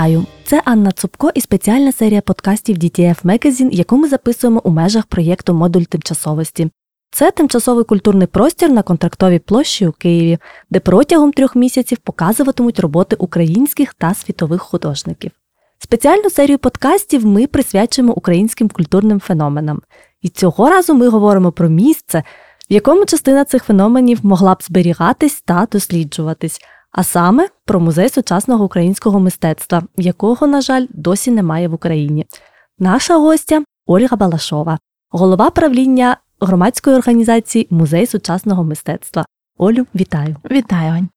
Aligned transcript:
Вітаю! 0.00 0.26
Це 0.44 0.62
Анна 0.64 0.92
Цупко 0.92 1.30
і 1.34 1.40
спеціальна 1.40 1.92
серія 1.92 2.20
подкастів 2.20 2.76
DTF 2.76 3.22
Magazine, 3.24 3.68
яку 3.70 3.96
ми 3.96 4.08
записуємо 4.08 4.60
у 4.64 4.70
межах 4.70 5.06
проєкту 5.06 5.54
Модуль 5.54 5.82
тимчасовості. 5.82 6.70
Це 7.10 7.30
тимчасовий 7.30 7.84
культурний 7.84 8.26
простір 8.26 8.70
на 8.70 8.82
контрактовій 8.82 9.38
площі 9.38 9.86
у 9.86 9.92
Києві, 9.92 10.38
де 10.70 10.80
протягом 10.80 11.32
трьох 11.32 11.56
місяців 11.56 11.98
показуватимуть 11.98 12.80
роботи 12.80 13.16
українських 13.18 13.94
та 13.94 14.14
світових 14.14 14.62
художників. 14.62 15.30
Спеціальну 15.78 16.30
серію 16.30 16.58
подкастів 16.58 17.26
ми 17.26 17.46
присвячуємо 17.46 18.12
українським 18.12 18.68
культурним 18.68 19.20
феноменам. 19.20 19.82
І 20.22 20.28
цього 20.28 20.70
разу 20.70 20.94
ми 20.94 21.08
говоримо 21.08 21.52
про 21.52 21.68
місце, 21.68 22.22
в 22.70 22.72
якому 22.72 23.04
частина 23.04 23.44
цих 23.44 23.64
феноменів 23.64 24.18
могла 24.22 24.54
б 24.54 24.62
зберігатись 24.62 25.42
та 25.42 25.68
досліджуватись, 25.72 26.60
а 26.92 27.02
саме 27.02 27.48
про 27.64 27.80
музей 27.80 28.08
сучасного 28.08 28.64
українського 28.64 29.20
мистецтва, 29.20 29.82
якого, 29.96 30.46
на 30.46 30.60
жаль, 30.60 30.86
досі 30.90 31.30
немає 31.30 31.68
в 31.68 31.74
Україні. 31.74 32.26
Наша 32.78 33.16
гостя 33.16 33.62
Ольга 33.86 34.16
Балашова, 34.16 34.78
голова 35.10 35.50
правління 35.50 36.16
громадської 36.40 36.96
організації 36.96 37.66
Музей 37.70 38.06
сучасного 38.06 38.64
мистецтва. 38.64 39.26
Олю, 39.58 39.86
вітаю! 39.94 40.36
Вітаю, 40.50 40.92
Ань. 40.92 41.08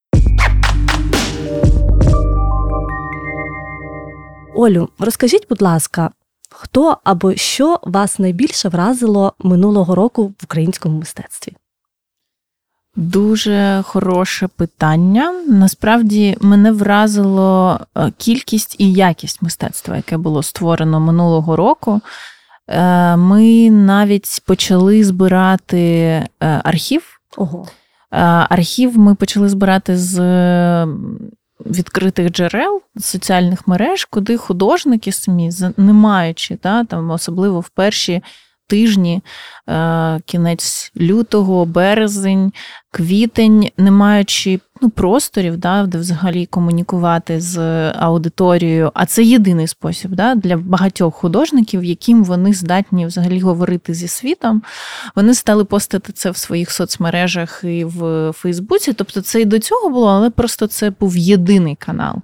Олю, 4.54 4.88
розкажіть, 4.98 5.46
будь 5.48 5.62
ласка, 5.62 6.10
хто 6.50 6.98
або 7.04 7.34
що 7.34 7.80
вас 7.82 8.18
найбільше 8.18 8.68
вразило 8.68 9.32
минулого 9.38 9.94
року 9.94 10.26
в 10.26 10.44
українському 10.44 10.98
мистецтві? 10.98 11.52
Дуже 12.96 13.82
хороше 13.86 14.48
питання. 14.48 15.32
Насправді 15.48 16.36
мене 16.40 16.72
вразило 16.72 17.80
е, 17.96 18.12
кількість 18.18 18.76
і 18.78 18.92
якість 18.92 19.42
мистецтва, 19.42 19.96
яке 19.96 20.16
було 20.16 20.42
створено 20.42 21.00
минулого 21.00 21.56
року. 21.56 22.00
Е, 22.68 23.16
ми 23.16 23.70
навіть 23.70 24.42
почали 24.46 25.04
збирати 25.04 25.78
е, 25.78 26.26
архів. 26.40 27.20
Ого. 27.36 27.68
Архів 28.48 28.98
ми 28.98 29.14
почали 29.14 29.48
збирати 29.48 29.96
з 29.96 30.20
відкритих 31.66 32.30
джерел 32.30 32.82
соціальних 33.00 33.68
мереж, 33.68 34.04
куди 34.04 34.36
художники 34.36 35.12
самі, 35.12 35.50
не 35.76 35.92
маючи, 35.92 36.58
да, 36.62 36.84
там, 36.84 37.10
особливо 37.10 37.60
в 37.60 37.68
перші 37.68 38.22
тижні, 38.74 39.22
е, 39.68 40.20
кінець 40.26 40.92
лютого, 40.96 41.64
березень, 41.64 42.52
квітень, 42.90 43.70
не 43.78 43.90
маючи 43.90 44.60
ну, 44.82 44.90
просторів, 44.90 45.56
да, 45.56 45.86
де 45.86 45.98
взагалі 45.98 46.46
комунікувати 46.46 47.40
з 47.40 47.58
аудиторією. 47.92 48.90
А 48.94 49.06
це 49.06 49.22
єдиний 49.22 49.66
спосіб 49.66 50.10
да, 50.10 50.34
для 50.34 50.56
багатьох 50.56 51.14
художників, 51.14 51.84
яким 51.84 52.24
вони 52.24 52.54
здатні 52.54 53.06
взагалі 53.06 53.40
говорити 53.40 53.94
зі 53.94 54.08
світом. 54.08 54.62
Вони 55.16 55.34
стали 55.34 55.64
постати 55.64 56.12
це 56.12 56.30
в 56.30 56.36
своїх 56.36 56.70
соцмережах 56.70 57.60
і 57.64 57.84
в 57.84 58.32
Фейсбуці. 58.32 58.92
Тобто 58.92 59.20
це 59.20 59.40
і 59.40 59.44
до 59.44 59.58
цього 59.58 59.90
було, 59.90 60.08
але 60.08 60.30
просто 60.30 60.66
це 60.66 60.90
був 60.90 61.16
єдиний 61.16 61.74
канал. 61.74 62.16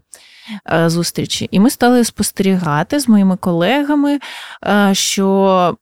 Е, 0.73 0.91
зустрічі, 0.91 1.48
і 1.51 1.61
ми 1.61 1.71
стали 1.71 2.05
спостерігати 2.05 3.01
з 3.01 3.09
моїми 3.09 3.37
колегами, 3.37 4.19
е, 4.67 4.91
що 4.95 5.77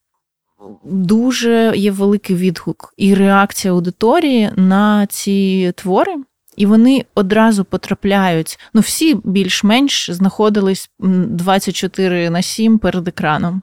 дуже 0.83 1.73
є 1.75 1.91
великий 1.91 2.35
відгук 2.35 2.93
і 2.97 3.13
реакція 3.13 3.73
аудиторії 3.73 4.51
на 4.55 5.07
ці 5.07 5.71
твори. 5.75 6.15
І 6.57 6.65
вони 6.65 7.05
одразу 7.15 7.65
потрапляють. 7.65 8.59
Ну, 8.73 8.81
всі 8.81 9.15
більш-менш 9.23 10.11
знаходились 10.11 10.89
24 10.99 12.29
на 12.29 12.41
7 12.41 12.79
перед 12.79 13.07
екраном. 13.07 13.61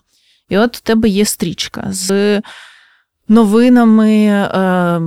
І 0.48 0.58
от 0.58 0.76
у 0.76 0.80
тебе 0.82 1.08
є 1.08 1.24
стрічка 1.24 1.86
з 1.90 2.42
новинами 3.28 4.12
е, 4.24 5.00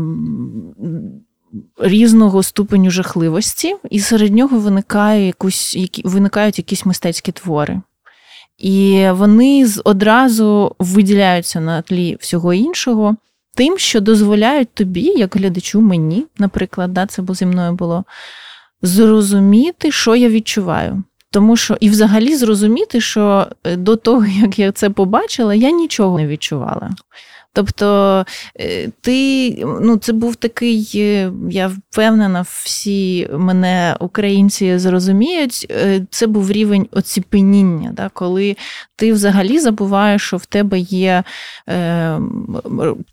різного 1.77 2.43
ступеню 2.43 2.91
жахливості, 2.91 3.75
і 3.89 3.99
серед 3.99 4.33
нього 4.33 4.59
виникає 4.59 5.27
якусь, 5.27 5.75
які, 5.75 6.01
виникають 6.05 6.57
якісь 6.57 6.85
мистецькі 6.85 7.31
твори. 7.31 7.81
І 8.59 9.07
вони 9.11 9.67
одразу 9.83 10.75
виділяються 10.79 11.59
на 11.59 11.81
тлі 11.81 12.17
всього 12.19 12.53
іншого, 12.53 13.15
тим, 13.55 13.77
що 13.77 14.01
дозволяють 14.01 14.69
тобі, 14.73 15.01
як 15.01 15.35
глядачу, 15.35 15.81
мені, 15.81 16.25
наприклад, 16.37 16.93
да, 16.93 17.05
це 17.05 17.21
бо 17.21 17.33
зі 17.33 17.45
мною 17.45 17.73
було, 17.73 18.03
зрозуміти, 18.81 19.91
що 19.91 20.15
я 20.15 20.29
відчуваю. 20.29 21.03
Тому 21.31 21.57
що 21.57 21.77
і 21.79 21.89
взагалі 21.89 22.35
зрозуміти, 22.35 23.01
що 23.01 23.47
е, 23.63 23.75
до 23.75 23.95
того, 23.95 24.25
як 24.25 24.59
я 24.59 24.71
це 24.71 24.89
побачила, 24.89 25.55
я 25.55 25.71
нічого 25.71 26.19
не 26.19 26.27
відчувала. 26.27 26.89
Тобто 27.53 28.25
е, 28.59 28.89
ти, 29.01 29.49
ну, 29.81 29.97
це 29.97 30.13
був 30.13 30.35
такий, 30.35 30.91
е, 30.95 31.31
я 31.49 31.67
впевнена, 31.67 32.45
всі 32.49 33.29
мене 33.31 33.95
українці 33.99 34.77
зрозуміють, 34.77 35.67
е, 35.71 36.05
це 36.09 36.27
був 36.27 36.51
рівень 36.51 36.87
оціпеніння, 36.91 37.91
да, 37.93 38.09
коли 38.13 38.55
ти 38.95 39.13
взагалі 39.13 39.59
забуваєш, 39.59 40.21
що 40.21 40.37
в 40.37 40.45
тебе 40.45 40.79
є 40.79 41.23
е, 41.69 42.19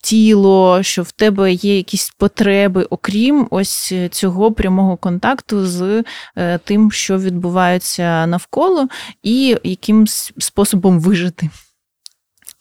тіло, 0.02 0.82
що 0.82 1.02
в 1.02 1.12
тебе 1.12 1.52
є 1.52 1.76
якісь 1.76 2.10
потреби, 2.18 2.86
окрім 2.90 3.46
ось 3.50 3.92
цього 4.10 4.52
прямого 4.52 4.96
контакту 4.96 5.66
з 5.66 6.04
е, 6.36 6.58
тим, 6.64 6.92
що 6.92 7.18
відбувається 7.18 8.26
навколо, 8.26 8.88
і 9.22 9.56
яким 9.64 10.06
способом 10.38 11.00
вижити. 11.00 11.50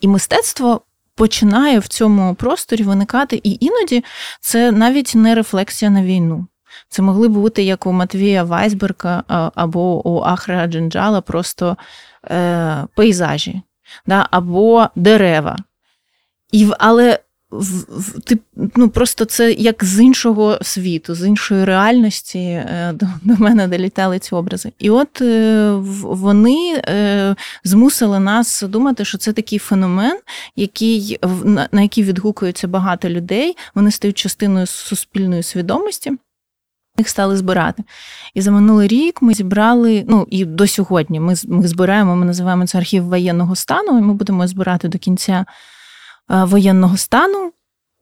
І 0.02 0.07
мистецтво 0.07 0.81
починає 1.16 1.80
в 1.80 1.88
цьому 1.88 2.36
просторі 2.36 2.84
виникати, 2.84 3.42
і 3.44 3.58
іноді 3.66 4.03
це 4.42 4.72
навіть 4.72 5.16
не 5.16 5.36
рефлексія 5.36 5.92
на 5.92 6.03
війну. 6.03 6.48
Це 6.90 7.02
могли 7.02 7.28
бути 7.28 7.64
як 7.64 7.86
у 7.86 7.92
Матвія 7.92 8.44
Вайсберга 8.44 9.24
або 9.56 10.08
у 10.08 10.22
Ахра 10.22 10.68
Джинджала 10.68 11.22
просто 11.22 11.78
е, 12.31 12.86
пейзажі, 12.96 13.62
да, 14.06 14.28
або 14.31 14.88
дерева. 14.96 15.58
І, 16.52 16.70
Але 16.80 17.20
ти, 18.24 18.40
ну, 18.76 18.90
просто 18.90 19.26
це 19.26 19.52
як 19.52 19.84
з 19.84 20.00
іншого 20.00 20.60
світу, 20.62 21.16
з 21.16 21.28
іншої 21.28 21.66
реальності 21.66 22.40
е, 22.40 22.94
до, 22.96 23.08
до 23.22 23.44
мене 23.44 23.68
долітали 23.68 24.20
ці 24.20 24.36
образи. 24.36 24.72
І 24.80 24.90
от 24.90 25.22
е, 25.22 25.72
вони 26.02 26.82
е, 26.88 27.36
змусили 27.64 28.20
нас 28.20 28.62
думати, 28.62 29.06
що 29.06 29.18
це 29.18 29.34
такий 29.34 29.60
феномен, 29.60 30.20
який, 30.56 31.20
на 31.72 31.82
який 31.82 32.04
відгукується 32.04 32.68
багато 32.68 33.10
людей. 33.10 33.58
Вони 33.76 33.92
стають 33.92 34.18
частиною 34.18 34.66
суспільної 34.66 35.44
свідомості. 35.44 36.12
Їх 36.98 37.10
стали 37.10 37.38
збирати. 37.38 37.84
І 38.34 38.42
за 38.42 38.52
минулий 38.52 38.88
рік 38.88 39.22
ми 39.22 39.34
зібрали, 39.34 40.06
ну 40.08 40.28
і 40.30 40.46
до 40.46 40.68
сьогодні 40.68 41.20
ми 41.20 41.34
ми 41.48 41.68
збираємо, 41.68 42.16
ми 42.16 42.26
називаємо 42.26 42.68
це 42.68 42.78
архів 42.78 43.04
воєнного 43.04 43.56
стану, 43.56 44.00
і 44.00 44.02
ми 44.02 44.14
будемо 44.14 44.48
збирати 44.48 44.88
до 44.88 44.98
кінця 44.98 45.46
воєнного 46.30 46.97
стану 46.97 47.52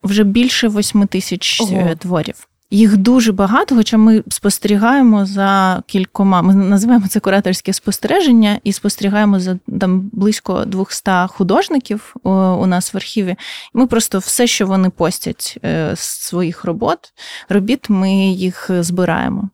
вже 0.03 0.23
більше 0.23 0.67
восьми 0.67 1.05
тисяч 1.05 1.61
е, 1.61 1.63
Ого. 1.63 1.95
творів. 1.95 2.47
Їх 2.71 2.97
дуже 2.97 3.31
багато, 3.31 3.75
хоча 3.75 3.97
ми 3.97 4.23
спостерігаємо 4.29 5.25
за 5.25 5.81
кількома. 5.87 6.41
Ми 6.41 6.53
називаємо 6.53 7.07
це 7.07 7.19
кураторське 7.19 7.73
спостереження 7.73 8.59
і 8.63 8.73
спостерігаємо 8.73 9.39
за 9.39 9.59
там 9.79 10.09
близько 10.13 10.65
200 10.65 11.11
художників 11.27 12.15
у 12.23 12.65
нас 12.65 12.93
в 12.93 12.97
архіві. 12.97 13.35
Ми 13.73 13.87
просто 13.87 14.19
все, 14.19 14.47
що 14.47 14.67
вони 14.67 14.89
постять 14.89 15.57
е, 15.65 15.91
з 15.95 15.99
своїх 15.99 16.65
робот, 16.65 17.13
робіт, 17.49 17.89
ми 17.89 18.13
їх 18.27 18.69
збираємо. 18.79 19.49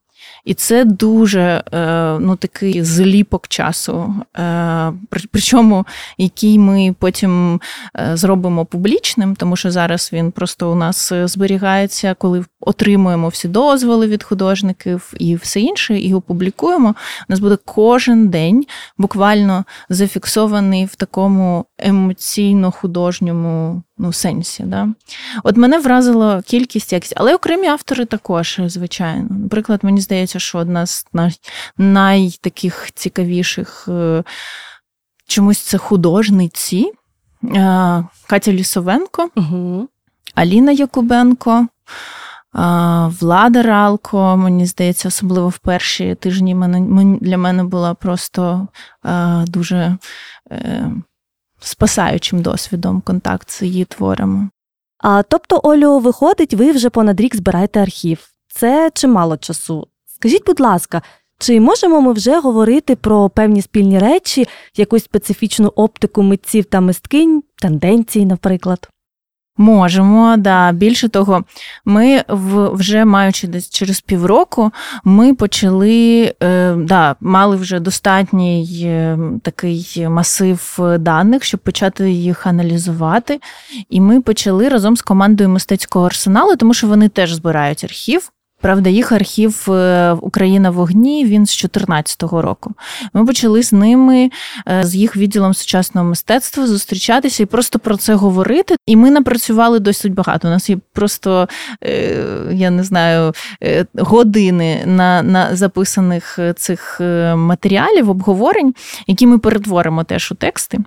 І 0.50 0.54
це 0.54 0.86
дуже 0.86 1.64
е, 1.74 2.18
ну, 2.20 2.36
такий 2.36 2.84
зліпок 2.84 3.48
часу, 3.48 4.14
е, 4.38 4.94
причому 5.32 5.86
який 6.18 6.60
ми 6.60 6.96
потім 7.00 7.62
е, 7.96 8.18
зробимо 8.18 8.66
публічним, 8.66 9.36
тому 9.36 9.56
що 9.56 9.72
зараз 9.72 10.10
він 10.14 10.32
просто 10.32 10.72
у 10.72 10.76
нас 10.76 11.14
зберігається, 11.14 12.16
коли 12.18 12.46
отримуємо 12.62 13.28
всі 13.28 13.48
дозволи 13.48 14.08
від 14.08 14.24
художників 14.24 15.14
і 15.20 15.36
все 15.36 15.62
інше, 15.62 16.00
і 16.00 16.14
опублікуємо. 16.14 16.90
У 16.90 16.94
нас 17.30 17.40
буде 17.40 17.58
кожен 17.66 18.28
день 18.28 18.66
буквально 18.98 19.66
зафіксований 19.90 20.86
в 20.86 20.96
такому 20.96 21.66
емоційно-художньому 21.84 23.82
ну, 24.00 24.14
сенсі. 24.14 24.64
Да? 24.64 24.88
От 25.44 25.58
мене 25.58 25.80
вразила 25.80 26.42
кількість 26.42 26.94
якість, 26.94 27.14
але 27.18 27.36
окремі 27.36 27.68
автори 27.68 28.06
також, 28.06 28.62
звичайно. 28.66 29.28
Наприклад, 29.30 29.80
мені 29.84 30.02
здається, 30.02 30.40
що 30.40 30.58
одна 30.58 30.86
з 30.86 31.06
найтаких 31.78 32.92
цікавіших 32.94 33.86
е, 33.88 34.24
чомусь 35.28 35.60
це 35.60 35.78
художниці 35.78 36.92
е, 37.44 38.04
Катя 38.28 38.52
Лісовенко, 38.52 39.30
угу. 39.36 39.88
Аліна 40.36 40.72
Якубенко. 40.72 41.68
Влада 43.22 43.62
Ралко, 43.62 44.38
мені 44.38 44.66
здається, 44.66 45.08
особливо 45.08 45.50
в 45.50 45.58
перші 45.58 46.16
тижні 46.16 46.56
для 47.22 47.38
мене 47.38 47.64
була 47.64 47.94
просто 47.94 48.68
дуже 49.48 49.98
е, 50.52 50.92
спасаючим 51.60 52.42
досвідом 52.42 53.02
контакт 53.02 53.52
з 53.52 53.62
її 53.62 53.86
творами. 53.86 54.50
А 54.98 55.24
тобто, 55.24 55.60
Олю, 55.64 56.00
виходить, 56.00 56.54
ви 56.54 56.72
вже 56.72 56.90
понад 56.90 57.22
рік 57.22 57.36
збираєте 57.36 57.82
архів. 57.82 58.30
Це 58.54 58.92
чимало 58.94 59.38
часу. 59.38 59.88
Скажіть, 60.16 60.46
будь 60.46 60.60
ласка, 60.60 61.02
чи 61.40 61.60
можемо 61.60 62.02
ми 62.02 62.14
вже 62.14 62.40
говорити 62.40 62.96
про 62.96 63.30
певні 63.30 63.62
спільні 63.62 64.00
речі, 64.00 64.48
якусь 64.78 65.04
специфічну 65.04 65.68
оптику 65.68 66.24
митців 66.24 66.66
та 66.66 66.82
мисткинь, 66.82 67.44
тенденції, 67.62 68.26
наприклад? 68.26 68.90
Можемо, 69.60 70.36
да. 70.38 70.72
Більше 70.72 71.10
того, 71.10 71.44
ми 71.86 72.24
вже 72.74 73.06
маючи 73.06 73.48
десь 73.48 73.70
через 73.70 74.02
півроку, 74.02 74.72
ми 75.04 75.34
почали 75.34 76.34
е, 76.44 76.74
да, 76.74 77.16
мали 77.20 77.56
вже 77.56 77.80
достатній 77.80 78.84
е, 78.86 79.20
такий 79.42 80.08
масив 80.10 80.80
даних, 81.00 81.44
щоб 81.44 81.60
почати 81.60 82.12
їх 82.12 82.48
аналізувати. 82.48 83.40
І 83.90 84.02
ми 84.02 84.22
почали 84.22 84.70
разом 84.70 84.98
з 84.98 85.02
командою 85.02 85.50
мистецького 85.50 86.06
арсеналу, 86.06 86.56
тому 86.56 86.74
що 86.74 86.88
вони 86.88 87.10
теж 87.10 87.34
збирають 87.34 87.84
архів. 87.84 88.32
Правда, 88.62 88.90
їх 88.90 89.12
архів 89.12 89.72
е, 89.72 90.12
Україна 90.22 90.70
в 90.70 90.74
вогні 90.74 91.26
він 91.26 91.46
з 91.46 91.50
2014 91.50 92.24
року. 92.24 92.74
Ми 93.14 93.26
почали 93.26 93.64
з 93.64 93.74
ними, 93.74 94.30
е, 94.68 94.84
з 94.84 94.96
їх 94.96 95.16
відділом 95.16 95.54
сучасного 95.54 96.08
мистецтва, 96.08 96.68
зустрічатися 96.68 97.44
і 97.44 97.46
просто 97.46 97.80
про 97.80 97.98
це 97.98 98.14
говорити. 98.14 98.76
І 98.86 98.96
ми 98.96 99.12
напрацювали 99.12 99.80
досить 99.80 100.14
багато. 100.14 100.48
У 100.48 100.52
нас 100.52 100.70
є 100.70 100.78
просто, 100.94 101.50
е, 101.84 102.26
я 102.52 102.70
не 102.70 102.84
знаю, 102.84 103.34
години 103.98 104.84
на, 104.86 105.24
на 105.24 105.56
записаних 105.56 106.40
цих 106.56 107.02
матеріалів, 107.36 108.10
обговорень, 108.10 108.74
які 109.08 109.28
ми 109.28 109.38
перетворимо 109.38 110.04
теж 110.04 110.32
у 110.32 110.36
тексти. 110.36 110.80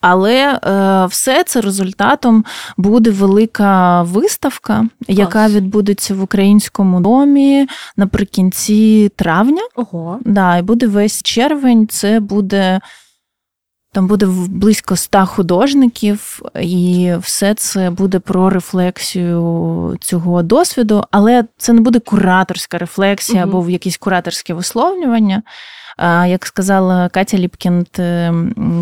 Але 0.00 0.60
е, 0.64 1.06
все 1.06 1.44
це 1.44 1.60
результатом 1.60 2.44
буде 2.76 3.10
велика 3.10 4.02
виставка, 4.02 4.86
яка 5.08 5.48
відбудеться 5.48 6.14
в 6.14 6.22
українському 6.22 7.00
домі 7.00 7.66
наприкінці 7.96 9.12
травня. 9.16 9.62
Ого. 9.74 10.18
Да, 10.24 10.56
І 10.56 10.62
буде 10.62 10.86
весь 10.86 11.22
червень. 11.22 11.88
Це 11.88 12.20
буде. 12.20 12.80
Там 13.92 14.06
буде 14.06 14.26
близько 14.48 14.94
ста 14.94 15.24
художників, 15.24 16.42
і 16.60 17.12
все 17.20 17.54
це 17.54 17.90
буде 17.90 18.18
про 18.18 18.50
рефлексію 18.50 19.96
цього 20.00 20.42
досвіду, 20.42 21.04
але 21.10 21.44
це 21.56 21.72
не 21.72 21.80
буде 21.80 21.98
кураторська 21.98 22.78
рефлексія 22.78 23.44
угу. 23.44 23.58
або 23.58 23.70
якісь 23.70 23.96
кураторське 23.96 24.54
висловлювання. 24.54 25.42
Як 26.26 26.46
сказала 26.46 27.08
Катя 27.08 27.38
Ліпкінд, 27.38 27.86
е, 27.98 28.34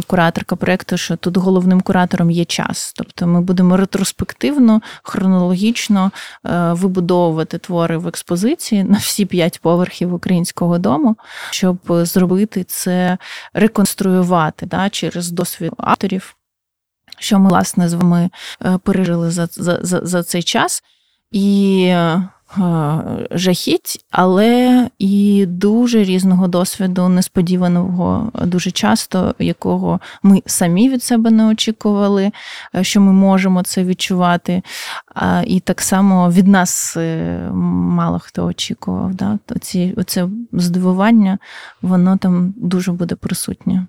кураторка 0.06 0.56
проєкту, 0.56 0.96
що 0.96 1.16
тут 1.16 1.36
головним 1.36 1.80
куратором 1.80 2.30
є 2.30 2.44
час. 2.44 2.92
Тобто 2.96 3.26
ми 3.26 3.40
будемо 3.40 3.76
ретроспективно, 3.76 4.80
хронологічно 5.02 6.10
е, 6.46 6.72
вибудовувати 6.72 7.58
твори 7.58 7.96
в 7.96 8.06
експозиції 8.06 8.84
на 8.84 8.98
всі 8.98 9.26
п'ять 9.26 9.60
поверхів 9.60 10.14
українського 10.14 10.78
дому, 10.78 11.16
щоб 11.50 11.78
зробити 11.88 12.64
це, 12.64 13.18
реконструювати 13.54 14.66
да, 14.66 14.90
через 14.90 15.30
досвід 15.30 15.72
авторів, 15.76 16.36
що 17.18 17.38
ми, 17.38 17.48
власне, 17.48 17.88
з 17.88 17.94
вами 17.94 18.30
е, 18.64 18.78
пережили 18.82 19.30
за, 19.30 19.48
за, 19.52 19.78
за, 19.82 20.00
за 20.02 20.22
цей 20.22 20.42
час. 20.42 20.82
І 21.32 21.94
жахіть, 23.30 24.04
але 24.10 24.88
і 24.98 25.46
дуже 25.48 26.04
різного 26.04 26.48
досвіду, 26.48 27.08
несподіваного, 27.08 28.32
дуже 28.44 28.70
часто, 28.70 29.34
якого 29.38 30.00
ми 30.22 30.42
самі 30.46 30.88
від 30.88 31.02
себе 31.02 31.30
не 31.30 31.46
очікували, 31.46 32.30
е, 32.74 32.84
що 32.84 33.00
ми 33.00 33.12
можемо 33.12 33.62
це 33.62 33.84
відчувати. 33.84 34.62
І 35.46 35.60
так 35.60 35.80
само 35.80 36.30
від 36.30 36.46
нас 36.46 36.96
е, 36.96 37.38
мало 37.52 38.18
хто 38.18 38.44
очікував. 38.44 39.14
Да? 39.14 39.38
Оці, 39.56 39.94
Оце 39.96 40.28
здивування, 40.52 41.38
воно 41.82 42.16
там 42.16 42.54
дуже 42.56 42.92
буде 42.92 43.14
присутнє. 43.14 43.86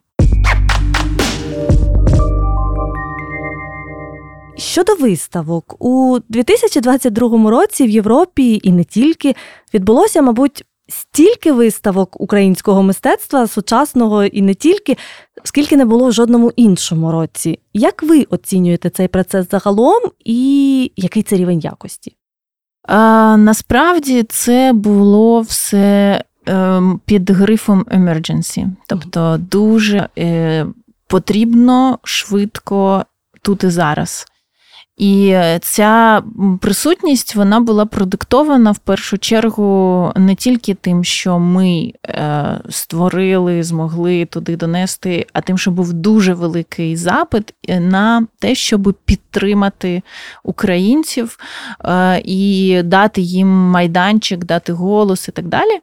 Щодо 4.59 4.95
виставок, 4.95 5.75
у 5.79 6.19
2022 6.29 7.49
році 7.49 7.85
в 7.85 7.89
Європі 7.89 8.59
і 8.63 8.71
не 8.71 8.83
тільки 8.83 9.35
відбулося, 9.73 10.21
мабуть, 10.21 10.65
стільки 10.87 11.51
виставок 11.51 12.21
українського 12.21 12.83
мистецтва 12.83 13.47
сучасного 13.47 14.23
і 14.23 14.41
не 14.41 14.53
тільки, 14.53 14.97
скільки 15.43 15.77
не 15.77 15.85
було 15.85 16.07
в 16.07 16.11
жодному 16.11 16.51
іншому 16.55 17.11
році. 17.11 17.59
Як 17.73 18.03
ви 18.03 18.23
оцінюєте 18.23 18.89
цей 18.89 19.07
процес 19.07 19.49
загалом 19.51 20.01
і 20.25 20.91
який 20.95 21.23
це 21.23 21.35
рівень 21.35 21.59
якості? 21.59 22.15
А, 22.83 23.37
Насправді 23.37 24.23
це 24.23 24.73
було 24.73 25.41
все 25.41 26.23
е, 26.49 26.81
під 27.05 27.29
грифом 27.29 27.83
emergency. 27.83 28.71
тобто 28.87 29.37
дуже 29.51 30.09
е, 30.17 30.65
потрібно 31.07 31.99
швидко 32.03 33.05
тут 33.41 33.63
і 33.63 33.69
зараз. 33.69 34.25
І 34.99 35.35
ця 35.61 36.23
присутність 36.61 37.35
вона 37.35 37.59
була 37.59 37.85
продиктована 37.85 38.71
в 38.71 38.77
першу 38.77 39.17
чергу 39.17 40.11
не 40.15 40.35
тільки 40.35 40.73
тим, 40.73 41.03
що 41.03 41.39
ми 41.39 41.93
е, 42.05 42.61
створили, 42.69 43.63
змогли 43.63 44.25
туди 44.25 44.55
донести, 44.55 45.25
а 45.33 45.41
тим, 45.41 45.57
що 45.57 45.71
був 45.71 45.93
дуже 45.93 46.33
великий 46.33 46.95
запит 46.95 47.53
на 47.79 48.27
те, 48.39 48.55
щоб 48.55 48.93
підтримати 49.05 50.01
українців 50.43 51.39
е, 51.85 52.21
і 52.25 52.81
дати 52.83 53.21
їм 53.21 53.47
майданчик, 53.47 54.45
дати 54.45 54.73
голос 54.73 55.27
і 55.27 55.31
так 55.31 55.47
далі. 55.47 55.79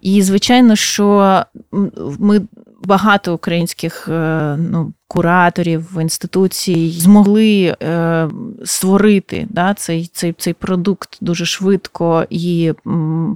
І 0.00 0.22
звичайно, 0.22 0.76
що 0.76 1.42
ми 2.18 2.40
багато 2.84 3.34
українських 3.34 4.08
е, 4.08 4.56
ну, 4.58 4.92
кураторів 5.10 5.98
інституцій 6.00 6.90
змогли 6.90 7.76
е, 7.82 8.28
створити 8.64 9.46
да, 9.50 9.74
цей 9.74 10.10
цей, 10.12 10.32
цей 10.32 10.52
продукт 10.52 11.18
дуже 11.20 11.46
швидко 11.46 12.24
і 12.30 12.72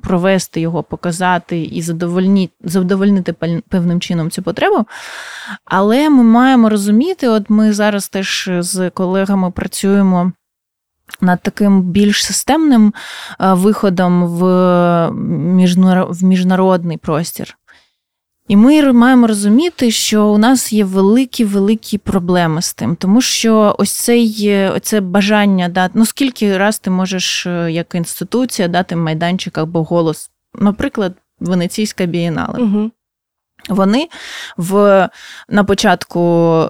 провести 0.03 0.61
його, 0.61 0.83
показати 0.83 1.63
і 1.63 1.83
задовольнити, 1.83 2.53
задовольнити 2.65 3.33
певним 3.69 4.01
чином 4.01 4.31
цю 4.31 4.43
потребу. 4.43 4.87
Але 5.65 6.11
ми 6.11 6.23
маємо 6.23 6.69
розуміти, 6.69 7.29
от 7.29 7.51
ми 7.51 7.73
зараз 7.73 8.09
теж 8.09 8.51
з 8.59 8.91
колегами 8.91 9.51
працюємо. 9.51 10.33
Над 11.21 11.43
таким 11.43 11.83
більш 11.83 12.25
системним 12.25 12.95
е, 13.41 13.55
виходом 13.55 14.27
в 14.27 15.11
міжнародний 16.23 16.97
простір. 16.97 17.57
І 18.49 18.57
ми 18.57 18.93
маємо 18.93 19.27
розуміти, 19.27 19.91
що 19.91 20.27
у 20.27 20.39
нас 20.39 20.73
є 20.73 20.85
великі 20.85 21.45
великі 21.45 21.99
проблеми 21.99 22.63
з 22.63 22.75
тим, 22.75 22.97
тому 22.97 23.21
що 23.21 23.77
ось 23.79 23.93
цей 23.93 24.59
оце 24.69 25.01
бажання 25.01 25.69
дати, 25.69 25.93
ну 25.95 26.07
скільки 26.07 26.59
раз 26.59 26.79
ти 26.79 26.91
можеш 26.91 27.47
е, 27.47 27.73
як 27.73 27.95
інституція 27.95 28.69
дати 28.69 28.97
майданчик 28.97 29.59
або 29.59 29.83
голос, 29.83 30.31
наприклад, 30.55 31.15
Венеційська 31.41 32.07
бієнале. 32.07 32.59
Угу. 32.59 32.91
Вони 33.69 34.09
в, 34.57 35.09
на 35.49 35.65
початку 35.65 36.21
е, 36.61 36.67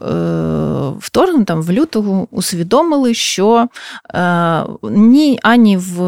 вторгнення, 0.98 1.44
там, 1.44 1.62
в 1.62 1.72
лютого, 1.72 2.28
усвідомили, 2.30 3.14
що 3.14 3.68
е, 4.14 4.64
ні 4.82 5.38
ані 5.42 5.76
в 5.76 5.98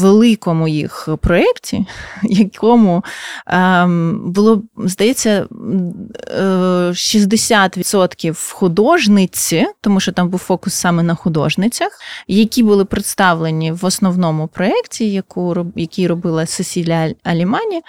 великому 0.00 0.68
їх 0.68 1.08
проєкті, 1.20 1.86
якому 2.22 3.04
е, 3.46 3.86
було, 4.24 4.62
здається, 4.76 5.46
60% 5.46 8.30
е, 8.30 8.34
художниці, 8.52 9.66
тому 9.80 10.00
що 10.00 10.12
там 10.12 10.28
був 10.28 10.40
фокус 10.40 10.74
саме 10.74 11.02
на 11.02 11.14
художницях, 11.14 11.92
які 12.28 12.62
були 12.62 12.84
представлені 12.84 13.72
в 13.72 13.84
основному 13.84 14.48
проєкті, 14.48 15.12
яку, 15.12 15.66
який 15.76 16.06
робила 16.06 16.46
Сесілія 16.46 17.14
Алімані, 17.24 17.82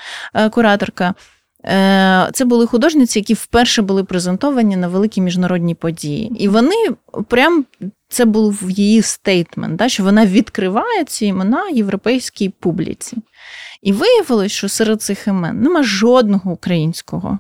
кураторка. 0.51 1.13
Е, 1.65 2.29
це 2.33 2.45
були 2.45 2.67
художниці, 2.67 3.19
які 3.19 3.33
вперше 3.33 3.81
були 3.81 4.03
презентовані 4.03 4.77
на 4.77 4.87
великі 4.87 5.21
міжнародні 5.21 5.75
події. 5.75 6.31
І 6.39 6.47
вони 6.47 6.75
прям 7.27 7.65
це 8.09 8.25
був 8.25 8.71
її 8.71 9.01
стейтмент, 9.01 9.75
да, 9.75 9.89
що 9.89 10.03
вона 10.03 10.25
відкриває 10.25 11.03
ці 11.03 11.25
імена 11.25 11.69
європейській 11.69 12.49
публіці. 12.49 13.17
І 13.81 13.93
виявилось, 13.93 14.51
що 14.51 14.69
серед 14.69 15.01
цих 15.01 15.27
імен 15.27 15.61
нема 15.61 15.83
жодного 15.83 16.51
українського, 16.51 17.39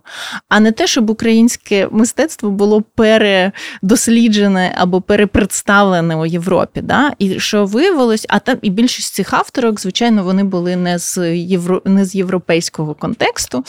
а 0.49 0.59
не 0.59 0.71
те, 0.71 0.87
щоб 0.87 1.09
українське 1.09 1.87
мистецтво 1.91 2.49
було 2.49 2.81
передосліджене 2.81 4.75
або 4.77 5.01
перепредставлене 5.01 6.15
у 6.15 6.25
Європі. 6.25 6.81
Да? 6.81 7.11
І 7.19 7.39
що 7.39 7.65
виявилось, 7.65 8.25
а 8.29 8.39
там 8.39 8.57
і 8.61 8.69
більшість 8.69 9.13
цих 9.13 9.33
авторок, 9.33 9.81
звичайно, 9.81 10.23
вони 10.23 10.43
були 10.43 10.75
не 10.75 10.99
з 10.99 11.35
євро, 11.35 11.81
не 11.85 12.05
з 12.05 12.15
європейського 12.15 12.93
контексту. 12.93 13.65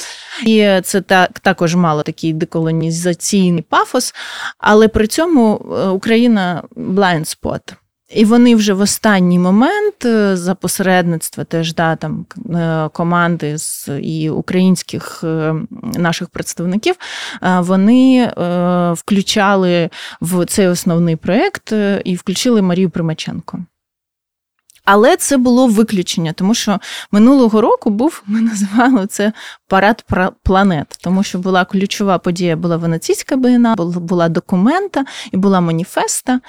І 0.47 0.68
це 0.82 1.00
так, 1.00 1.38
також 1.38 1.75
мало 1.75 2.02
такий 2.02 2.32
деколонізаційний 2.32 3.64
пафос, 3.68 4.14
але 4.59 4.88
при 4.88 5.06
цьому 5.06 5.54
е, 5.54 5.88
Україна 5.88 6.62
blind 6.76 7.37
spot. 7.37 7.61
І 8.11 8.25
вони 8.25 8.57
вже 8.57 8.73
в 8.73 8.81
останній 8.81 9.38
момент 9.38 10.05
е, 10.05 10.37
за 10.37 10.55
посередництва 10.55 11.45
теж 11.45 11.75
да, 11.75 11.97
там 11.97 12.26
е, 12.55 12.88
команди 12.93 13.59
з 13.59 13.88
і 14.02 14.31
українських 14.31 15.21
е, 15.25 15.55
наших 15.83 16.29
представників 16.29 16.95
вони 17.59 18.33
включали 18.97 19.90
в 20.21 20.47
цей 20.47 20.69
основний 20.69 21.17
проєкт 21.17 21.73
і 22.05 22.14
включили 22.14 22.62
Марію 22.62 22.90
Примаченко. 22.90 23.59
Але 24.85 25.17
це 25.17 25.37
було 25.37 25.67
виключення, 25.67 26.33
тому 26.33 26.55
що 26.55 26.79
минулого 27.12 27.61
року 27.61 27.90
був, 27.90 28.23
ми 28.26 28.40
називали 28.40 29.07
це 29.07 29.33
парад 29.69 30.05
планет, 30.43 30.99
тому 31.00 31.23
що 31.23 31.38
була 31.38 31.64
ключова 31.64 32.19
подія, 32.19 32.57
була 32.57 32.76
Венеційська 32.76 33.37
бієна, 33.37 33.75
була 33.79 34.29
документа 34.29 35.05
і 35.33 35.37
була 35.37 35.61
маніфеста. 35.61 36.40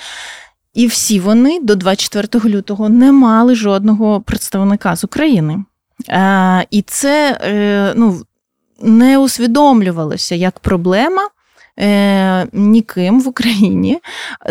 І 0.74 0.88
всі 0.88 1.20
вони 1.20 1.60
до 1.60 1.76
24 1.76 2.56
лютого 2.56 2.90
не 2.90 3.12
мали 3.12 3.56
жодного 3.56 4.22
представника 4.22 4.96
з 4.96 5.04
України. 5.04 5.64
Е, 6.10 6.68
І 6.72 6.82
це 6.82 7.40
е, 7.42 7.94
ну, 7.96 8.22
не 8.82 9.18
усвідомлювалося 9.18 10.36
як 10.36 10.60
проблема 10.60 11.30
е, 11.80 12.48
ніким 12.54 13.22
в 13.22 13.28
Україні 13.28 14.00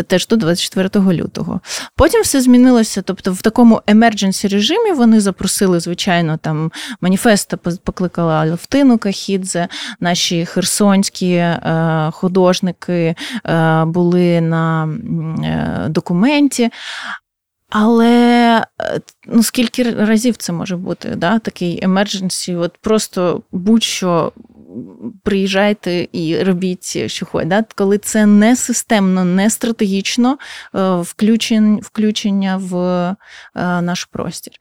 теж 0.07 0.27
до 0.27 0.35
24 0.35 1.13
лютого. 1.13 1.59
Потім 1.95 2.21
все 2.21 2.41
змінилося. 2.41 3.01
Тобто, 3.01 3.33
в 3.33 3.41
такому 3.41 3.81
емердженсі 3.87 4.47
режимі 4.47 4.91
вони 4.91 5.19
запросили, 5.19 5.79
звичайно, 5.79 6.37
там 6.37 6.71
маніфеста 7.01 7.57
покликала 7.57 8.33
Алевтину 8.33 8.97
Кахідзе, 8.97 9.67
наші 9.99 10.45
херсонські 10.45 11.33
е, 11.33 12.09
художники 12.13 13.15
е, 13.45 13.85
були 13.85 14.41
на 14.41 14.89
документі. 15.89 16.69
Але 17.71 18.65
ну 19.27 19.43
скільки 19.43 19.83
разів 19.83 20.37
це 20.37 20.53
може 20.53 20.77
бути, 20.77 21.15
да, 21.15 21.39
такий 21.39 21.79
емердженсі, 21.83 22.55
от 22.55 22.77
просто 22.81 23.41
будь-що 23.51 24.31
приїжджайте 25.23 26.07
і 26.11 26.43
робіть, 26.43 27.09
що 27.11 27.25
хочете. 27.25 27.65
Коли 27.75 27.97
це 27.97 28.25
не 28.25 28.55
системно, 28.55 29.25
не 29.25 29.49
стратегічно 29.49 30.37
е, 30.75 30.95
включення 31.81 32.57
в 32.57 32.75
е, 32.77 33.15
наш 33.81 34.05
простір. 34.05 34.53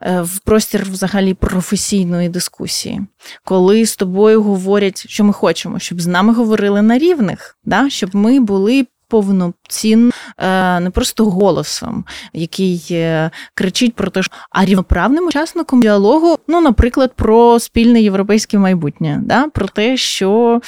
Е, 0.00 0.22
в 0.22 0.38
простір 0.38 0.84
взагалі 0.90 1.34
професійної 1.34 2.28
дискусії, 2.28 3.00
коли 3.44 3.86
з 3.86 3.96
тобою 3.96 4.42
говорять, 4.42 5.06
що 5.08 5.24
ми 5.24 5.32
хочемо, 5.32 5.78
щоб 5.78 6.00
з 6.00 6.06
нами 6.06 6.34
говорили 6.34 6.82
на 6.82 6.98
рівних, 6.98 7.58
да? 7.64 7.90
щоб 7.90 8.16
ми 8.16 8.40
були 8.40 8.86
повноцінно, 9.08 10.10
е, 10.38 10.80
не 10.80 10.90
просто 10.90 11.24
голосом, 11.24 12.04
який 12.32 12.86
е, 12.90 13.30
кричить 13.54 13.94
про 13.94 14.10
те, 14.10 14.22
що 14.22 14.32
а 14.50 14.64
рівноправним 14.64 15.26
учасником 15.26 15.82
діалогу, 15.82 16.38
ну, 16.48 16.60
наприклад, 16.60 17.12
про 17.16 17.58
спільне 17.58 18.02
європейське 18.02 18.58
майбутнє, 18.58 19.20
да? 19.24 19.48
про 19.48 19.68
те, 19.68 19.96
що 19.96 20.60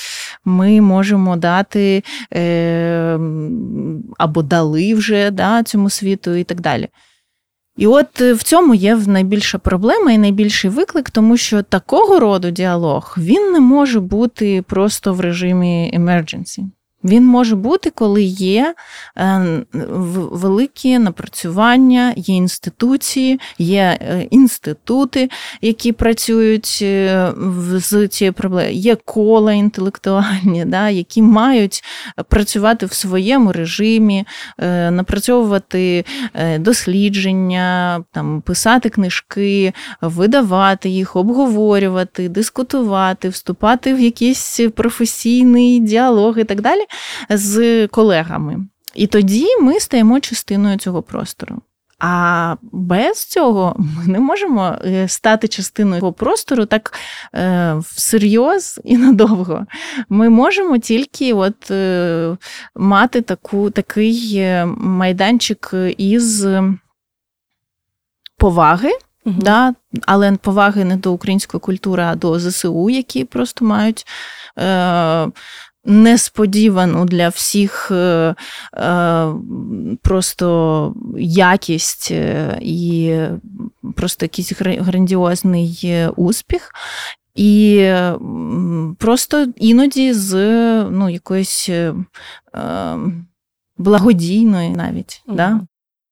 ми 0.45 0.81
можемо 0.81 1.37
дати 1.37 2.05
е, 2.33 3.19
або 4.19 4.43
дали 4.43 4.95
вже 4.95 5.31
да, 5.31 5.63
цьому 5.63 5.91
світу 5.91 6.35
і 6.35 6.45
так 6.45 6.61
далі. 6.61 6.89
І 7.77 7.87
от 7.87 8.21
в 8.21 8.43
цьому 8.43 8.75
є 8.75 8.97
найбільша 8.97 9.59
проблема 9.59 10.13
і 10.13 10.19
найбільший 10.19 10.71
виклик, 10.71 11.11
тому 11.11 11.37
що 11.37 11.63
такого 11.63 12.21
роду 12.21 12.51
діалог 12.51 13.15
він 13.19 13.53
не 13.53 13.61
може 13.61 14.01
бути 14.01 14.63
просто 14.63 15.15
в 15.15 15.21
режимі 15.21 15.95
emergency. 15.99 16.65
Він 17.07 17.27
може 17.27 17.57
бути, 17.57 17.91
коли 17.91 18.23
є 18.23 18.75
е, 19.19 19.63
великі 20.31 20.99
напрацювання, 20.99 22.13
є 22.17 22.35
інституції, 22.37 23.41
є 23.59 23.99
е, 24.01 24.27
інститути, 24.31 25.31
які 25.61 25.93
працюють 25.93 26.79
е, 26.83 27.33
з 27.75 28.09
цією 28.09 28.33
проблемою, 28.33 28.75
є 28.75 28.97
кола 28.97 29.53
інтелектуальні, 29.53 30.65
да, 30.65 30.89
які 30.91 31.23
мають 31.23 31.85
працювати 32.29 32.87
в 32.87 32.93
своєму 32.93 33.53
режимі, 33.53 34.25
напрацьовувати 34.91 36.05
дослідження, 36.59 38.01
там, 38.13 38.41
писати 38.41 38.89
книжки, 38.89 39.73
видавати 40.01 40.89
їх, 40.89 41.17
обговорювати, 41.17 42.29
дискутувати, 42.29 43.29
вступати 43.29 43.95
в 43.95 44.01
якийсь 44.01 44.61
професійний 44.75 45.81
діалог 45.81 46.39
і 46.39 46.45
так 46.45 46.61
далі 46.61 46.81
з 47.31 47.87
колегами. 47.87 48.67
І 48.95 49.07
тоді 49.07 49.47
ми 49.61 49.81
стаємо 49.81 50.21
частиною 50.21 50.79
цього 50.79 51.03
простору. 51.03 51.63
А 51.99 52.57
без 52.63 53.25
цього 53.25 53.77
ми 53.79 54.07
не 54.07 54.21
можемо 54.21 54.77
е, 54.85 55.09
стати 55.09 55.49
частиною 55.49 56.01
цього 56.01 56.13
простору 56.13 56.67
так 56.67 56.93
е, 57.35 57.75
всерйоз 57.95 58.81
і 58.85 58.97
надовго. 58.97 59.67
Ми 60.09 60.29
можемо 60.29 60.79
тільки 60.79 61.35
от 61.35 61.71
е, 61.71 62.37
мати 62.75 63.21
таку, 63.21 63.71
такий 63.71 64.37
е, 64.37 64.67
майданчик 64.77 65.75
із 65.99 66.47
поваги, 68.39 68.93
угу. 69.25 69.37
да, 69.39 69.75
але 70.07 70.33
поваги 70.33 70.85
не 70.85 70.97
до 70.97 71.13
української 71.13 71.61
культури, 71.61 72.03
а 72.03 72.15
до 72.15 72.39
ЗСУ, 72.39 72.91
які 72.91 73.25
просто 73.25 73.65
мають. 73.65 74.07
Е, 74.59 75.29
несподівану 75.87 77.05
для 77.05 77.29
всіх 77.29 77.91
е, 77.91 78.35
е, 78.75 79.33
просто 80.03 80.95
якість 81.19 82.09
е, 82.11 82.59
і 82.63 83.17
просто 83.97 84.25
якийсь 84.25 84.53
грандіозний 84.61 85.91
успіх. 86.17 86.71
І 87.35 87.91
просто 88.99 89.47
іноді 89.57 90.13
з 90.13 90.35
ну, 90.91 91.11
якоїсь 91.11 91.69
е, 91.69 91.95
благодійної 93.79 94.71
навіть. 94.71 95.23
Mm-hmm. 95.29 95.35
Да? 95.35 95.61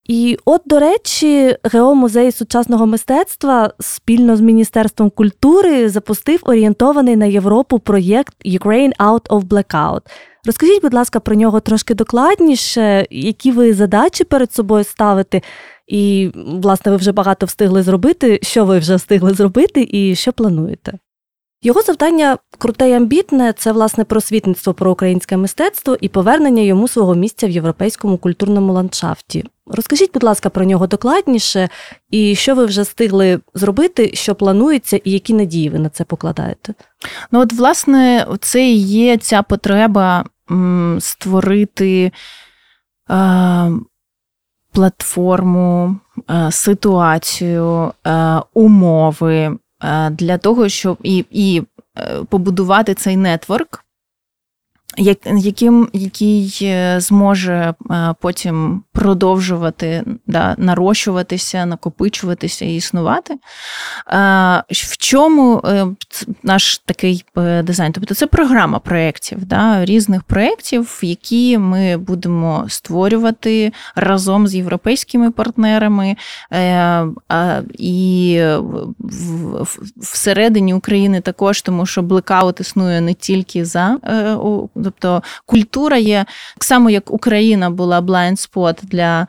І 0.04 0.38
от, 0.44 0.62
до 0.66 0.78
речі, 0.78 1.56
ГЕО 1.64 1.94
музей 1.94 2.32
сучасного 2.32 2.86
мистецтва 2.86 3.72
спільно 3.80 4.36
з 4.36 4.40
Міністерством 4.40 5.10
культури 5.10 5.88
запустив 5.88 6.40
орієнтований 6.42 7.16
на 7.16 7.26
Європу 7.26 7.78
проєкт 7.78 8.34
Ukraine 8.46 8.96
Out 8.96 9.28
of 9.28 9.42
Blackout. 9.44 10.00
Розкажіть, 10.46 10.82
будь 10.82 10.94
ласка, 10.94 11.20
про 11.20 11.34
нього 11.34 11.60
трошки 11.60 11.94
докладніше, 11.94 13.06
які 13.10 13.52
ви 13.52 13.74
задачі 13.74 14.24
перед 14.24 14.52
собою 14.52 14.84
ставите, 14.84 15.40
і, 15.86 16.30
власне, 16.34 16.90
ви 16.92 16.96
вже 16.96 17.12
багато 17.12 17.46
встигли 17.46 17.82
зробити, 17.82 18.38
що 18.42 18.64
ви 18.64 18.78
вже 18.78 18.96
встигли 18.96 19.34
зробити 19.34 19.88
і 19.90 20.14
що 20.14 20.32
плануєте? 20.32 20.92
Його 21.64 21.82
завдання 21.82 22.38
круте 22.58 22.88
й 22.88 22.94
амбітне 22.94 23.52
це 23.52 23.72
власне 23.72 24.04
просвітництво 24.04 24.74
про 24.74 24.92
українське 24.92 25.36
мистецтво 25.36 25.96
і 26.00 26.08
повернення 26.08 26.62
йому 26.62 26.88
свого 26.88 27.14
місця 27.14 27.46
в 27.46 27.50
європейському 27.50 28.18
культурному 28.18 28.72
ландшафті. 28.72 29.44
Розкажіть, 29.66 30.12
будь 30.14 30.22
ласка, 30.22 30.50
про 30.50 30.64
нього 30.64 30.86
докладніше, 30.86 31.68
і 32.10 32.34
що 32.34 32.54
ви 32.54 32.66
вже 32.66 32.82
встигли 32.82 33.40
зробити, 33.54 34.10
що 34.14 34.34
планується, 34.34 35.00
і 35.04 35.10
які 35.10 35.34
надії 35.34 35.70
ви 35.70 35.78
на 35.78 35.88
це 35.88 36.04
покладаєте? 36.04 36.74
Ну, 37.30 37.40
от, 37.40 37.52
власне, 37.52 38.26
це 38.40 38.64
і 38.64 38.76
є 38.78 39.16
ця 39.16 39.42
потреба 39.42 40.24
створити 40.98 42.12
е, 43.10 43.70
платформу, 44.72 45.96
е, 46.30 46.52
ситуацію, 46.52 47.92
е, 48.06 48.40
умови. 48.54 49.58
Е, 49.82 50.10
для 50.10 50.38
того, 50.38 50.68
щоб 50.68 50.98
і 51.02 51.24
і 51.30 51.62
е, 51.98 52.24
побудувати 52.28 52.94
цей 52.94 53.16
нетворк, 53.16 53.83
яким, 54.96 55.88
який 55.92 56.58
е, 56.62 57.00
зможе 57.00 57.74
потім 58.20 58.82
продовжувати 58.92 60.04
да, 60.26 60.54
нарощуватися, 60.58 61.66
накопичуватися 61.66 62.64
і 62.64 62.76
існувати. 62.76 63.34
В 64.70 64.96
чому 64.98 65.62
е, 65.64 65.86
наш 66.42 66.78
такий 66.78 67.24
е, 67.38 67.62
дизайн? 67.62 67.92
Тобто 67.92 68.14
це 68.14 68.26
програма 68.26 68.78
проєктів, 68.78 69.44
да, 69.44 69.84
різних 69.84 70.22
проєктів, 70.22 71.00
які 71.02 71.58
ми 71.58 71.96
будемо 71.96 72.64
створювати 72.68 73.72
разом 73.96 74.46
з 74.46 74.54
європейськими 74.54 75.30
партнерами 75.30 76.16
е, 76.52 77.06
і 77.78 78.40
всередині 79.96 80.74
України 80.74 81.20
також, 81.20 81.62
тому 81.62 81.86
що 81.86 82.02
блекаут 82.02 82.60
існує 82.60 83.00
не 83.00 83.14
тільки 83.14 83.64
за 83.64 83.98
тобто 84.84 85.22
культура 85.46 85.96
є 85.96 86.24
так 86.54 86.64
само, 86.64 86.90
як 86.90 87.10
Україна 87.10 87.70
була 87.70 88.00
blind 88.00 88.50
spot 88.50 88.78
для 88.82 89.26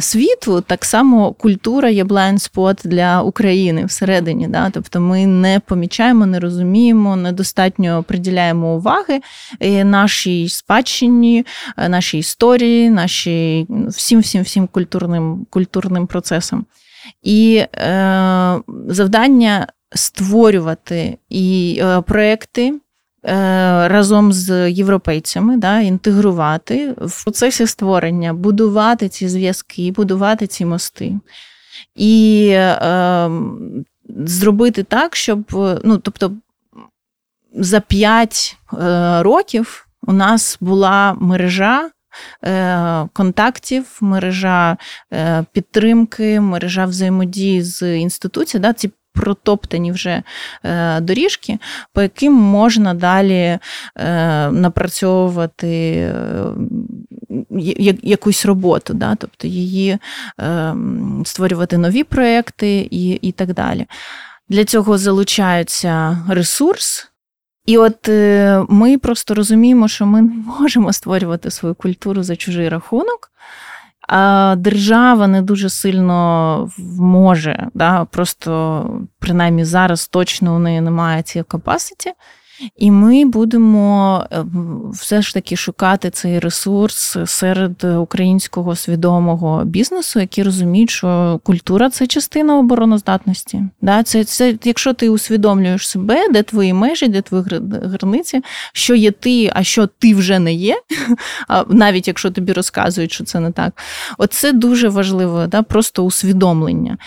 світу, 0.00 0.60
так 0.60 0.84
само 0.84 1.32
культура 1.32 1.90
є 1.90 2.04
blind 2.04 2.52
spot 2.52 2.86
для 2.86 3.22
України 3.22 3.84
всередині. 3.84 4.48
Да? 4.48 4.70
Тобто 4.70 5.00
ми 5.00 5.26
не 5.26 5.60
помічаємо, 5.60 6.26
не 6.26 6.40
розуміємо, 6.40 7.16
недостатньо 7.16 8.02
приділяємо 8.02 8.74
уваги 8.74 9.20
нашій 9.84 10.48
спадщині, 10.48 11.46
нашій 11.88 12.18
історії, 12.18 12.90
нашій 12.90 13.66
всім 13.88 14.20
всім 14.20 14.42
всім 14.42 14.66
культурним 14.66 15.46
культурним 15.50 16.06
процесам. 16.06 16.66
І 17.22 17.64
е, 17.74 18.60
завдання 18.88 19.66
створювати 19.94 21.18
і 21.28 21.78
е, 21.82 22.00
проекти. 22.00 22.74
Е, 23.26 23.88
разом 23.88 24.32
з 24.32 24.70
європейцями 24.70 25.56
да, 25.56 25.80
інтегрувати 25.80 26.94
в 26.98 27.24
процесі 27.24 27.66
створення, 27.66 28.34
будувати 28.34 29.08
ці 29.08 29.28
зв'язки, 29.28 29.92
будувати 29.92 30.46
ці 30.46 30.64
мости. 30.64 31.18
І 31.94 32.48
е, 32.52 33.30
зробити 34.08 34.82
так, 34.82 35.16
щоб 35.16 35.44
ну, 35.84 35.98
тобто, 35.98 36.32
за 37.54 37.80
5 37.80 38.56
е, 38.72 39.22
років 39.22 39.86
у 40.02 40.12
нас 40.12 40.58
була 40.60 41.16
мережа. 41.20 41.90
Е, 42.44 43.08
контактів, 43.12 43.98
мережа 44.00 44.76
підтримки, 45.52 46.40
мережа 46.40 46.86
взаємодії 46.86 47.62
з 47.62 47.98
інституцією, 47.98 48.62
да, 48.62 48.72
ці 48.72 48.90
протоптані 49.14 49.92
вже 49.92 50.22
е, 50.64 51.00
доріжки, 51.00 51.58
по 51.92 52.02
яким 52.02 52.32
можна 52.32 52.94
далі 52.94 53.58
е, 53.96 54.50
напрацьовувати 54.50 55.68
е, 55.68 56.14
якусь 58.02 58.46
роботу, 58.46 58.94
да? 58.94 59.14
тобто 59.14 59.48
її 59.48 59.98
створювати 61.24 61.78
нові 61.78 62.04
проекти 62.04 62.88
і, 62.90 63.10
і 63.10 63.32
так 63.32 63.54
далі. 63.54 63.86
Для 64.48 64.64
цього 64.64 64.98
залучається 64.98 66.18
ресурс. 66.28 67.10
І 67.66 67.78
от 67.78 68.08
ми 68.68 68.98
просто 68.98 69.34
розуміємо, 69.34 69.88
що 69.88 70.06
ми 70.06 70.22
не 70.22 70.34
можемо 70.58 70.92
створювати 70.92 71.50
свою 71.50 71.74
культуру 71.74 72.22
за 72.22 72.36
чужий 72.36 72.68
рахунок. 72.68 73.30
Держава 74.56 75.26
не 75.26 75.42
дуже 75.42 75.70
сильно 75.70 76.70
може, 76.98 77.68
да, 77.74 78.04
просто 78.04 78.90
принаймні 79.18 79.64
зараз 79.64 80.08
точно 80.08 80.56
у 80.56 80.58
неї 80.58 80.80
немає 80.80 81.22
цієї 81.22 81.44
capacity. 81.44 82.12
І 82.76 82.90
ми 82.90 83.24
будемо 83.24 84.24
е, 84.32 84.44
все 84.92 85.22
ж 85.22 85.34
таки 85.34 85.56
шукати 85.56 86.10
цей 86.10 86.38
ресурс 86.38 87.16
серед 87.26 87.84
українського 87.84 88.76
свідомого 88.76 89.64
бізнесу, 89.64 90.20
які 90.20 90.42
розуміють, 90.42 90.90
що 90.90 91.40
культура 91.42 91.90
це 91.90 92.06
частина 92.06 92.58
обороноздатності. 92.58 93.62
Да? 93.80 94.02
Це, 94.02 94.24
це 94.24 94.58
Якщо 94.64 94.92
ти 94.94 95.08
усвідомлюєш 95.08 95.88
себе, 95.88 96.28
де 96.28 96.42
твої 96.42 96.72
межі, 96.72 97.08
де 97.08 97.22
твої 97.22 97.44
границі, 97.82 98.42
що 98.72 98.94
є 98.94 99.10
ти, 99.10 99.52
а 99.54 99.62
що 99.62 99.86
ти 99.86 100.14
вже 100.14 100.38
не 100.38 100.54
є, 100.54 100.76
навіть 101.68 102.08
якщо 102.08 102.30
тобі 102.30 102.52
розказують, 102.52 103.12
що 103.12 103.24
це 103.24 103.40
не 103.40 103.50
так. 103.50 103.82
Оце 104.18 104.52
дуже 104.52 104.88
важливо, 104.88 105.46
да? 105.46 105.62
просто 105.62 106.04
усвідомлення, 106.04 106.98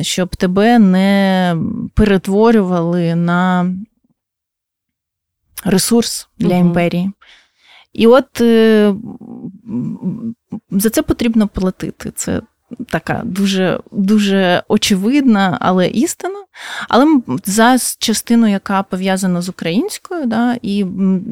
щоб 0.00 0.36
тебе 0.36 0.78
не 0.78 1.56
перетворювали 1.94 3.14
на 3.14 3.72
ресурс 5.64 6.28
для 6.38 6.54
угу. 6.54 6.66
імперії. 6.66 7.12
І 7.92 8.06
от 8.06 8.40
е, 8.40 8.94
за 10.70 10.90
це 10.90 11.02
потрібно 11.02 11.48
платити. 11.48 12.12
Це 12.14 12.40
така 12.88 13.22
дуже 13.24 13.80
дуже 13.92 14.62
очевидна, 14.68 15.58
але 15.60 15.88
істина. 15.88 16.44
Але 16.88 17.20
за 17.44 17.78
частину, 17.98 18.46
яка 18.46 18.82
пов'язана 18.82 19.42
з 19.42 19.48
українською, 19.48 20.26
да, 20.26 20.56
і 20.62 20.78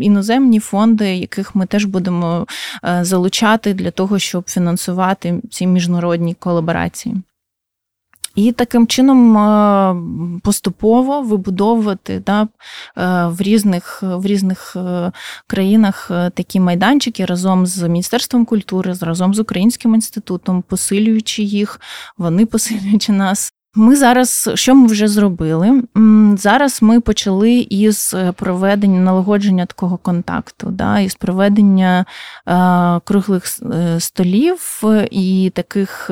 іноземні 0.00 0.60
фонди, 0.60 1.16
яких 1.16 1.54
ми 1.54 1.66
теж 1.66 1.84
будемо 1.84 2.46
е, 2.84 3.04
залучати 3.04 3.74
для 3.74 3.90
того, 3.90 4.18
щоб 4.18 4.50
фінансувати 4.50 5.42
ці 5.50 5.66
міжнародні 5.66 6.34
колаборації. 6.34 7.16
І 8.34 8.52
таким 8.52 8.86
чином 8.86 9.38
е, 9.38 10.40
поступово 10.42 11.22
вибудовувати 11.22 12.22
да, 12.26 12.42
е, 12.42 12.48
в 13.26 13.40
різних 13.40 14.02
в 14.02 14.26
різних 14.26 14.76
е, 14.76 15.12
країнах 15.46 16.10
такі 16.34 16.60
майданчики 16.60 17.24
разом 17.24 17.66
з 17.66 17.88
Міністерством 17.88 18.44
культури, 18.44 18.94
разом 19.00 19.34
з 19.34 19.38
Українським 19.38 19.94
інститутом, 19.94 20.62
посилюючи 20.62 21.42
їх, 21.42 21.80
вони 22.18 22.46
посилюючи 22.46 23.12
нас. 23.12 23.52
Ми 23.74 23.96
зараз, 23.96 24.50
що 24.54 24.74
ми 24.74 24.86
вже 24.86 25.08
зробили? 25.08 25.82
Зараз 26.36 26.82
ми 26.82 27.00
почали 27.00 27.52
із 27.52 28.14
проведення 28.36 29.00
налагодження 29.00 29.66
такого 29.66 29.96
контакту, 29.96 30.66
да, 30.70 30.98
із 30.98 31.14
проведення 31.14 32.04
е, 32.48 33.00
круглих 33.04 33.44
столів 33.98 34.82
і 35.10 35.52
таких 35.54 36.10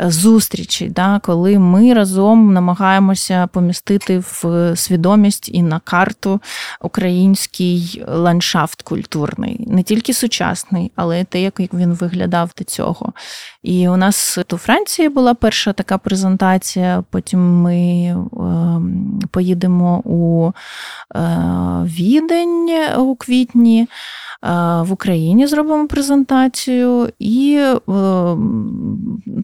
зустрічі, 0.00 0.88
да, 0.88 1.20
коли 1.24 1.58
ми 1.58 1.94
разом 1.94 2.52
намагаємося 2.52 3.46
помістити 3.46 4.18
в 4.18 4.72
свідомість 4.76 5.48
і 5.52 5.62
на 5.62 5.80
карту 5.80 6.40
український 6.80 8.04
ландшафт 8.08 8.82
культурний, 8.82 9.64
не 9.68 9.82
тільки 9.82 10.14
сучасний, 10.14 10.92
але 10.96 11.20
й 11.20 11.24
те, 11.24 11.42
як 11.42 11.60
він 11.60 11.92
виглядав 11.92 12.50
до 12.58 12.64
цього. 12.64 13.12
І 13.62 13.88
у 13.88 13.96
нас 13.96 14.38
у 14.52 14.56
Франції 14.56 15.08
була 15.08 15.34
перша 15.34 15.72
така 15.72 15.98
презентація. 15.98 16.57
Потім 17.10 17.62
ми 17.62 17.76
е, 17.76 18.16
поїдемо 19.30 20.02
у 20.04 20.52
е, 21.16 21.20
Відень 21.84 22.70
у 22.98 23.16
квітні. 23.16 23.88
В 24.42 24.92
Україні 24.92 25.46
зробимо 25.46 25.88
презентацію, 25.88 27.08
і 27.18 27.58
е, 27.58 28.36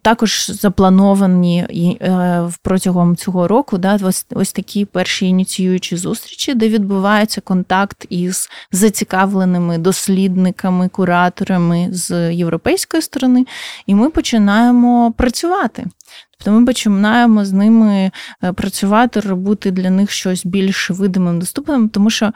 також 0.03 0.51
заплановані 0.51 1.59
е, 2.01 2.51
протягом 2.63 3.17
цього 3.17 3.49
року 3.49 3.79
да, 3.79 3.99
ось 4.35 4.53
такі 4.53 4.85
перші 4.85 5.27
ініціюючі 5.27 5.97
зустрічі, 5.97 6.55
де 6.55 6.69
відбувається 6.69 7.41
контакт 7.41 8.07
із 8.11 8.51
зацікавленими 8.73 9.79
дослідниками, 9.79 10.89
кураторами 10.89 11.89
з 11.91 12.35
європейської 12.35 13.03
сторони, 13.03 13.47
і 13.87 13.95
ми 13.95 14.11
починаємо 14.11 15.13
працювати. 15.17 15.87
Тобто 16.31 16.53
ми 16.53 16.67
починаємо 16.67 17.45
з 17.45 17.53
ними 17.53 18.11
е, 18.45 18.53
працювати, 18.53 19.21
робити 19.21 19.71
для 19.71 19.91
них 19.91 20.11
щось 20.11 20.47
більш 20.47 20.91
видимим, 20.91 21.39
доступним, 21.39 21.89
тому 21.89 22.11
що. 22.11 22.33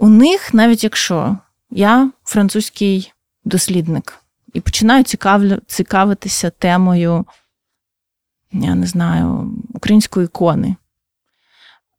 У 0.00 0.08
них, 0.08 0.54
навіть 0.54 0.84
якщо 0.84 1.36
я 1.70 2.10
французький 2.24 3.12
дослідник 3.44 4.18
і 4.52 4.60
починаю 4.60 5.04
цікавитися 5.66 6.50
темою, 6.50 7.24
я 8.52 8.74
не 8.74 8.86
знаю, 8.86 9.52
української 9.74 10.24
ікони. 10.26 10.76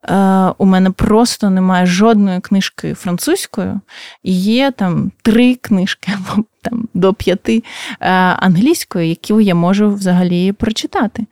Е, 0.04 0.54
У 0.58 0.66
мене 0.66 0.92
просто 0.92 1.50
немає 1.50 1.86
жодної 1.86 2.40
книжки 2.40 2.94
французькою, 2.94 3.82
і 4.24 4.42
є 4.42 4.72
там 4.72 5.12
три 5.22 5.56
книжки 5.56 6.12
або 6.12 6.44
там 6.62 6.88
до 6.94 7.14
п'яти 7.14 7.64
е, 8.00 8.10
англійської, 8.20 9.10
які 9.10 9.34
я 9.34 9.56
можу 9.56 9.90
взагалі 9.90 10.52
прочитати. 10.52 11.26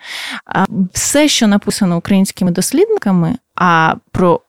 Все, 0.93 1.27
що 1.27 1.47
написано 1.47 1.97
українськими 1.97 2.51
дослідниками, 2.51 3.35
а 3.55 3.95
про 4.11 4.41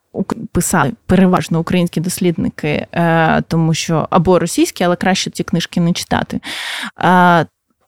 писали 0.52 0.92
переважно 1.06 1.60
українські 1.60 2.00
дослідники, 2.00 2.86
е, 2.92 3.42
тому 3.42 3.74
що 3.74 4.08
або 4.10 4.38
російські, 4.38 4.84
але 4.84 4.96
краще 4.96 5.30
ці 5.30 5.44
книжки 5.44 5.80
не 5.80 5.92
читати. 5.92 6.40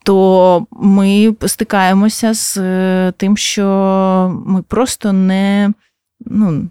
То 0.05 0.67
ми 0.71 1.35
стикаємося 1.47 2.35
з 2.35 2.57
е, 2.57 3.13
тим, 3.17 3.37
що 3.37 4.43
ми 4.47 4.63
просто 4.63 5.13
не 5.13 5.73
ну, 6.27 6.69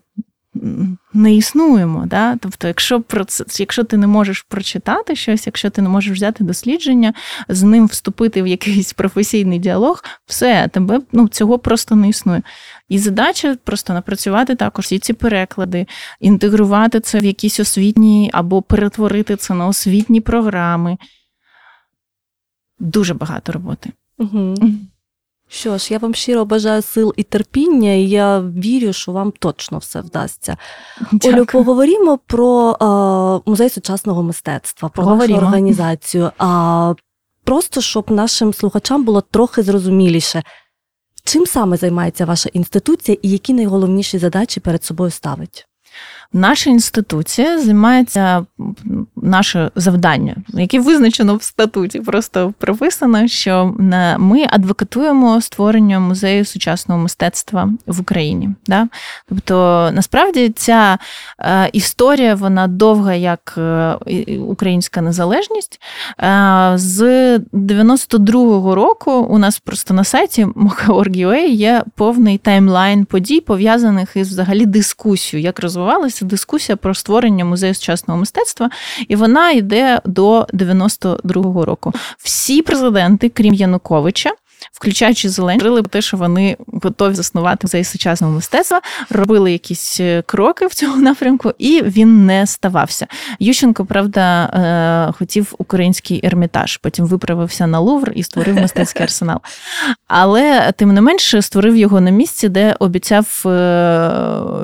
не 1.14 1.36
існуємо. 1.36 2.06
Да? 2.06 2.36
Тобто, 2.36 2.68
якщо 2.68 3.02
про 3.02 3.26
це, 3.26 3.44
якщо 3.60 3.84
ти 3.84 3.98
не 3.98 4.08
можеш 4.08 4.42
прочитати 4.42 5.16
щось, 5.16 5.46
якщо 5.46 5.70
ти 5.70 5.82
не 5.82 5.90
можеш 5.90 6.18
взяти 6.18 6.44
дослідження, 6.44 7.14
з 7.50 7.64
ним 7.64 7.86
вступити 7.86 8.44
в 8.44 8.48
якийсь 8.48 8.94
професійний 8.94 9.60
діалог, 9.60 10.04
все, 10.26 10.68
тебе 10.68 11.02
ну, 11.12 11.28
цього 11.28 11.60
просто 11.60 11.96
не 11.96 12.10
існує. 12.10 12.42
І 12.90 13.00
задача 13.00 13.58
просто 13.64 13.94
напрацювати 13.94 14.56
також 14.56 14.86
всі 14.86 15.00
ці 15.00 15.14
переклади, 15.14 15.86
інтегрувати 16.20 17.00
це 17.00 17.20
в 17.20 17.26
якісь 17.26 17.60
освітні 17.60 18.30
або 18.34 18.62
перетворити 18.62 19.36
це 19.36 19.54
на 19.54 19.68
освітні 19.68 20.22
програми. 20.22 20.98
Дуже 22.80 23.14
багато 23.14 23.52
роботи. 23.52 23.92
Угу. 24.18 24.56
Що 25.54 25.78
ж, 25.78 25.94
я 25.94 26.00
вам 26.00 26.14
щиро 26.14 26.46
бажаю 26.46 26.82
сил 26.82 27.14
і 27.18 27.24
терпіння, 27.24 27.94
і 27.94 28.04
я 28.04 28.40
вірю, 28.40 28.94
що 28.94 29.12
вам 29.12 29.34
точно 29.40 29.78
все 29.78 30.02
вдасться. 30.02 30.58
Дякую. 31.12 31.36
Олю, 31.36 31.46
поговоримо 31.46 32.20
про 32.28 32.78
е, 33.46 33.50
музей 33.50 33.70
сучасного 33.70 34.24
мистецтва, 34.24 34.90
про 34.90 35.04
вашу 35.06 35.34
організацію. 35.36 36.32
А 36.38 36.94
просто 37.44 37.82
щоб 37.82 38.12
нашим 38.12 38.54
слухачам 38.54 39.04
було 39.04 39.22
трохи 39.22 39.64
зрозуміліше, 39.64 40.44
чим 41.24 41.46
саме 41.46 41.78
займається 41.78 42.26
ваша 42.26 42.50
інституція 42.54 43.18
і 43.22 43.30
які 43.30 43.54
найголовніші 43.54 44.18
задачі 44.18 44.60
перед 44.60 44.84
собою 44.84 45.12
ставить. 45.12 45.68
Наша 46.34 46.70
інституція 46.70 47.62
займається 47.62 48.46
наше 49.16 49.72
завдання, 49.76 50.36
яке 50.48 50.80
визначено 50.80 51.36
в 51.36 51.44
статуті. 51.44 52.00
Просто 52.00 52.54
прописано, 52.58 53.28
що 53.28 53.76
ми 54.18 54.46
адвокатуємо 54.50 55.42
створення 55.42 56.00
музею 56.00 56.46
сучасного 56.46 57.02
мистецтва 57.02 57.70
в 57.88 58.02
Україні. 58.02 58.50
Да? 58.68 58.88
Тобто, 59.30 59.90
насправді 59.94 60.50
ця 60.50 60.98
е, 61.40 61.70
історія 61.74 62.36
вона 62.36 62.68
довга, 62.68 63.14
як 63.14 63.54
е, 63.58 63.96
українська 64.40 65.02
незалежність. 65.02 65.82
Е, 66.20 66.72
з 66.76 67.02
92-го 67.40 68.76
року 68.76 69.12
у 69.12 69.38
нас 69.38 69.60
просто 69.60 69.94
на 69.94 70.04
сайті 70.04 70.46
Mocha.org.ua 70.46 71.48
є 71.48 71.84
повний 71.96 72.38
таймлайн 72.38 73.06
подій, 73.06 73.42
пов'язаних 73.42 74.16
із 74.16 74.30
взагалі 74.30 74.66
дискусією, 74.66 75.46
як 75.46 75.60
розвивалася 75.82 76.26
дискусія 76.26 76.76
про 76.76 76.94
створення 76.94 77.46
музею 77.46 77.74
сучасного 77.74 78.20
мистецтва, 78.20 78.70
і 79.08 79.16
вона 79.16 79.52
йде 79.52 80.02
до 80.06 80.48
92-го 80.54 81.66
року. 81.66 81.94
Всі 82.18 82.62
президенти, 82.62 83.30
крім 83.30 83.54
Януковича, 83.54 84.32
включаючи 84.74 85.30
говорили 85.30 85.82
те, 85.84 86.02
що 86.02 86.18
вони 86.18 86.58
готові 86.84 87.14
заснувати 87.14 87.60
музей 87.64 87.84
сучасного 87.84 88.34
мистецтва, 88.34 88.82
робили 89.10 89.52
якісь 89.52 90.00
е, 90.00 90.24
кроки 90.26 90.68
в 90.68 90.74
цьому 90.74 90.96
напрямку, 90.96 91.54
і 91.58 91.82
він 91.82 92.26
не 92.26 92.48
ставався. 92.48 93.08
Ющенко, 93.40 93.86
правда, 93.86 94.44
е, 94.46 95.14
хотів 95.18 95.56
український 95.58 96.22
ермітаж, 96.24 96.78
потім 96.78 97.06
виправився 97.06 97.68
на 97.68 97.80
Лувр 97.80 98.12
і 98.16 98.24
створив 98.24 98.56
мистецький 98.56 99.04
арсенал. 99.04 99.40
Але 100.08 100.72
тим 100.72 100.94
не 100.94 101.02
менше 101.02 101.42
створив 101.42 101.76
його 101.76 102.02
на 102.02 102.12
місці, 102.12 102.50
де 102.50 102.76
обіцяв 102.80 103.44
е, 103.46 103.50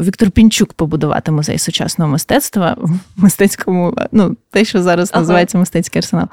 Віктор 0.02 0.32
Пінчук 0.32 0.74
побудувати 0.74 1.32
музей 1.32 1.58
сучасного 1.58 2.12
мистецтва 2.12 2.76
в 2.80 2.90
мистецькому, 3.18 3.98
ну 4.12 4.36
те, 4.52 4.66
що 4.66 4.82
зараз 4.82 5.10
ага. 5.12 5.22
називається 5.22 5.58
мистецький 5.58 6.00
арсенал. 6.00 6.28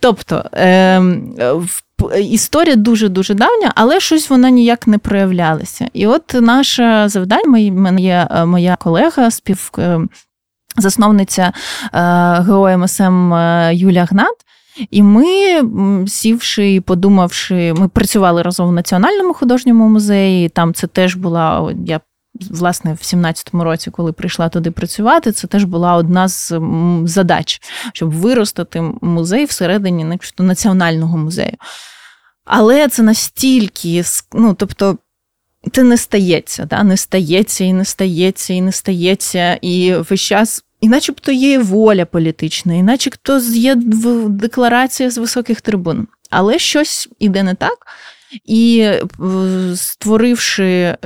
Тобто 0.00 0.44
ем, 0.52 1.34
в 1.38 1.82
історія 2.20 2.76
дуже-дуже 2.76 3.34
давня, 3.34 3.72
але 3.74 4.00
щось 4.00 4.30
вона 4.30 4.50
ніяк 4.50 4.86
не 4.86 4.98
проявлялася. 4.98 5.88
І 5.92 6.06
от 6.06 6.34
наше 6.40 7.04
завдання, 7.08 7.72
мене 7.72 8.00
є 8.00 8.28
е, 8.30 8.44
моя 8.44 8.76
колега, 8.76 9.30
спів. 9.30 9.70
Е, 9.78 10.00
засновниця 10.76 11.52
е, 11.94 12.00
ГО 12.40 12.78
МСМ 12.78 13.34
Юлія 13.72 14.04
Гнат. 14.04 14.34
І 14.90 15.02
ми, 15.02 15.26
сівши 16.06 16.74
і 16.74 16.80
подумавши, 16.80 17.74
ми 17.78 17.88
працювали 17.88 18.42
разом 18.42 18.68
в 18.68 18.72
Національному 18.72 19.34
художньому 19.34 19.88
музеї. 19.88 20.48
Там 20.48 20.74
це 20.74 20.86
теж 20.86 21.14
була 21.14 21.74
я 21.86 22.00
власне, 22.50 22.92
в 22.92 22.96
17-му 22.96 23.64
році, 23.64 23.90
коли 23.90 24.12
прийшла 24.12 24.48
туди 24.48 24.70
працювати, 24.70 25.32
це 25.32 25.46
теж 25.46 25.64
була 25.64 25.94
одна 25.94 26.28
з 26.28 26.60
задач, 27.04 27.60
щоб 27.92 28.10
виростити 28.10 28.80
музей 29.00 29.44
всередині 29.44 30.18
національного 30.38 31.18
музею. 31.18 31.56
Але 32.44 32.88
це 32.88 33.02
настільки, 33.02 34.04
ну, 34.32 34.54
тобто. 34.54 34.98
Це 35.72 35.82
не 35.82 35.96
стається, 35.96 36.64
да? 36.64 36.82
не 36.82 36.96
стається, 36.96 37.64
і 37.64 37.72
не 37.72 37.84
стається, 37.84 38.54
і 38.54 38.60
не 38.60 38.72
стається, 38.72 39.58
і 39.62 39.94
весь 39.94 40.20
час, 40.20 40.64
і 40.80 40.88
начебто 40.88 41.32
є 41.32 41.58
воля 41.58 42.04
політична, 42.04 42.74
і 42.74 42.82
начебто 42.82 43.38
є 43.38 43.74
декларація 44.28 45.10
з 45.10 45.18
високих 45.18 45.60
трибун. 45.60 46.08
Але 46.30 46.58
щось 46.58 47.08
іде 47.18 47.42
не 47.42 47.54
так. 47.54 47.86
І 48.44 48.78
е, 48.80 49.02
створивши 49.76 50.64
е, 50.64 50.96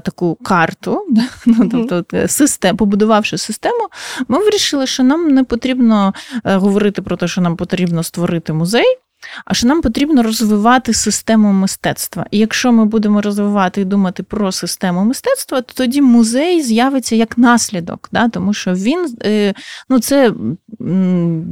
таку 0.00 0.34
карту, 0.34 1.06
ну, 1.46 1.68
тобто 1.70 2.16
е, 2.16 2.28
систем, 2.28 2.76
побудувавши 2.76 3.38
систему, 3.38 3.88
ми 4.28 4.38
вирішили, 4.38 4.86
що 4.86 5.02
нам 5.02 5.28
не 5.28 5.44
потрібно 5.44 6.14
говорити 6.44 7.02
про 7.02 7.16
те, 7.16 7.28
що 7.28 7.40
нам 7.40 7.56
потрібно 7.56 8.02
створити 8.02 8.52
музей. 8.52 8.98
А 9.44 9.54
що 9.54 9.66
нам 9.66 9.82
потрібно 9.82 10.22
розвивати 10.22 10.94
систему 10.94 11.52
мистецтва. 11.52 12.26
І 12.30 12.38
якщо 12.38 12.72
ми 12.72 12.84
будемо 12.84 13.22
розвивати 13.22 13.80
і 13.80 13.84
думати 13.84 14.22
про 14.22 14.52
систему 14.52 15.04
мистецтва, 15.04 15.60
то 15.60 15.74
тоді 15.74 16.02
музей 16.02 16.62
з'явиться 16.62 17.16
як 17.16 17.38
наслідок, 17.38 18.08
да? 18.12 18.28
тому 18.28 18.54
що 18.54 18.72
він 18.72 19.16
е, 19.24 19.54
ну 19.88 20.00
це, 20.00 20.32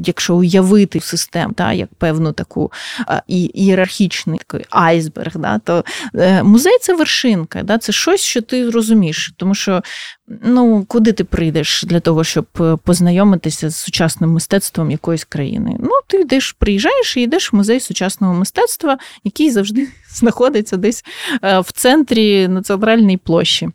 якщо 0.04 0.36
уявити 0.36 1.00
систему, 1.00 1.54
да, 1.56 1.72
як 1.72 1.94
певну 1.94 2.32
таку 2.32 2.72
ієрархічний 3.26 4.38
такий 4.38 4.66
айсберг, 4.70 5.32
да, 5.36 5.58
то 5.58 5.84
е, 6.14 6.42
музей 6.42 6.78
це 6.80 6.94
вершинка, 6.94 7.62
да? 7.62 7.78
це 7.78 7.92
щось, 7.92 8.20
що 8.20 8.42
ти 8.42 8.70
розумієш, 8.70 9.32
тому 9.36 9.54
що 9.54 9.82
Ну, 10.28 10.84
куди 10.88 11.12
ти 11.12 11.24
прийдеш 11.24 11.84
для 11.84 12.00
того, 12.00 12.24
щоб 12.24 12.46
е, 12.60 12.76
познайомитися 12.76 13.70
з 13.70 13.76
сучасним 13.76 14.30
мистецтвом 14.30 14.90
якоїсь 14.90 15.24
країни? 15.24 15.76
Ну, 15.80 15.90
ти 16.06 16.20
йдеш, 16.20 16.52
приїжджаєш 16.52 17.16
і 17.16 17.20
йдеш 17.20 17.52
в 17.52 17.56
музей 17.56 17.80
сучасного 17.80 18.34
мистецтва, 18.34 18.98
який 19.24 19.50
завжди 19.50 19.88
знаходиться 20.10 20.76
десь 20.76 21.04
е, 21.42 21.60
в 21.60 21.72
центрі 21.72 22.48
на 22.48 22.62
центральній 22.62 23.16
площі. 23.16 23.68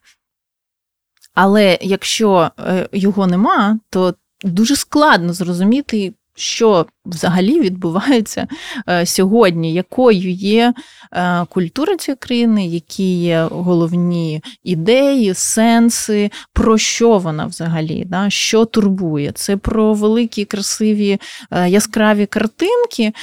Але 1.33 1.77
якщо 1.81 2.51
е, 2.59 2.89
його 2.91 3.27
нема, 3.27 3.79
то 3.89 4.15
дуже 4.43 4.75
складно 4.75 5.33
зрозуміти, 5.33 6.13
що 6.35 6.85
взагалі 7.09 7.59
відбувається 7.59 8.47
е, 8.89 9.05
сьогодні, 9.05 9.73
якою 9.73 10.31
є 10.31 10.73
е, 11.13 11.45
культура 11.49 11.97
цієї 11.97 12.17
країни, 12.17 12.67
які 12.67 13.19
є 13.19 13.47
головні 13.51 14.43
ідеї, 14.63 15.33
сенси, 15.33 16.31
про 16.53 16.77
що 16.77 17.17
вона 17.17 17.45
взагалі, 17.45 18.05
да, 18.07 18.29
що 18.29 18.65
турбує. 18.65 19.31
Це 19.31 19.57
про 19.57 19.93
великі, 19.93 20.45
красиві, 20.45 21.19
е, 21.51 21.69
яскраві 21.69 22.25
картинки 22.25 23.13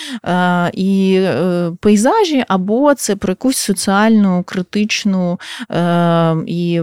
і 0.73 1.21
пейзажі, 1.81 2.45
або 2.49 2.95
це 2.95 3.17
про 3.17 3.31
якусь 3.31 3.57
соціальну, 3.57 4.43
критичну 4.43 5.41
і 6.47 6.81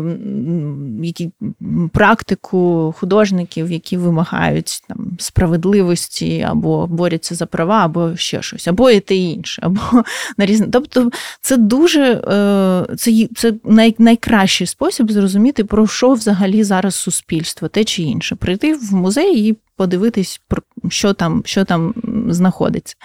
практику 1.93 2.95
художників, 2.97 3.71
які 3.71 3.97
вимагають 3.97 4.83
там, 4.87 5.17
справедливості 5.19 6.47
або 6.49 6.87
борються 6.93 7.35
за 7.35 7.45
права, 7.45 7.85
або 7.85 8.15
ще 8.15 8.41
щось, 8.41 8.67
або 8.67 8.91
і 8.91 8.99
те 8.99 9.15
інше, 9.15 9.61
або 9.65 9.81
на 10.37 10.45
різне. 10.45 10.67
Тобто, 10.71 11.09
це 11.41 11.57
дуже 11.57 12.01
е, 12.03 12.95
це 12.95 13.27
це 13.35 13.53
най, 13.63 13.95
найкращий 13.97 14.67
спосіб 14.67 15.11
зрозуміти, 15.11 15.63
про 15.63 15.87
що 15.87 16.13
взагалі 16.13 16.63
зараз 16.63 16.95
суспільство, 16.95 17.67
те 17.67 17.83
чи 17.83 18.03
інше. 18.03 18.35
Прийти 18.35 18.73
в 18.73 18.93
музей 18.93 19.47
і 19.47 19.57
подивитись, 19.75 20.41
що 20.89 21.13
там, 21.13 21.41
що 21.45 21.65
там 21.65 21.93
знаходиться. 22.27 22.95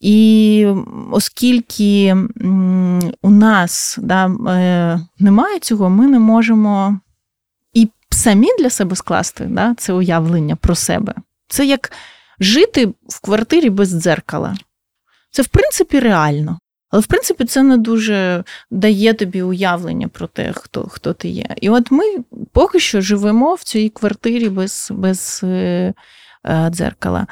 І 0.00 0.66
оскільки 1.10 2.16
у 3.22 3.30
нас 3.30 3.98
да, 4.02 4.26
е, 4.26 5.00
немає 5.18 5.58
цього, 5.58 5.90
ми 5.90 6.06
не 6.06 6.18
можемо 6.18 7.00
і 7.74 7.88
самі 8.10 8.48
для 8.58 8.70
себе 8.70 8.96
скласти 8.96 9.44
да, 9.50 9.74
це 9.78 9.92
уявлення 9.92 10.56
про 10.56 10.74
себе. 10.74 11.14
Це 11.48 11.66
як 11.66 11.92
жити 12.40 12.86
в 12.86 13.20
квартирі 13.20 13.70
без 13.70 13.88
дзеркала. 13.88 14.56
Це, 15.30 15.42
в 15.42 15.46
принципі, 15.46 16.00
реально. 16.00 16.58
Але, 16.90 17.00
в 17.00 17.06
принципі, 17.06 17.44
це 17.44 17.62
не 17.62 17.76
дуже 17.76 18.44
дає 18.70 19.14
тобі 19.14 19.42
уявлення 19.42 20.08
про 20.08 20.26
те, 20.26 20.52
хто 20.52 20.88
хто 20.88 21.12
ти 21.12 21.28
є. 21.28 21.46
І 21.60 21.70
от 21.70 21.90
ми 21.90 22.04
поки 22.52 22.80
що 22.80 23.00
живемо 23.00 23.54
в 23.54 23.62
цій 23.62 23.88
квартирі 23.88 24.48
без 24.48 24.88
без 24.90 25.40
е, 25.44 25.94
е, 26.44 26.70
дзеркала. 26.70 27.26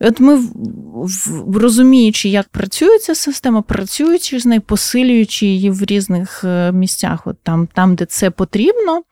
І 0.00 0.04
От 0.04 0.20
ми, 0.20 0.36
в, 0.36 1.56
розуміючи, 1.56 2.28
як 2.28 2.48
працює 2.48 2.98
ця 2.98 3.14
система, 3.14 3.62
працюючи 3.62 4.40
з 4.40 4.46
нею, 4.46 4.60
посилюючи 4.60 5.46
її 5.46 5.70
в 5.70 5.84
різних 5.84 6.44
е, 6.44 6.72
місцях, 6.72 7.26
от 7.26 7.36
там, 7.42 7.66
там, 7.66 7.94
де 7.94 8.04
це 8.04 8.30
потрібно, 8.30 9.02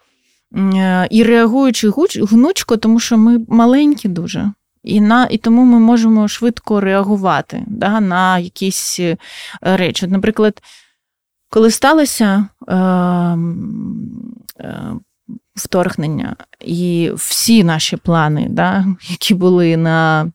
і 1.10 1.22
реагуючи 1.22 1.90
гнучко, 2.16 2.76
тому 2.76 3.00
що 3.00 3.18
ми 3.18 3.40
маленькі 3.48 4.08
дуже. 4.08 4.52
І 4.84 5.00
на, 5.00 5.26
і 5.30 5.38
тому 5.38 5.64
ми 5.64 5.78
можемо 5.78 6.28
швидко 6.28 6.80
реагувати 6.80 7.64
да, 7.66 8.00
на 8.00 8.38
якісь 8.38 9.00
е, 9.00 9.16
речі. 9.60 10.06
Наприклад, 10.06 10.62
коли 11.48 11.70
сталося 11.70 12.46
е, 12.68 12.74
е, 14.60 14.82
вторгнення, 15.54 16.36
і 16.60 17.10
всі 17.14 17.64
наші 17.64 17.96
плани, 17.96 18.46
да, 18.50 18.86
які 19.08 19.34
були 19.34 19.76
на 19.76 20.30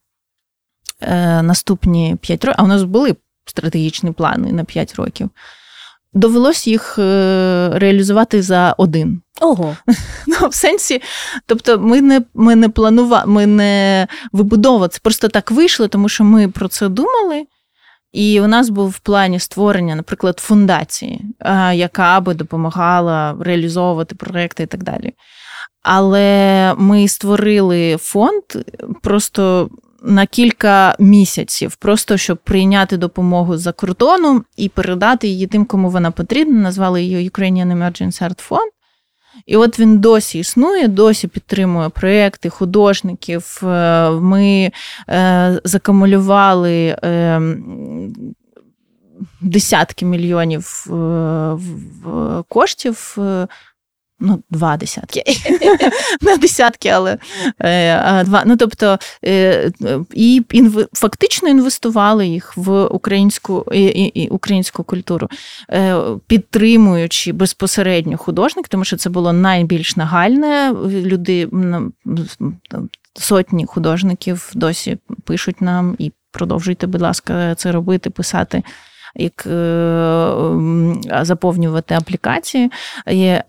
е, 1.02 1.42
наступні 1.42 2.18
5 2.22 2.46
років, 2.46 2.56
а 2.60 2.64
у 2.64 2.68
нас 2.68 2.84
були 2.84 3.16
стратегічні 3.46 4.12
плани 4.12 4.52
на 4.52 4.64
5 4.64 4.96
років, 4.96 5.30
довелось 6.14 6.68
їх 6.68 7.00
е, 7.00 7.70
реалізувати 7.74 8.42
за 8.42 8.76
один. 8.78 9.22
Ого. 9.42 9.78
Ну, 10.28 10.48
в 10.48 10.54
сенсі, 10.54 11.02
тобто, 11.46 11.80
ми 11.80 12.02
не 12.02 12.22
ми 12.34 12.56
не 12.56 12.70
планували, 12.70 13.26
ми 13.28 13.46
не 13.46 14.08
вибудовували, 14.32 14.88
це 14.88 15.00
просто 15.04 15.28
так 15.28 15.52
вийшло, 15.52 15.88
тому 15.88 16.10
що 16.10 16.24
ми 16.24 16.48
про 16.48 16.68
це 16.68 16.90
думали. 16.90 17.46
І 18.12 18.42
у 18.42 18.48
нас 18.48 18.70
був 18.70 18.90
в 18.90 19.00
плані 19.00 19.40
створення, 19.40 19.96
наприклад, 19.96 20.40
фундації, 20.40 21.26
яка 21.74 22.20
би 22.20 22.34
допомагала 22.34 23.36
реалізовувати 23.40 24.16
проекти 24.16 24.64
і 24.64 24.66
так 24.66 24.84
далі. 24.84 25.14
Але 25.84 26.74
ми 26.78 27.08
створили 27.08 27.98
фонд 27.98 28.44
просто 29.02 29.70
на 30.04 30.26
кілька 30.26 30.96
місяців, 31.00 31.76
просто 31.76 32.18
щоб 32.18 32.38
прийняти 32.38 32.98
допомогу 32.98 33.58
за 33.58 33.72
кордоном 33.72 34.46
і 34.58 34.70
передати 34.70 35.28
її 35.28 35.48
тим, 35.48 35.66
кому 35.66 35.90
вона 35.90 36.12
потрібна. 36.12 36.60
Назвали 36.60 37.04
її 37.04 37.30
Ukrainian 37.30 37.78
Emergency 37.78 38.24
Art 38.24 38.50
Fund. 38.50 38.70
І 39.46 39.58
от 39.58 39.80
він 39.80 40.00
досі 40.00 40.40
існує, 40.40 40.88
досі 40.88 41.28
підтримує 41.28 41.90
проекти 41.90 42.50
художників. 42.50 43.62
Е, 43.64 44.10
ми 44.10 44.72
е, 45.10 45.62
закамулювали 45.64 46.98
е, 47.04 47.42
десятки 49.42 50.06
мільйонів 50.06 50.86
коштів 52.48 53.18
ну, 54.20 54.44
два 54.50 54.78
десятки. 54.78 55.24
Не 56.22 56.38
десятки, 56.38 56.90
але 56.90 57.18
е, 57.60 58.24
два. 58.24 58.44
Ну, 58.46 58.58
тобто, 58.58 59.00
е, 59.26 59.72
і 60.14 60.44
інв... 60.52 60.86
фактично 60.94 61.50
інвестували 61.50 62.28
їх 62.28 62.58
в 62.58 62.86
українську 62.86 63.66
і, 63.74 63.84
і, 63.86 64.22
і 64.24 64.28
українську 64.28 64.84
культуру, 64.84 65.30
е, 65.72 65.98
підтримуючи 66.28 67.32
безпосередньо 67.32 68.18
художник, 68.18 68.68
тому 68.68 68.86
що 68.86 68.98
це 68.98 69.10
було 69.10 69.34
найбільш 69.34 69.96
нагальне. 69.96 70.74
Люди 70.86 71.50
сотні 73.14 73.66
художників 73.66 74.52
досі 74.56 74.98
пишуть 75.24 75.62
нам 75.62 75.96
і 76.00 76.12
продовжуйте, 76.32 76.88
будь 76.88 77.02
ласка, 77.02 77.56
це 77.56 77.72
робити, 77.72 78.10
писати 78.10 78.64
як 79.16 79.46
е, 79.46 80.34
заповнювати 81.22 81.96
аплікації 81.96 82.72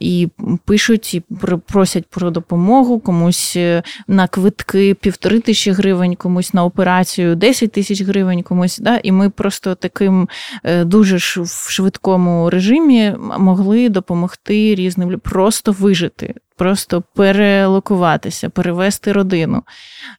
і 0.01 0.29
пишуть 0.65 1.15
і 1.15 1.23
просять 1.67 2.07
про 2.07 2.31
допомогу 2.31 2.99
комусь 3.01 3.57
е, 3.57 3.83
на 4.09 4.29
квитки 4.29 4.95
півтори 4.95 5.41
тисячі 5.41 5.71
гривень, 5.71 6.15
комусь 6.15 6.55
на 6.55 6.65
операцію 6.65 7.37
10 7.37 7.73
тисяч 7.73 8.03
гривень, 8.03 8.43
комусь. 8.43 8.79
Да? 8.79 9.01
І 9.03 9.13
ми 9.13 9.31
просто 9.31 9.75
таким 9.75 10.29
е, 10.65 10.85
дуже 10.85 11.17
в 11.43 11.67
швидкому 11.71 12.51
режимі 12.51 13.15
могли 13.39 13.89
допомогти 13.89 14.75
різним 14.75 15.21
просто 15.23 15.73
вижити 15.73 16.35
просто 16.61 17.03
перелокуватися, 17.15 18.49
перевести 18.49 19.13
родину. 19.13 19.63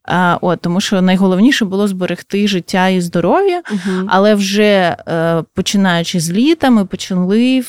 А, 0.03 0.37
от, 0.41 0.61
Тому 0.61 0.81
що 0.81 1.01
найголовніше 1.01 1.65
було 1.65 1.87
зберегти 1.87 2.47
життя 2.47 2.87
і 2.87 3.01
здоров'я, 3.01 3.61
угу. 3.71 4.07
але 4.07 4.35
вже 4.35 4.97
е, 5.07 5.43
починаючи 5.53 6.19
з 6.19 6.31
літа, 6.31 6.69
ми 6.69 6.85
почали 6.85 7.63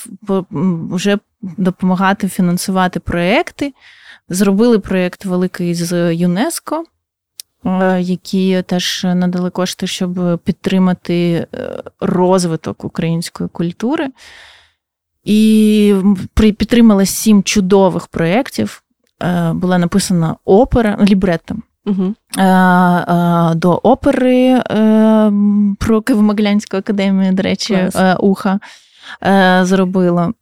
вже 0.90 1.18
допомагати 1.42 2.28
фінансувати 2.28 3.00
проекти. 3.00 3.74
Зробили 4.28 4.78
проєкт 4.78 5.24
великий 5.24 5.74
з 5.74 6.14
ЮНЕСКО. 6.14 6.84
Е, 7.64 8.00
які 8.00 8.62
теж 8.62 9.04
надали 9.04 9.50
кошти, 9.50 9.86
щоб 9.86 10.38
підтримати 10.44 11.46
е, 11.54 11.82
розвиток 12.00 12.84
української 12.84 13.48
культури. 13.48 14.08
І 15.24 15.94
підтримала 16.36 17.06
сім 17.06 17.42
чудових 17.42 18.06
проєктів. 18.06 18.82
Е, 19.22 19.52
була 19.52 19.78
написана 19.78 20.36
опера 20.44 20.98
лібретом. 21.02 21.62
Угу. 21.86 22.14
До 23.54 23.80
опери 23.82 24.48
е, 24.48 24.62
про 25.78 26.00
Києво-Могилянську 26.00 26.76
академію, 26.76 27.32
до 27.32 27.42
речі, 27.42 27.88
Клас. 27.92 28.16
уха 28.20 28.60
зробила. 29.62 30.32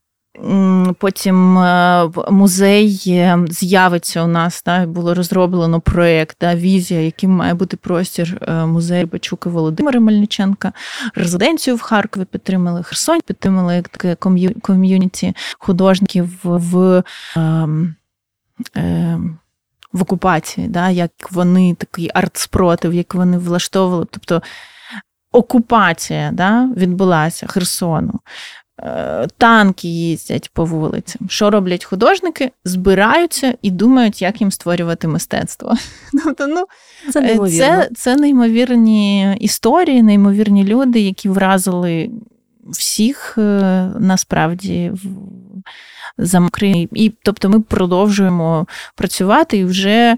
Потім 0.98 1.58
е, 1.58 2.10
музей 2.30 3.02
е, 3.06 3.38
з'явиться 3.50 4.22
у 4.22 4.26
нас, 4.26 4.62
так, 4.62 4.90
було 4.90 5.14
розроблено 5.14 5.80
проєкт, 5.80 6.36
да, 6.40 6.54
візія, 6.54 7.00
яким 7.00 7.30
має 7.30 7.54
бути 7.54 7.76
простір 7.76 8.38
е, 8.42 8.66
музею 8.66 9.06
Бачука 9.06 9.50
Володимира 9.50 10.00
Мельниченка. 10.00 10.72
Резиденцію 11.14 11.76
в 11.76 11.80
Харкові 11.80 12.24
підтримали, 12.24 12.82
Херсон 12.82 13.20
підтримали 13.26 13.82
таке 13.82 14.14
ком'юніті 14.62 15.34
художників 15.58 16.40
в. 16.42 17.02
Е, 17.36 17.68
е, 18.76 19.20
в 19.92 20.02
окупації, 20.02 20.68
да, 20.68 20.90
як 20.90 21.10
вони 21.30 21.74
такий 21.74 22.10
артспротив, 22.14 22.94
як 22.94 23.14
вони 23.14 23.38
влаштовували. 23.38 24.06
Тобто 24.10 24.42
окупація 25.32 26.30
да, 26.32 26.68
відбулася 26.76 27.46
Херсону. 27.46 28.20
Танки 29.38 29.88
їздять 29.88 30.50
по 30.52 30.64
вулицям. 30.64 31.28
Що 31.28 31.50
роблять 31.50 31.84
художники? 31.84 32.50
Збираються 32.64 33.54
і 33.62 33.70
думають, 33.70 34.22
як 34.22 34.40
їм 34.40 34.50
створювати 34.50 35.08
мистецтво. 35.08 35.74
Тобто, 36.24 36.46
ну, 36.46 36.66
Це 37.12 37.20
е, 37.20 37.50
це, 37.50 37.88
це 37.96 38.16
неймовірні 38.16 39.36
історії, 39.40 40.02
неймовірні 40.02 40.64
люди, 40.64 41.00
які 41.00 41.28
вразили 41.28 42.10
всіх 42.66 43.38
е, 43.38 43.42
насправді 43.98 44.92
за 44.94 45.08
Україну. 46.46 46.88
І 46.92 47.12
тобто 47.22 47.48
ми 47.48 47.60
продовжуємо 47.60 48.66
працювати 48.94 49.58
і 49.58 49.64
вже 49.64 50.16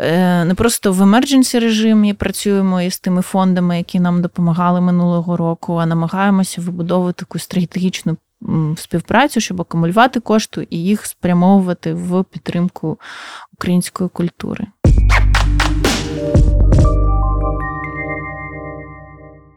Е, 0.00 0.44
не 0.44 0.54
просто 0.54 0.92
в 0.92 1.02
емердженсі 1.02 1.58
режимі 1.58 2.14
працюємо 2.14 2.82
із 2.82 2.98
тими 2.98 3.22
фондами, 3.22 3.78
які 3.78 4.00
нам 4.00 4.22
допомагали 4.22 4.80
минулого 4.80 5.36
року, 5.36 5.74
а 5.74 5.86
намагаємося 5.86 6.60
вибудовувати 6.60 7.18
таку 7.18 7.38
стратегічну 7.38 8.16
співпрацю, 8.76 9.40
щоб 9.40 9.60
акумулювати 9.60 10.20
кошти 10.20 10.66
і 10.70 10.84
їх 10.84 11.06
спрямовувати 11.06 11.94
в 11.94 12.24
підтримку 12.24 12.98
української 13.52 14.10
культури. 14.10 14.66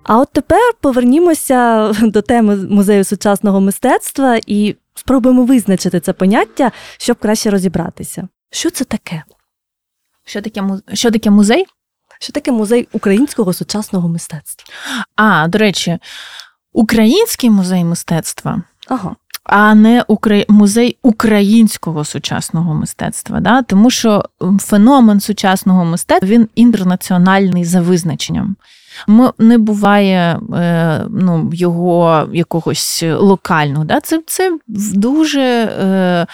А 0.05 0.19
от 0.19 0.29
тепер 0.33 0.73
повернімося 0.81 1.91
до 2.01 2.21
теми 2.21 2.55
музею 2.55 3.03
сучасного 3.03 3.61
мистецтва 3.61 4.39
і 4.47 4.75
спробуємо 4.95 5.45
визначити 5.45 5.99
це 5.99 6.13
поняття, 6.13 6.71
щоб 6.97 7.17
краще 7.17 7.49
розібратися. 7.49 8.27
Що 8.51 8.69
це 8.69 8.83
таке? 8.83 9.23
Що 10.25 10.41
таке 10.41 10.63
що 10.93 11.11
таке 11.11 11.29
музей? 11.29 11.65
Що 12.19 12.33
таке 12.33 12.51
музей 12.51 12.87
українського 12.91 13.53
сучасного 13.53 14.09
мистецтва? 14.09 14.73
А, 15.15 15.47
до 15.47 15.57
речі, 15.57 15.99
Український 16.73 17.49
музей 17.49 17.83
мистецтва. 17.83 18.61
Ага. 18.87 19.15
А 19.43 19.75
не 19.75 20.05
Украї... 20.07 20.45
музей 20.49 20.97
українського 21.01 22.05
сучасного 22.05 22.73
мистецтва, 22.73 23.39
Да? 23.39 23.61
тому 23.61 23.89
що 23.89 24.25
феномен 24.59 25.19
сучасного 25.19 25.85
мистецтва 25.85 26.29
він 26.29 26.49
інтернаціональний 26.55 27.65
за 27.65 27.81
визначенням 27.81 28.55
не 29.38 29.58
буває 29.58 30.39
е, 30.53 31.05
ну, 31.10 31.49
його 31.53 32.27
якогось 32.34 33.03
локального. 33.03 33.86
Да? 33.86 33.99
Це 34.01 34.21
це 34.27 34.58
дуже 34.93 35.41
е, 35.41 36.27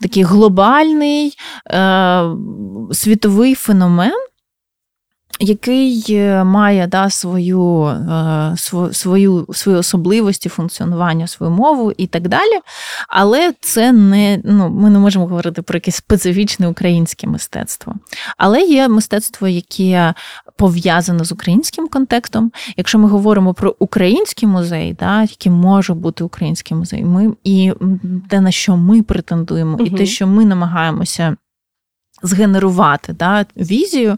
такий 0.00 0.22
глобальний 0.22 1.38
е, 1.70 2.22
світовий 2.92 3.54
феномен 3.54 4.12
який 5.42 6.04
е, 6.10 6.44
має 6.44 6.86
да, 6.86 7.10
свою 7.10 7.84
е, 7.84 8.54
свою, 8.92 9.46
свої 9.52 9.78
особливості 9.78 10.48
функціонування, 10.48 11.26
свою 11.26 11.52
мову 11.52 11.92
і 11.96 12.06
так 12.06 12.28
далі. 12.28 12.60
Але 13.08 13.54
це 13.60 13.92
не 13.92 14.40
ну, 14.44 14.68
ми 14.68 14.90
не 14.90 14.98
можемо 14.98 15.26
говорити 15.26 15.62
про 15.62 15.76
якесь 15.76 15.96
специфічне 15.96 16.68
українське 16.68 17.26
мистецтво. 17.26 17.94
Але 18.36 18.60
є 18.60 18.88
мистецтво, 18.88 19.48
яке 19.48 20.14
пов'язане 20.56 21.24
з 21.24 21.32
українським 21.32 21.88
контекстом. 21.88 22.52
Якщо 22.76 22.98
ми 22.98 23.08
говоримо 23.08 23.54
про 23.54 23.76
український 23.78 24.48
музей, 24.48 24.96
да, 25.00 25.20
який 25.22 25.52
може 25.52 25.94
бути 25.94 26.24
український 26.24 26.76
музей, 26.76 27.04
ми 27.04 27.32
і 27.44 27.72
те, 28.28 28.40
на 28.40 28.50
що 28.50 28.76
ми 28.76 29.02
претендуємо, 29.02 29.74
угу. 29.74 29.84
і 29.84 29.90
те, 29.90 30.06
що 30.06 30.26
ми 30.26 30.44
намагаємося 30.44 31.36
згенерувати 32.22 33.12
да, 33.12 33.46
візію 33.56 34.16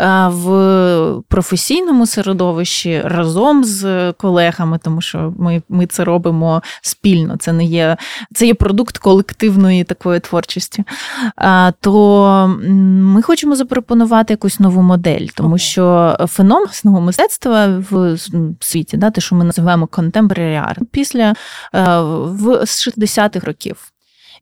е, 0.00 0.28
в 0.28 1.22
професійному 1.28 2.06
середовищі 2.06 3.02
разом 3.04 3.64
з 3.64 4.12
колегами, 4.12 4.78
тому 4.82 5.00
що 5.00 5.34
ми 5.38 5.62
ми 5.68 5.86
це 5.86 6.04
робимо 6.04 6.62
спільно. 6.82 7.36
Це 7.36 7.52
не 7.52 7.64
є 7.64 7.96
це 8.34 8.46
є 8.46 8.54
продукт 8.54 8.98
колективної 8.98 9.84
такої 9.84 10.20
творчості. 10.20 10.84
Е, 11.38 11.72
то 11.80 12.58
ми 12.58 13.22
хочемо 13.22 13.56
запропонувати 13.56 14.32
якусь 14.32 14.60
нову 14.60 14.82
модель, 14.82 15.26
тому 15.34 15.58
що 15.58 16.16
феномен 16.28 16.68
мистецтва 16.84 17.66
в 17.90 18.16
світі, 18.60 18.96
да, 18.96 19.10
те, 19.10 19.20
що 19.20 19.36
ми 19.36 19.44
називаємо 19.44 19.86
contemporary 19.86 20.68
art, 20.68 20.78
після 20.90 21.34
е, 21.74 22.00
в 22.24 22.66
з 22.66 22.88
60-х 22.88 23.46
років. 23.46 23.92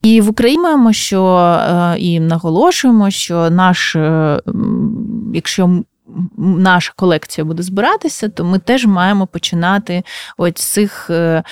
І 0.02 0.20
в 0.20 0.28
Україні 0.28 0.56
що 0.90 1.36
е, 1.36 1.98
і 1.98 2.20
наголошуємо, 2.20 3.10
що 3.10 3.50
наш, 3.50 3.96
е, 3.96 4.40
якщо 5.34 5.82
наша 6.38 6.92
колекція 6.96 7.44
буде 7.44 7.62
збиратися, 7.62 8.28
то 8.28 8.44
ми 8.44 8.58
теж 8.58 8.86
маємо 8.86 9.26
починати 9.26 10.02
з 10.38 10.64
цих 10.64 11.10
е, 11.10 11.42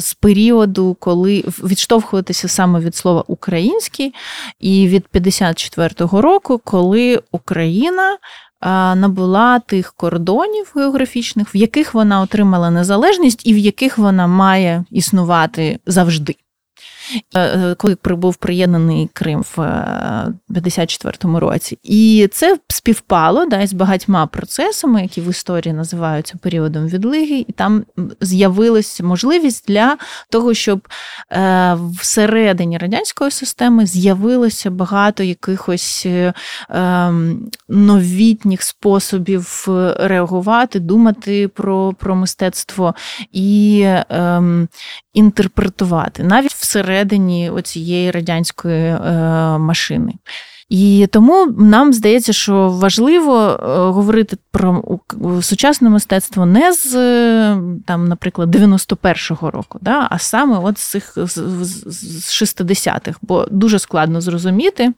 з 0.00 0.14
періоду, 0.14 0.96
коли 1.00 1.44
відштовхуватися 1.64 2.48
саме 2.48 2.80
від 2.80 2.96
слова 2.96 3.24
український, 3.26 4.14
і 4.60 4.88
від 4.88 5.04
54-го 5.14 6.22
року, 6.22 6.60
коли 6.64 7.20
Україна. 7.32 8.16
Набула 8.94 9.58
тих 9.58 9.92
кордонів 9.92 10.72
географічних, 10.76 11.54
в 11.54 11.56
яких 11.56 11.94
вона 11.94 12.20
отримала 12.20 12.70
незалежність, 12.70 13.46
і 13.46 13.54
в 13.54 13.58
яких 13.58 13.98
вона 13.98 14.26
має 14.26 14.84
існувати 14.90 15.78
завжди. 15.86 16.36
Е, 17.34 17.40
е, 17.40 17.74
коли 17.74 17.96
був 18.04 18.36
приєднаний 18.36 19.10
Крим 19.12 19.44
в 19.56 19.58
54-му 20.50 21.36
е, 21.36 21.40
році. 21.40 21.78
І 21.82 22.28
це 22.32 22.58
співпало 22.68 23.46
да, 23.46 23.66
з 23.66 23.72
багатьма 23.72 24.26
процесами, 24.26 25.02
які 25.02 25.20
в 25.20 25.30
історії 25.30 25.72
називаються 25.72 26.34
періодом 26.42 26.88
відлиги, 26.88 27.44
і 27.48 27.52
там 27.52 27.84
з'явилася 28.20 29.04
можливість 29.04 29.64
для 29.68 29.96
того, 30.30 30.54
щоб 30.54 30.88
всередині 32.00 32.78
радянської 32.78 33.30
системи 33.30 33.86
з'явилося 33.86 34.70
багато 34.70 35.22
якихось 35.22 36.06
ем, 36.70 37.50
новітніх 37.68 38.62
способів 38.62 39.68
реагувати, 39.96 40.80
думати 40.80 41.48
про 41.48 41.94
про 41.98 42.16
мистецтво 42.16 42.94
і 43.32 43.84
ем, 44.08 44.68
інтерпретувати 45.14 46.22
навіть 46.22 46.52
всередині 46.52 47.01
оцієї 47.50 48.10
радянської 48.10 48.84
е, 48.84 48.98
машини. 49.58 50.12
І 50.72 51.06
тому 51.12 51.46
нам 51.46 51.92
здається, 51.92 52.32
що 52.32 52.68
важливо 52.68 53.38
е, 53.38 53.66
говорити 53.90 54.36
про 54.50 54.82
сучасне 55.42 55.88
мистецтво 55.88 56.46
не 56.46 56.72
з 56.72 56.90
там, 57.86 58.08
наприклад, 58.08 58.56
91-го 58.56 59.50
року, 59.50 59.78
да, 59.82 60.08
а 60.10 60.18
саме 60.18 60.58
от 60.58 60.78
з 60.78 60.90
цих 60.90 61.12
з 61.16 62.42
60-х, 62.42 63.18
бо 63.22 63.46
дуже 63.50 63.78
складно 63.78 64.20
зрозуміти, 64.20 64.92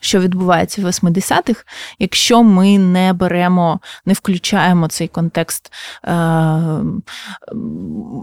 що 0.00 0.20
відбувається 0.20 0.82
в 0.82 0.84
80-х, 0.84 1.64
якщо 1.98 2.42
ми 2.42 2.78
не 2.78 3.12
беремо, 3.12 3.80
не 4.06 4.12
включаємо 4.12 4.88
цей 4.88 5.08
контекст 5.08 5.72
е, 6.04 6.12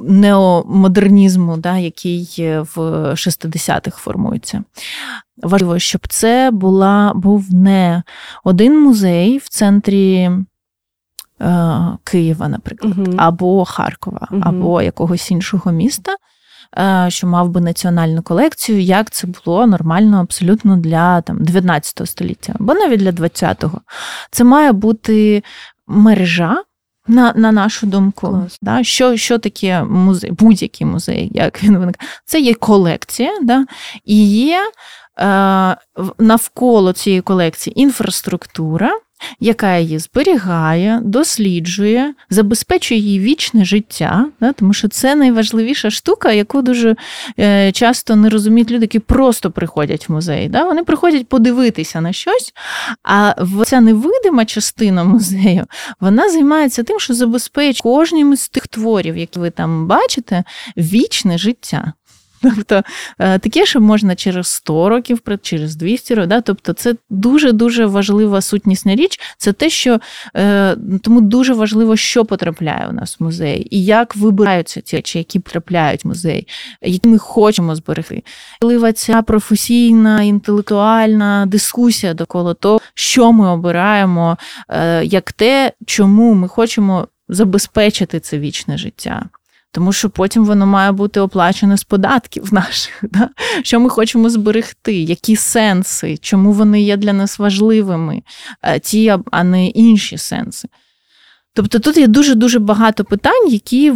неомодернізму, 0.04 1.58
да, 1.58 1.78
який 1.78 2.26
в 2.76 2.78
60-х 3.12 3.98
формується. 3.98 4.64
Важливо, 5.44 5.80
щоб 5.80 6.08
це 6.08 6.50
була, 6.54 7.12
був 7.16 7.54
не 7.54 8.04
один 8.44 8.80
музей 8.80 9.38
в 9.38 9.50
центрі. 9.50 10.30
Е, 11.42 11.98
Києва, 12.04 12.48
наприклад, 12.48 12.98
uh 12.98 13.14
або 13.18 13.66
Харкова, 13.66 14.28
uh 14.32 14.42
або 14.44 14.82
якогось 14.82 15.32
іншого 15.32 15.72
міста, 15.72 16.16
що 17.08 17.28
мав 17.28 17.50
би 17.50 17.62
національну 17.62 18.22
колекцію, 18.22 18.82
як 18.82 19.12
це 19.12 19.28
було 19.28 19.68
нормально 19.68 20.20
абсолютно 20.20 20.78
для 20.78 21.22
там 21.22 21.44
19 21.44 22.10
століття, 22.10 22.54
або 22.60 22.74
навіть 22.74 23.00
для 23.00 23.12
20-го. 23.12 23.82
Це 24.32 24.44
має 24.44 24.72
бути 24.72 25.44
мережа. 25.88 26.64
На 27.10 27.34
на 27.36 27.52
нашу 27.52 27.88
думку, 27.88 28.44
да, 28.62 28.84
що 28.84 29.18
що 29.18 29.38
таке 29.38 29.84
музей, 29.84 30.32
будь-який 30.32 30.88
музей, 30.88 31.32
як 31.34 31.64
він 31.64 31.78
виникає, 31.78 32.10
це 32.26 32.40
є 32.40 32.54
колекція, 32.54 33.40
да, 33.42 33.66
і 34.06 34.30
є 34.32 34.72
е, 35.20 35.78
навколо 36.20 36.94
цієї 36.94 37.22
колекції 37.22 37.82
інфраструктура, 37.82 38.92
яка 39.40 39.78
її 39.78 40.00
зберігає, 40.00 41.00
досліджує, 41.04 42.14
забезпечує 42.30 43.00
її 43.00 43.20
вічне 43.20 43.66
життя, 43.66 44.26
да, 44.40 44.54
тому 44.54 44.74
що 44.74 44.88
це 44.88 45.16
найважливіша 45.16 45.90
штука, 45.90 46.32
яку 46.32 46.62
дуже 46.62 46.96
е, 47.40 47.72
часто 47.72 48.16
не 48.16 48.30
розуміють 48.30 48.72
люди, 48.72 48.84
які 48.84 49.00
просто 49.00 49.52
приходять 49.52 50.10
в 50.10 50.12
музей. 50.12 50.50
Да? 50.50 50.64
Вони 50.64 50.84
приходять 50.84 51.28
подивитися 51.28 52.02
на 52.02 52.14
щось, 52.14 52.54
а 53.04 53.34
ця 53.66 53.82
невидима 53.82 54.46
частина 54.46 55.04
музею 55.04 55.66
вона 56.00 56.30
займається 56.30 56.84
тим, 56.84 57.00
що 57.00 57.14
забезпечує 57.14 57.68
кожним 57.84 58.36
з 58.36 58.50
тих 58.50 58.68
творів, 58.68 59.18
які 59.18 59.40
ви 59.40 59.50
там 59.50 59.88
бачите, 59.88 60.44
вічне 60.78 61.38
життя. 61.38 61.94
Тобто 62.56 62.84
е, 63.20 63.40
таке, 63.40 63.66
що 63.66 63.82
можна 63.82 64.16
через 64.16 64.48
100 64.48 64.90
років, 64.90 65.22
через 65.42 65.76
200 65.76 66.16
років. 66.16 66.30
Да? 66.30 66.42
Тобто, 66.42 66.74
це 66.74 66.96
дуже-дуже 67.10 67.86
важлива 67.86 68.42
сутнісна 68.42 68.96
річ. 68.96 69.20
Це 69.38 69.54
те, 69.54 69.70
що 69.70 70.00
е, 70.36 70.76
тому 71.02 71.22
дуже 71.22 71.54
важливо, 71.54 71.96
що 71.96 72.26
потрапляє 72.26 72.88
у 72.90 72.94
нас 72.94 73.20
в 73.20 73.24
музей, 73.24 73.68
і 73.72 73.86
як 73.86 74.16
вибираються 74.16 74.82
ті 74.82 74.96
речі, 74.96 75.18
які 75.18 75.40
потрапляють 75.40 76.06
в 76.06 76.08
музей, 76.08 76.48
які 76.82 77.10
ми 77.10 77.18
хочемо 77.18 77.76
зберегти. 77.76 78.24
Важлива 78.62 78.94
ця 78.94 79.22
професійна, 79.22 80.24
інтелектуальна 80.24 81.46
дискусія 81.46 82.14
довкола 82.14 82.54
того, 82.54 82.80
що 82.94 83.32
ми 83.32 83.50
обираємо, 83.50 84.38
е, 84.70 85.06
як 85.06 85.32
те, 85.32 85.72
чому 85.86 86.34
ми 86.34 86.48
хочемо 86.48 87.08
забезпечити 87.30 88.20
це 88.20 88.40
вічне 88.40 88.78
життя 88.78 89.30
тому 89.78 89.94
що 89.94 90.10
потім 90.10 90.46
воно 90.46 90.66
має 90.66 90.92
бути 90.92 91.20
оплачене 91.20 91.78
з 91.78 91.84
податків 91.84 92.48
наших. 92.54 93.04
Да? 93.12 93.30
Що 93.64 93.80
ми 93.80 93.90
хочемо 93.90 94.30
зберегти, 94.30 94.94
які 94.94 95.36
сенси, 95.36 96.18
чому 96.18 96.52
вони 96.52 96.82
є 96.82 96.98
для 96.98 97.14
нас 97.14 97.40
важливими, 97.40 98.22
е, 98.64 98.80
ті, 98.80 99.16
а 99.32 99.44
не 99.44 99.68
інші 99.68 100.18
сенси. 100.18 100.68
Тобто 101.54 101.80
тут 101.80 101.98
є 101.98 102.08
дуже-дуже 102.08 102.60
багато 102.60 103.04
питань, 103.06 103.50
які 103.50 103.94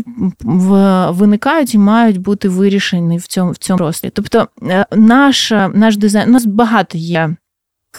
виникають 1.10 1.74
і 1.74 1.78
мають 1.78 2.18
бути 2.18 2.50
вирішені 2.50 3.18
в 3.18 3.28
цьому 3.28 3.52
в 3.52 3.58
цьому 3.58 3.78
просторі. 3.78 4.12
Тобто, 4.16 4.48
е, 4.64 4.86
наш 4.92 5.52
наш 5.74 5.98
дизайн, 5.98 6.30
у 6.30 6.32
нас 6.32 6.46
багато 6.46 6.98
є 6.98 7.36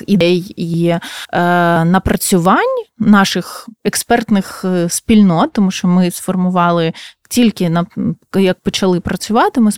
ідей 0.07 0.55
і 0.57 0.89
е, 0.89 1.01
напрацювань 1.85 2.85
наших 2.99 3.69
експертних 3.85 4.65
е, 4.65 4.89
спільнот, 4.89 5.53
тому 5.53 5.71
що 5.71 5.89
ми 5.89 6.11
сформували 6.11 6.93
тільки 7.33 7.71
на 7.71 7.87
як 8.35 8.61
почали 8.61 9.01
працювати, 9.01 9.61
ми 9.61 9.71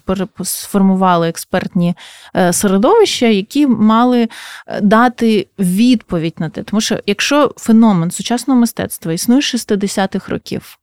сформували 0.45 1.29
експертні 1.29 1.95
е, 2.37 2.53
середовища, 2.53 3.27
які 3.27 3.67
мали 3.67 4.29
е, 4.67 4.81
дати 4.81 5.49
відповідь 5.59 6.35
на 6.39 6.49
те. 6.49 6.63
Тому 6.63 6.81
що 6.81 6.99
якщо 7.07 7.55
феномен 7.57 8.11
сучасного 8.11 8.61
мистецтва 8.61 9.13
існує 9.13 9.43
з 9.43 9.55
60-х 9.55 10.29
років, 10.29 10.79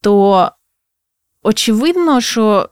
то 0.00 0.50
очевидно, 1.42 2.20
що 2.20 2.68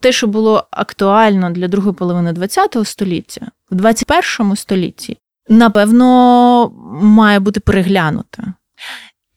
те, 0.00 0.12
що 0.12 0.26
було 0.26 0.64
актуально 0.70 1.50
для 1.50 1.68
другої 1.68 1.94
половини 1.94 2.34
ХХ 2.34 2.86
століття, 2.86 3.46
в 3.70 3.74
21 3.74 4.56
столітті, 4.56 5.18
напевно, 5.48 6.72
має 7.02 7.40
бути 7.40 7.60
переглянуте. 7.60 8.42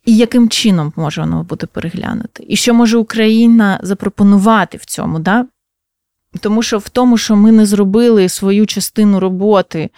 І 0.05 0.17
яким 0.17 0.49
чином 0.49 0.93
може 0.95 1.21
воно 1.21 1.43
бути 1.43 1.67
переглянути? 1.67 2.45
І 2.47 2.55
що 2.55 2.73
може 2.73 2.97
Україна 2.97 3.79
запропонувати 3.83 4.77
в 4.77 4.85
цьому? 4.85 5.19
Да? 5.19 5.45
Тому 6.39 6.63
що 6.63 6.77
в 6.77 6.89
тому, 6.89 7.17
що 7.17 7.35
ми 7.35 7.51
не 7.51 7.65
зробили 7.65 8.29
свою 8.29 8.65
частину 8.65 9.19
роботи 9.19 9.89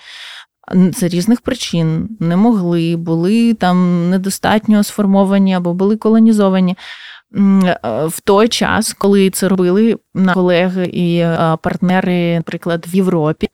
з 0.71 1.03
різних 1.03 1.41
причин, 1.41 2.09
не 2.19 2.37
могли, 2.37 2.95
були 2.95 3.53
там 3.53 4.09
недостатньо 4.09 4.83
сформовані 4.83 5.53
або 5.53 5.73
були 5.73 5.97
колонізовані. 5.97 6.77
В 8.07 8.21
той 8.23 8.47
час, 8.47 8.93
коли 8.93 9.29
це 9.29 9.47
робили 9.47 9.97
наші 10.13 10.33
колеги 10.33 10.89
і 10.93 11.25
партнери, 11.61 12.35
наприклад, 12.35 12.85
в 12.87 12.95
Європі, 12.95 13.49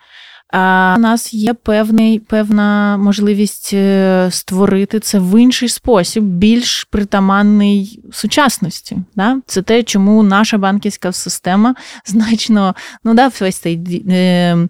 А 0.52 0.96
у 0.98 1.02
нас 1.02 1.34
є 1.34 1.54
певний, 1.54 2.20
певна 2.20 2.98
можливість 2.98 3.70
е, 3.74 4.28
створити 4.32 5.00
це 5.00 5.20
в 5.20 5.42
інший 5.42 5.70
спосіб, 5.70 6.24
більш 6.24 6.84
притаманний 6.84 8.04
сучасності. 8.12 8.98
Да? 9.16 9.38
Це 9.46 9.62
те, 9.62 9.84
чому 9.84 10.24
наша 10.24 10.58
банківська 10.58 11.12
система 11.12 11.76
значно 12.06 12.76
ну 13.04 13.14
да, 13.14 13.32
весь 13.42 13.58
цей 13.58 14.04
е, 14.10 14.68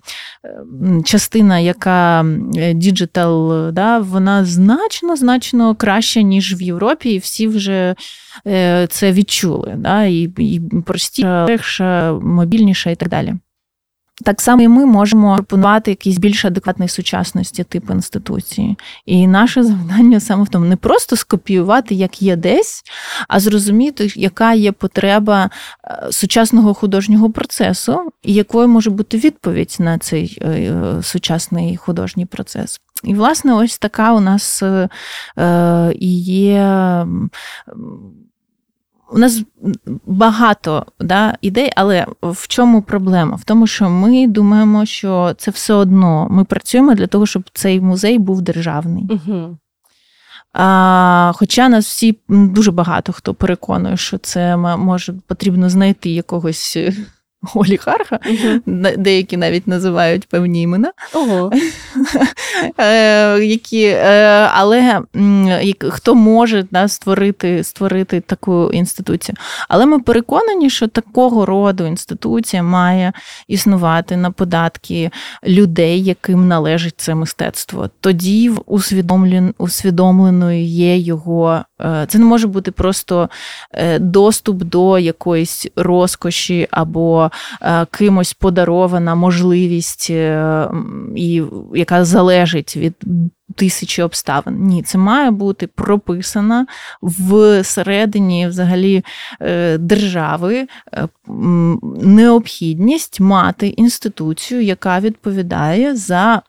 частина, 1.05 1.59
яка 1.59 2.25
digital, 2.73 3.71
да, 3.71 3.99
вона 3.99 4.45
значно 4.45 5.15
значно 5.15 5.75
краща, 5.75 6.21
ніж 6.21 6.59
в 6.59 6.61
Європі, 6.61 7.09
і 7.09 7.17
всі 7.17 7.47
вже 7.47 7.95
е, 8.47 8.87
це 8.87 9.11
відчули. 9.11 9.73
Да? 9.77 10.05
І, 10.05 10.29
і 10.37 10.61
простіша, 10.85 11.45
легша, 11.45 12.13
мобільніша 12.13 12.89
і 12.89 12.95
так 12.95 13.09
далі. 13.09 13.35
Так 14.25 14.41
само 14.41 14.61
і 14.61 14.67
ми 14.67 14.85
можемо 14.85 15.35
пропонувати 15.35 15.91
якийсь 15.91 16.17
більш 16.17 16.45
адекватний 16.45 16.87
сучасності 16.87 17.63
тип 17.63 17.89
інституції. 17.89 18.77
І 19.05 19.27
наше 19.27 19.63
завдання 19.63 20.19
саме 20.19 20.43
в 20.43 20.49
тому 20.49 20.65
не 20.65 20.75
просто 20.75 21.15
скопіювати, 21.15 21.95
як 21.95 22.21
є 22.21 22.35
десь, 22.35 22.83
а 23.27 23.39
зрозуміти, 23.39 24.11
яка 24.15 24.53
є 24.53 24.71
потреба 24.71 25.49
е, 25.83 26.07
сучасного 26.11 26.73
художнього 26.73 27.31
процесу, 27.31 28.11
і 28.23 28.33
якою 28.33 28.67
може 28.67 28.89
бути 28.89 29.17
відповідь 29.17 29.75
на 29.79 29.97
цей 29.97 30.37
е, 30.41 30.73
сучасний 31.03 31.77
художній 31.77 32.25
процес. 32.25 32.81
І, 33.03 33.13
власне, 33.13 33.53
ось 33.53 33.77
така 33.77 34.13
у 34.13 34.19
нас 34.19 34.63
е, 34.63 34.89
і 35.99 36.21
є 36.23 37.05
у 39.11 39.17
нас 39.17 39.43
багато 40.05 40.85
да, 40.99 41.37
ідей, 41.41 41.71
але 41.75 42.05
в 42.21 42.47
чому 42.47 42.81
проблема? 42.81 43.35
В 43.35 43.43
тому, 43.43 43.67
що 43.67 43.89
ми 43.89 44.27
думаємо, 44.27 44.85
що 44.85 45.33
це 45.37 45.51
все 45.51 45.73
одно. 45.73 46.27
Ми 46.29 46.43
працюємо 46.43 46.95
для 46.95 47.07
того, 47.07 47.25
щоб 47.25 47.49
цей 47.53 47.81
музей 47.81 48.19
був 48.19 48.41
державний. 48.41 49.07
Угу. 49.09 49.57
А, 50.53 51.31
Хоча 51.35 51.69
нас 51.69 51.87
всі 51.87 52.19
дуже 52.29 52.71
багато 52.71 53.13
хто 53.13 53.33
переконує, 53.33 53.97
що 53.97 54.17
це 54.17 54.57
може 54.57 55.13
потрібно 55.27 55.69
знайти 55.69 56.09
якогось 56.09 56.77
олігарха, 57.55 58.19
uh-huh. 58.25 58.97
деякі 58.97 59.37
навіть 59.37 59.67
називають 59.67 60.27
певні 60.27 60.61
імена, 60.61 60.91
uh-huh. 61.13 61.61
які, 63.43 63.83
е, 63.83 64.49
але 64.53 65.01
хто 65.89 66.15
може 66.15 66.65
да, 66.71 66.87
створити 66.87 67.63
створити 67.63 68.21
таку 68.21 68.71
інституцію. 68.71 69.35
Але 69.69 69.85
ми 69.85 69.99
переконані, 69.99 70.69
що 70.69 70.87
такого 70.87 71.45
роду 71.45 71.85
інституція 71.85 72.63
має 72.63 73.13
існувати 73.47 74.17
на 74.17 74.31
податки 74.31 75.11
людей, 75.43 76.03
яким 76.03 76.47
належить 76.47 76.93
це 76.97 77.15
мистецтво. 77.15 77.89
Тоді 77.99 78.51
усвідомленою 79.57 80.63
є 80.63 80.97
його. 80.97 81.63
Е, 81.81 82.05
це 82.09 82.19
не 82.19 82.25
може 82.25 82.47
бути 82.47 82.71
просто 82.71 83.29
е, 83.73 83.99
доступ 83.99 84.63
до 84.63 84.99
якоїсь 84.99 85.67
розкоші 85.75 86.67
або 86.71 87.29
Е, 87.61 87.85
кимось 87.91 88.33
подарована 88.33 89.15
можливість, 89.15 90.09
і 91.15 91.43
яка 91.75 92.05
залежить 92.05 92.77
від 92.77 92.93
тисячі 93.55 94.03
обставин. 94.03 94.63
Ні, 94.63 94.83
це 94.83 94.97
має 94.97 95.31
бути 95.31 95.67
прописано 95.67 96.65
всередині 97.01 98.47
взагалі 98.47 99.03
держави 99.79 100.67
необхідність 102.01 103.19
мати 103.19 103.67
інституцію, 103.67 104.61
яка 104.61 104.99
відповідає 104.99 105.95
за 105.95 106.41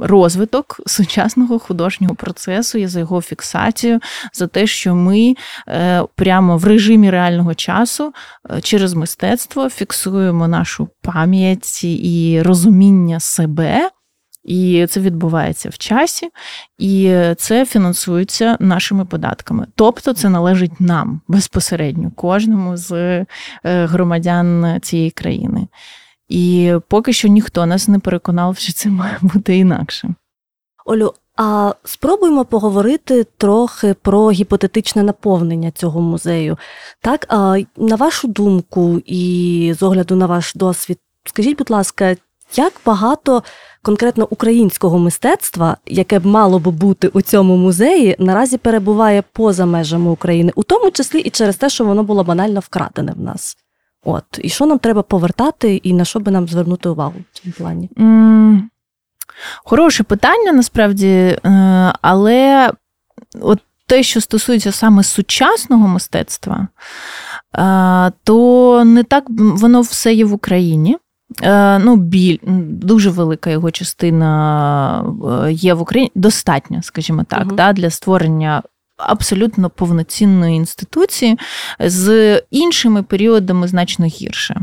розвиток 0.00 0.80
сучасного 0.86 1.58
художнього 1.58 2.14
процесу 2.14 2.78
і 2.78 2.86
за 2.86 3.00
його 3.00 3.22
фіксацію, 3.22 4.00
за 4.32 4.46
те, 4.46 4.66
що 4.66 4.94
ми 4.94 5.34
е, 5.68 6.02
прямо 6.14 6.56
в 6.56 6.64
режимі 6.64 7.10
реального 7.10 7.54
часу 7.54 8.12
е, 8.50 8.60
через 8.60 8.94
мистецтво 8.94 9.68
фіксуємо 9.70 10.48
нашу 10.48 10.88
пам'ять 11.02 11.84
і 11.84 12.42
розуміння 12.44 13.20
себе. 13.20 13.90
І 14.44 14.86
це 14.90 15.00
відбувається 15.00 15.68
в 15.68 15.78
часі, 15.78 16.30
і 16.78 17.16
це 17.36 17.66
фінансується 17.66 18.56
нашими 18.60 19.04
податками. 19.04 19.66
Тобто 19.74 20.12
це 20.12 20.28
належить 20.28 20.80
нам 20.80 21.20
безпосередньо, 21.28 22.12
кожному 22.16 22.76
з 22.76 22.92
е, 22.92 23.26
громадян 23.64 24.78
цієї 24.82 25.10
країни. 25.10 25.66
І 26.30 26.74
поки 26.88 27.12
що 27.12 27.28
ніхто 27.28 27.66
нас 27.66 27.88
не 27.88 27.98
переконав, 27.98 28.58
що 28.58 28.72
це 28.72 28.88
має 28.88 29.18
бути 29.22 29.56
інакше. 29.56 30.14
Олю, 30.86 31.14
а 31.36 31.74
спробуємо 31.84 32.44
поговорити 32.44 33.26
трохи 33.38 33.94
про 33.94 34.30
гіпотетичне 34.30 35.02
наповнення 35.02 35.70
цього 35.70 36.00
музею. 36.00 36.58
Так, 37.00 37.26
а 37.28 37.58
на 37.76 37.96
вашу 37.96 38.28
думку 38.28 39.02
і 39.06 39.74
з 39.78 39.82
огляду 39.82 40.16
на 40.16 40.26
ваш 40.26 40.54
досвід, 40.54 40.98
скажіть, 41.24 41.58
будь 41.58 41.70
ласка, 41.70 42.16
як 42.56 42.72
багато 42.86 43.42
конкретно 43.82 44.26
українського 44.30 44.98
мистецтва, 44.98 45.76
яке 45.86 46.18
б 46.18 46.26
мало 46.26 46.58
би 46.58 46.70
бути 46.70 47.08
у 47.08 47.22
цьому 47.22 47.56
музеї, 47.56 48.16
наразі 48.18 48.58
перебуває 48.58 49.22
поза 49.32 49.66
межами 49.66 50.10
України, 50.10 50.52
у 50.54 50.62
тому 50.62 50.90
числі 50.90 51.18
і 51.20 51.30
через 51.30 51.56
те, 51.56 51.70
що 51.70 51.84
воно 51.84 52.02
було 52.02 52.24
банально 52.24 52.60
вкрадене 52.60 53.12
в 53.12 53.20
нас? 53.20 53.56
От, 54.04 54.24
І 54.42 54.48
що 54.48 54.66
нам 54.66 54.78
треба 54.78 55.02
повертати, 55.02 55.76
і 55.76 55.92
на 55.92 56.04
що 56.04 56.20
би 56.20 56.32
нам 56.32 56.48
звернути 56.48 56.88
увагу 56.88 57.14
в 57.32 57.38
цьому 57.38 57.54
плані? 57.58 57.90
Mm, 57.96 58.60
хороше 59.64 60.02
питання 60.02 60.52
насправді, 60.52 61.08
е, 61.08 61.38
але 62.02 62.70
от 63.40 63.58
те, 63.86 64.02
що 64.02 64.20
стосується 64.20 64.72
саме 64.72 65.02
сучасного 65.02 65.88
мистецтва, 65.88 66.68
е, 67.58 68.12
то 68.24 68.84
не 68.84 69.02
так 69.02 69.24
воно 69.28 69.80
все 69.80 70.14
є 70.14 70.24
в 70.24 70.32
Україні. 70.32 70.98
Е, 71.42 71.78
ну, 71.78 71.96
біль, 71.96 72.38
Дуже 72.66 73.10
велика 73.10 73.50
його 73.50 73.70
частина 73.70 75.04
є 75.50 75.74
в 75.74 75.80
Україні, 75.80 76.12
достатньо, 76.14 76.82
скажімо 76.82 77.24
так, 77.28 77.46
uh 77.46 77.54
да, 77.54 77.72
для 77.72 77.90
створення 77.90 78.62
абсолютно 79.06 79.70
повноцінної 79.70 80.56
інституції 80.56 81.38
з 81.78 82.36
іншими 82.50 83.02
періодами 83.02 83.68
значно 83.68 84.06
гірше. 84.06 84.60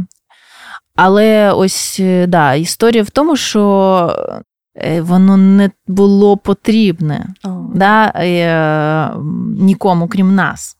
Але 0.95 1.51
ось 1.51 1.97
е, 1.99 2.27
да, 2.27 2.53
історія 2.53 3.03
в 3.03 3.09
тому, 3.09 3.35
що 3.35 4.43
е, 4.75 5.01
воно 5.01 5.37
не 5.37 5.71
було 5.87 6.37
потрібне 6.37 7.27
oh. 7.43 7.65
да, 7.73 8.05
е, 8.15 9.11
нікому, 9.59 10.07
крім 10.07 10.35
нас. 10.35 10.77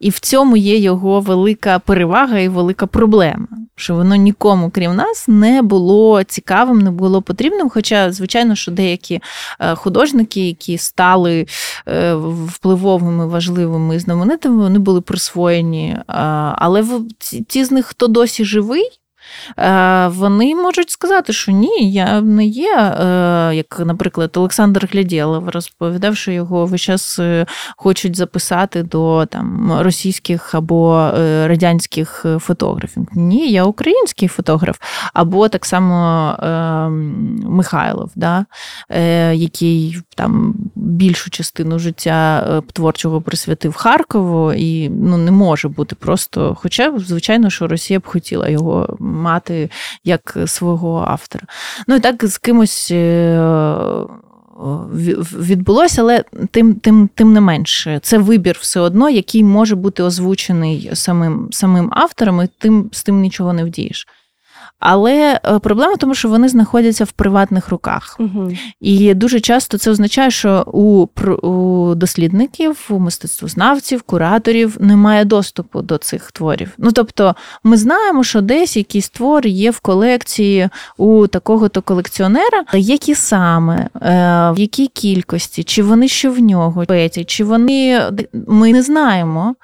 І 0.00 0.10
в 0.10 0.18
цьому 0.18 0.56
є 0.56 0.78
його 0.78 1.20
велика 1.20 1.78
перевага 1.78 2.38
і 2.38 2.48
велика 2.48 2.86
проблема, 2.86 3.46
що 3.80 3.94
воно 3.94 4.14
нікому, 4.14 4.70
крім 4.70 4.96
нас, 4.96 5.28
не 5.28 5.62
було 5.62 6.22
цікавим, 6.22 6.78
не 6.78 6.90
було 6.90 7.22
потрібним. 7.22 7.70
Хоча, 7.70 8.12
звичайно, 8.12 8.54
що 8.54 8.72
деякі 8.72 9.20
е, 9.60 9.74
художники, 9.74 10.46
які 10.46 10.78
стали 10.78 11.46
е, 11.88 12.14
впливовими, 12.14 13.26
важливими 13.26 13.96
і 13.96 13.98
знаменитими, 13.98 14.62
вони 14.62 14.78
були 14.78 15.00
присвоєні. 15.00 15.96
Але 16.06 16.84
ті 17.48 17.64
з 17.64 17.70
них, 17.70 17.86
хто 17.86 18.06
досі 18.06 18.44
живий, 18.44 18.99
вони 20.08 20.54
можуть 20.54 20.90
сказати, 20.90 21.32
що 21.32 21.52
ні, 21.52 21.92
я 21.92 22.20
не 22.20 22.46
є, 22.46 22.76
е, 22.76 23.54
як, 23.54 23.82
наприклад, 23.84 24.30
Олександр 24.34 24.88
Глядєлов 24.92 25.48
розповідав, 25.48 26.16
що 26.16 26.32
його 26.32 26.66
весь 26.66 26.80
час 26.80 27.18
е, 27.18 27.46
хочуть 27.76 28.16
записати 28.16 28.82
до 28.82 29.26
там 29.26 29.78
російських 29.80 30.54
або 30.54 31.10
радянських 31.46 32.26
фотографів. 32.38 33.06
Ні, 33.12 33.52
я 33.52 33.64
український 33.64 34.28
фотограф, 34.28 34.76
або 35.12 35.48
так 35.48 35.66
само 35.66 36.00
Михайлов, 37.44 38.10
да, 38.16 38.46
який 39.32 39.98
там 40.16 40.54
більшу 40.74 41.30
частину 41.30 41.78
життя 41.78 42.44
творчого 42.72 43.20
присвятив 43.20 43.74
Харкову, 43.74 44.52
і 44.52 44.88
ну, 44.88 45.16
не 45.16 45.30
може 45.30 45.68
бути 45.68 45.96
просто. 45.96 46.56
Хоча, 46.60 46.98
звичайно, 46.98 47.50
що 47.50 47.66
Росія 47.66 48.00
б 48.00 48.06
хотіла 48.06 48.48
його 48.48 48.96
мати 49.20 49.70
як 50.04 50.36
свого 50.46 51.04
автора. 51.08 51.44
Ну 51.86 51.94
і 51.94 52.00
так 52.00 52.24
з 52.24 52.38
кимось. 52.38 52.88
Е, 52.90 54.06
відбулося, 55.38 56.02
але 56.02 56.24
тим 56.50 56.74
тим, 56.74 57.10
тим 57.14 57.32
не 57.32 57.40
менше, 57.40 58.00
це 58.02 58.18
вибір 58.18 58.58
все 58.60 58.80
одно, 58.80 59.10
який 59.10 59.44
може 59.44 59.76
бути 59.76 60.02
озвучений 60.02 60.90
самим 60.94 61.48
самим 61.52 61.90
автором, 61.92 62.42
і 62.42 62.48
тим 62.58 62.88
з 62.92 63.02
тим 63.02 63.20
нічого 63.20 63.52
не 63.52 63.64
вдієш. 63.64 64.06
Але 64.80 65.40
е, 65.44 65.58
проблема 65.58 65.94
в 65.94 65.98
тому, 65.98 66.14
що 66.14 66.28
вони 66.28 66.48
знаходяться 66.48 67.04
в 67.04 67.12
приватних 67.12 67.68
руках. 67.68 68.16
Угу. 68.18 68.52
І 68.80 69.14
дуже 69.14 69.40
часто 69.40 69.78
це 69.78 69.90
означає, 69.90 70.30
що 70.30 70.64
у 70.72 71.06
у 71.42 71.94
дослідників, 71.94 72.86
у 72.90 72.98
мистецтвознавців, 72.98 74.02
кураторів 74.02 74.76
немає 74.80 75.24
доступу 75.24 75.82
до 75.82 75.98
цих 75.98 76.32
творів. 76.32 76.70
Ну 76.78 76.92
тобто, 76.92 77.34
ми 77.64 77.76
знаємо, 77.76 78.24
що 78.24 78.40
десь 78.40 78.76
якийсь 78.76 79.08
твор 79.08 79.46
є 79.46 79.70
в 79.70 79.80
колекції 79.80 80.68
у 80.96 81.26
такого-то 81.26 81.82
колекціонера, 81.82 82.64
які 82.72 83.14
саме, 83.14 83.76
е, 83.76 83.88
в 84.52 84.58
якій 84.58 84.86
кількості, 84.86 85.64
чи 85.64 85.82
вони 85.82 86.08
ще 86.08 86.28
в 86.28 86.38
нього, 86.38 86.86
чи 87.26 87.44
вони 87.44 88.02
ми 88.46 88.72
не 88.72 88.82
знаємо. 88.82 89.54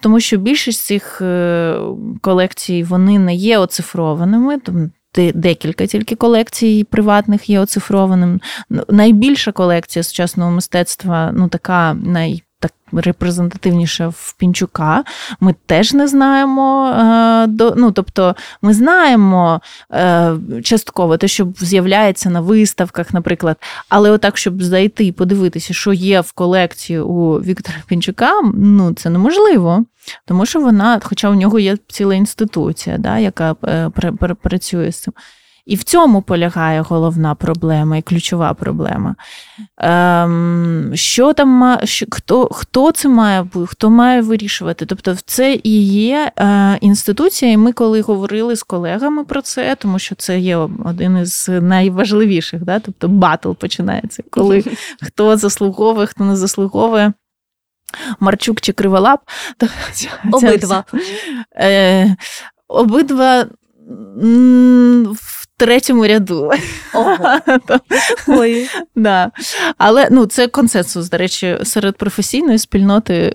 Тому 0.00 0.20
що 0.20 0.36
більшість 0.36 0.84
цих 0.84 1.20
е, 1.22 1.76
колекцій 2.20 2.82
вони 2.82 3.18
не 3.18 3.34
є 3.34 3.58
оцифрованими. 3.58 4.58
Декілька 5.34 5.86
тільки 5.86 6.14
колекцій 6.14 6.86
приватних 6.90 7.50
є 7.50 7.60
оцифрованим. 7.60 8.40
Найбільша 8.88 9.52
колекція 9.52 10.02
сучасного 10.02 10.50
мистецтва, 10.50 11.32
ну 11.34 11.48
така 11.48 11.94
най 11.94 12.42
репрезентативніше 12.92 14.06
в 14.06 14.34
Пінчука. 14.38 15.04
Ми 15.40 15.54
теж 15.66 15.92
не 15.92 16.08
знаємо. 16.08 16.86
Е, 16.86 17.72
ну, 17.76 17.92
Тобто, 17.92 18.36
ми 18.62 18.74
знаємо 18.74 19.60
е, 19.92 20.32
частково 20.64 21.16
те, 21.16 21.28
що 21.28 21.48
з'являється 21.60 22.30
на 22.30 22.40
виставках, 22.40 23.14
наприклад. 23.14 23.56
Але 23.88 24.10
отак, 24.10 24.38
щоб 24.38 24.62
зайти 24.62 25.04
і 25.04 25.12
подивитися, 25.12 25.74
що 25.74 25.92
є 25.92 26.20
в 26.20 26.32
колекції 26.32 27.00
у 27.00 27.34
Віктора 27.34 27.78
Пінчука, 27.86 28.32
ну 28.54 28.92
це 28.92 29.10
неможливо. 29.10 29.84
Тому 30.26 30.46
що 30.46 30.60
вона, 30.60 31.00
хоча 31.02 31.30
у 31.30 31.34
нього 31.34 31.58
є 31.58 31.76
ціла 31.88 32.14
інституція, 32.14 32.98
да, 32.98 33.18
яка 33.18 33.56
е, 33.64 33.90
працює 34.42 34.92
з 34.92 35.00
цим. 35.00 35.14
І 35.70 35.76
в 35.76 35.82
цьому 35.82 36.22
полягає 36.22 36.80
головна 36.80 37.34
проблема 37.34 37.96
і 37.96 38.02
ключова 38.02 38.54
проблема. 38.54 39.14
Ем, 39.78 40.90
Що 40.94 41.32
там 41.32 41.78
що, 41.84 42.06
хто 42.10 42.48
хто 42.52 42.92
це 42.92 43.08
має 43.08 43.46
хто 43.66 43.90
має 43.90 44.20
вирішувати? 44.20 44.86
Тобто, 44.86 45.16
це 45.26 45.60
і 45.62 45.86
є 45.86 46.32
е, 46.38 46.78
інституція, 46.80 47.52
і 47.52 47.56
ми 47.56 47.72
коли 47.72 48.00
говорили 48.00 48.56
з 48.56 48.62
колегами 48.62 49.24
про 49.24 49.42
це, 49.42 49.74
тому 49.74 49.98
що 49.98 50.14
це 50.14 50.38
є 50.38 50.56
один 50.84 51.18
із 51.18 51.48
найважливіших, 51.48 52.64
да? 52.64 52.78
тобто 52.78 53.08
батл 53.08 53.52
починається, 53.52 54.22
коли 54.30 54.64
хто 55.02 55.36
заслуговує, 55.36 56.06
хто 56.06 56.24
не 56.24 56.36
заслуговує. 56.36 57.12
Марчук 58.20 58.60
чи 58.60 58.72
Криволап. 58.72 59.20
Обидва. 60.32 60.84
Е, 61.56 62.16
Обидва 62.68 63.46
в 65.12 65.39
третьому 65.60 66.06
ряду. 66.06 66.50
Ой. 68.26 68.68
Да. 68.96 69.30
Але 69.78 70.08
ну, 70.10 70.26
це 70.26 70.46
консенсус, 70.46 71.10
до 71.10 71.16
речі, 71.16 71.56
серед 71.62 71.96
професійної 71.96 72.58
спільноти, 72.58 73.14
е, 73.14 73.32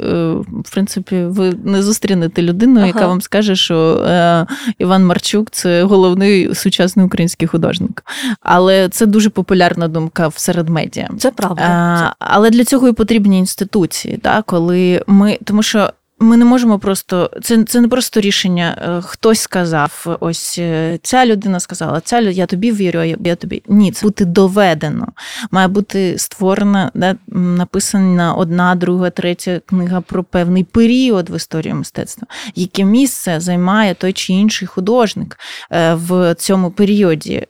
в 0.66 0.72
принципі, 0.72 1.24
ви 1.24 1.54
не 1.64 1.84
зустрінете 1.84 2.42
людину, 2.42 2.80
ага. 2.80 2.88
яка 2.88 3.08
вам 3.08 3.22
скаже, 3.22 3.56
що 3.56 4.04
е, 4.08 4.46
Іван 4.78 5.06
Марчук 5.06 5.52
це 5.52 5.84
головний 5.84 6.56
сучасний 6.56 7.06
український 7.06 7.48
художник. 7.48 8.04
Але 8.40 8.90
це 8.90 9.06
дуже 9.06 9.30
популярна 9.30 9.88
думка 9.88 10.32
серед 10.36 10.70
медіа. 10.70 11.10
Це 11.18 11.32
правда. 11.32 11.64
А, 11.64 12.14
але 12.20 12.50
для 12.50 12.64
цього 12.64 12.88
і 12.88 12.94
потрібні 12.94 13.40
інституції, 13.40 14.20
да, 14.24 14.42
коли 14.42 15.04
ми. 15.08 15.38
Тому 15.44 15.64
що 15.64 15.90
ми 16.20 16.38
не 16.38 16.46
можемо 16.46 16.80
просто 16.80 17.32
це 17.42 17.64
це 17.64 17.82
не 17.82 17.88
просто 17.88 18.22
рішення. 18.22 18.78
Е, 18.82 19.02
хтось 19.02 19.40
сказав: 19.40 20.18
ось 20.20 20.56
е, 20.60 21.00
ця 21.04 21.26
людина 21.26 21.60
сказала, 21.60 22.02
ця 22.02 22.20
я 22.20 22.46
тобі 22.46 22.72
вірю, 22.72 23.04
я 23.04 23.36
тобі 23.36 23.64
ні, 23.68 23.92
це 23.92 24.06
бути 24.06 24.26
доведено. 24.26 25.08
Має 25.52 25.68
бути 25.68 26.18
створена, 26.18 26.92
да, 26.94 27.16
написана 27.28 28.34
одна, 28.34 28.76
друга, 28.76 29.10
третя 29.10 29.62
книга 29.66 30.02
про 30.02 30.24
певний 30.24 30.64
період 30.64 31.30
в 31.30 31.36
історії 31.36 31.74
мистецтва, 31.74 32.28
яке 32.56 32.84
місце 32.84 33.40
займає 33.40 33.94
той 33.94 34.14
чи 34.14 34.34
інший 34.34 34.68
художник 34.68 35.40
е, 35.72 35.94
в 35.94 36.36
цьому 36.36 36.72
періоді, 36.72 37.48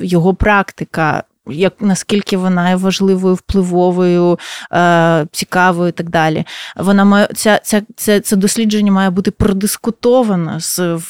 його 0.00 0.34
практика 0.34 1.24
як 1.48 1.72
наскільки 1.80 2.36
вона 2.36 2.70
є 2.70 2.76
важливою, 2.76 3.34
впливовою, 3.34 4.38
е, 4.72 5.26
цікавою 5.32 5.88
і 5.88 5.92
так 5.92 6.10
далі. 6.10 6.44
Вона 6.76 7.04
має 7.04 7.28
ця, 7.34 7.60
ця, 7.62 7.82
це, 7.96 8.20
це 8.20 8.36
дослідження 8.36 8.92
має 8.92 9.10
бути 9.10 9.30
продискутовано 9.30 10.58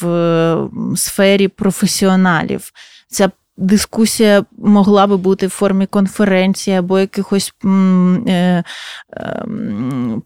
в 0.01 0.69
сфері 0.97 1.49
професіоналів. 1.49 2.73
Ця 3.09 3.31
Дискусія 3.59 4.45
могла 4.59 5.07
би 5.07 5.17
бути 5.17 5.47
в 5.47 5.51
формі 5.51 5.87
конференції 5.87 6.77
або 6.77 6.99
якихось 6.99 7.55
м, 7.65 8.25
е, 8.29 8.65
е, 9.13 9.45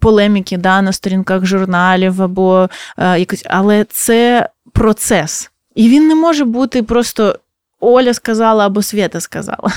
полеміки 0.00 0.56
да, 0.56 0.82
на 0.82 0.92
сторінках 0.92 1.46
журналів, 1.46 2.22
або 2.22 2.68
е, 2.98 3.18
якось, 3.18 3.44
але 3.50 3.84
це 3.84 4.48
процес. 4.72 5.50
І 5.74 5.88
він 5.88 6.08
не 6.08 6.14
може 6.14 6.44
бути 6.44 6.82
просто 6.82 7.38
Оля 7.80 8.14
сказала 8.14 8.66
або 8.66 8.82
Свята 8.82 9.20
сказала, 9.20 9.72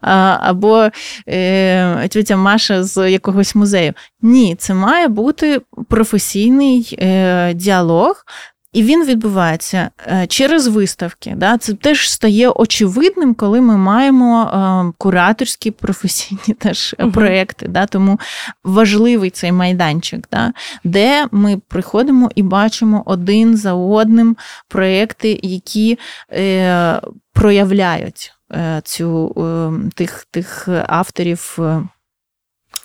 або 0.40 0.88
е, 1.28 2.08
тетя 2.08 2.36
Маша 2.36 2.82
з 2.84 3.10
якогось 3.10 3.54
музею. 3.54 3.92
Ні, 4.22 4.54
це 4.58 4.74
має 4.74 5.08
бути 5.08 5.60
професійний 5.88 6.98
е, 6.98 7.54
діалог, 7.54 8.24
і 8.72 8.82
він 8.82 9.06
відбувається 9.06 9.90
е, 10.06 10.26
через 10.26 10.66
виставки. 10.66 11.34
Да? 11.36 11.58
Це 11.58 11.74
теж 11.74 12.10
стає 12.10 12.48
очевидним, 12.48 13.34
коли 13.34 13.60
ми 13.60 13.76
маємо 13.76 14.42
е, 14.42 14.92
кураторські 14.98 15.70
професійні 15.70 16.54
теж 16.58 16.94
uh 16.98 17.12
проекти. 17.12 17.68
Да? 17.68 17.86
Тому 17.86 18.20
важливий 18.64 19.30
цей 19.30 19.52
майданчик, 19.52 20.28
да? 20.32 20.52
де 20.84 21.28
ми 21.30 21.60
приходимо 21.68 22.30
і 22.34 22.42
бачимо 22.42 23.02
один 23.06 23.56
за 23.56 23.72
одним 23.72 24.36
проекти, 24.68 25.40
які 25.42 25.98
е, 26.32 27.00
проявляють 27.32 28.32
е, 28.52 28.80
цю 28.84 29.34
е, 29.36 29.90
тих, 29.94 30.26
тих 30.30 30.68
авторів, 30.86 31.58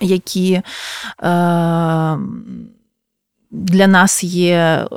які. 0.02 0.62
Е, 1.24 2.18
для 3.54 3.88
нас 3.88 4.24
є 4.24 4.56
е, 4.56 4.88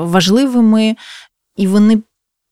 важливими, 0.00 0.96
і 1.56 1.66
вони 1.66 2.02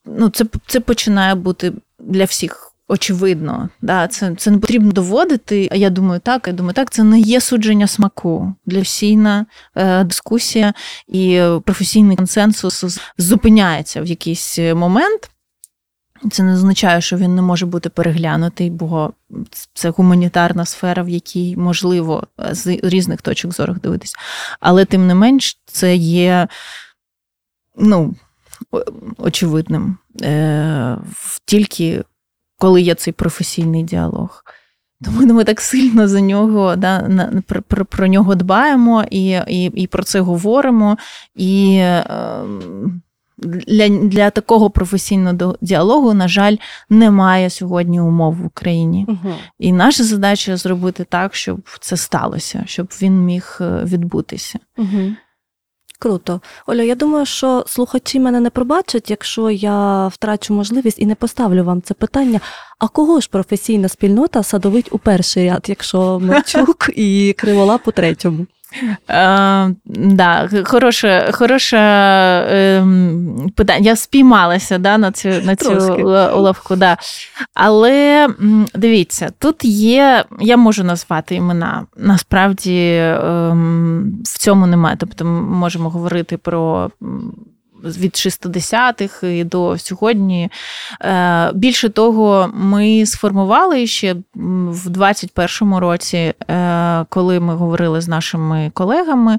ну, 0.04 0.28
це 0.28 0.44
це 0.66 0.80
починає 0.80 1.34
бути 1.34 1.72
для 1.98 2.24
всіх. 2.24 2.68
Очевидно, 2.88 3.68
да, 3.82 4.08
це 4.08 4.34
це 4.34 4.50
не 4.50 4.58
потрібно 4.58 4.92
доводити. 4.92 5.68
А 5.72 5.76
я 5.76 5.90
думаю, 5.90 6.20
так, 6.20 6.46
я 6.46 6.52
думаю, 6.52 6.74
так, 6.74 6.90
це 6.90 7.02
не 7.02 7.20
є 7.20 7.40
судження 7.40 7.86
смаку 7.86 8.54
для 8.66 8.80
всійна 8.80 9.46
е, 9.74 10.04
дискусія 10.04 10.74
і 11.08 11.42
професійний 11.64 12.16
консенсус 12.16 13.00
зупиняється 13.18 14.02
в 14.02 14.06
якийсь 14.06 14.58
момент. 14.58 15.30
Це 16.31 16.43
не 16.43 16.53
означає, 16.53 17.01
що 17.01 17.16
він 17.16 17.35
не 17.35 17.43
може 17.43 17.66
бути 17.66 17.89
переглянутий, 17.89 18.70
бо 18.70 19.12
це 19.75 19.91
гуманітарна 19.91 20.64
сфера, 20.64 21.03
в 21.03 21.09
якій 21.09 21.57
можливо 21.57 22.27
з 22.51 22.66
різних 22.66 23.23
точок 23.23 23.53
зору 23.53 23.77
дивитися. 23.83 24.16
Але 24.61 24.85
тим 24.85 25.07
не 25.07 25.14
менш, 25.14 25.59
це 25.66 25.97
є 25.97 26.49
ну, 27.77 28.14
очевидним. 29.18 29.97
Е, 30.23 30.99
Тільки 31.45 32.05
коли 32.59 32.83
є 32.83 32.95
цей 32.95 33.12
професійний 33.12 33.83
діалог. 33.83 34.45
Тому 35.05 35.35
ми 35.35 35.45
так 35.45 35.61
сильно 35.61 36.09
за 36.09 36.20
нього 36.20 36.77
да, 36.77 37.09
про, 37.47 37.62
про, 37.62 37.85
про 37.85 38.07
нього 38.07 38.35
дбаємо 38.35 39.05
і, 39.11 39.29
і, 39.49 39.64
і 39.64 39.87
про 39.87 40.03
це 40.03 40.20
говоримо. 40.20 40.99
І 41.35 41.75
е, 41.77 42.05
для 43.43 43.88
для 43.88 44.30
такого 44.30 44.70
професійного 44.70 45.57
діалогу, 45.61 46.14
на 46.14 46.28
жаль, 46.28 46.57
немає 46.90 47.51
сьогодні 47.51 48.01
умов 48.01 48.34
в 48.34 48.47
Україні. 48.47 49.07
Угу. 49.09 49.34
І 49.59 49.72
наша 49.72 50.05
задача 50.05 50.57
зробити 50.57 51.05
так, 51.05 51.34
щоб 51.34 51.61
це 51.80 51.97
сталося, 51.97 52.64
щоб 52.66 52.88
він 53.03 53.24
міг 53.24 53.59
е, 53.61 53.84
відбутися. 53.84 54.59
Угу. 54.78 55.12
Круто. 56.03 56.40
Оля, 56.66 56.82
я 56.82 56.95
думаю, 56.95 57.26
що 57.26 57.64
слухачі 57.66 58.20
мене 58.20 58.40
не 58.40 58.51
пробачать, 58.51 59.11
якщо 59.11 59.51
я 59.51 60.07
втрачу 60.07 60.55
можливість 60.55 60.99
і 60.99 61.07
не 61.07 61.14
поставлю 61.14 61.64
вам 61.64 61.82
це 61.82 61.95
питання. 61.95 62.40
А 62.78 62.88
кого 62.88 63.20
ж 63.20 63.28
професійна 63.30 63.88
спільнота 63.88 64.43
садовить 64.43 64.88
у 64.93 64.99
перший 64.99 65.51
ряд, 65.51 65.64
якщо 65.68 66.18
Мерчук 66.18 66.90
і 66.97 67.34
Криволап 67.38 67.88
у 67.88 67.93
третьому? 67.93 68.47
Е, 69.09 69.75
да, 69.85 70.49
Хороше 70.64 71.29
хороше 71.33 71.79
е, 71.79 72.85
питання. 73.57 73.85
Я 73.85 73.97
спіймалася 73.97 74.79
да, 74.79 74.99
на 74.99 75.12
цю 75.12 75.29
на 75.29 75.57
цю 75.57 75.73
уловку. 76.35 76.77
Да. 76.77 76.97
Але 77.55 78.29
дивіться, 78.75 79.31
тут 79.39 79.64
є, 79.64 80.25
я 80.41 80.57
можу 80.57 80.85
назвати 80.85 81.35
імена. 81.35 81.87
Насправді 81.97 82.79
е, 82.95 83.18
в 84.25 84.39
цьому 84.39 84.66
немає. 84.66 84.97
Тобто 85.01 85.25
ми 85.25 85.41
можемо 85.41 85.91
говорити 85.91 86.37
про 86.37 86.91
від 87.85 88.12
60-х 88.12 89.28
і 89.28 89.45
до 89.45 89.78
сьогодні. 89.78 90.51
Е, 91.01 91.51
більше 91.55 91.89
того, 91.89 92.51
ми 92.55 93.07
сформували 93.07 93.87
ще 93.87 94.14
в 94.35 94.89
21-му 94.89 95.80
році, 95.80 96.35
е, 96.51 97.05
коли 97.09 97.41
ми 97.41 97.55
говорили 97.55 98.01
з 98.01 98.09
нашими 98.09 98.70
колегами, 98.74 99.39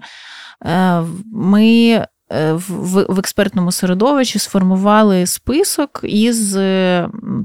ми 1.33 2.05
в 2.67 3.19
експертному 3.19 3.71
середовищі 3.71 4.39
сформували 4.39 5.25
список 5.25 5.99
із 6.03 6.53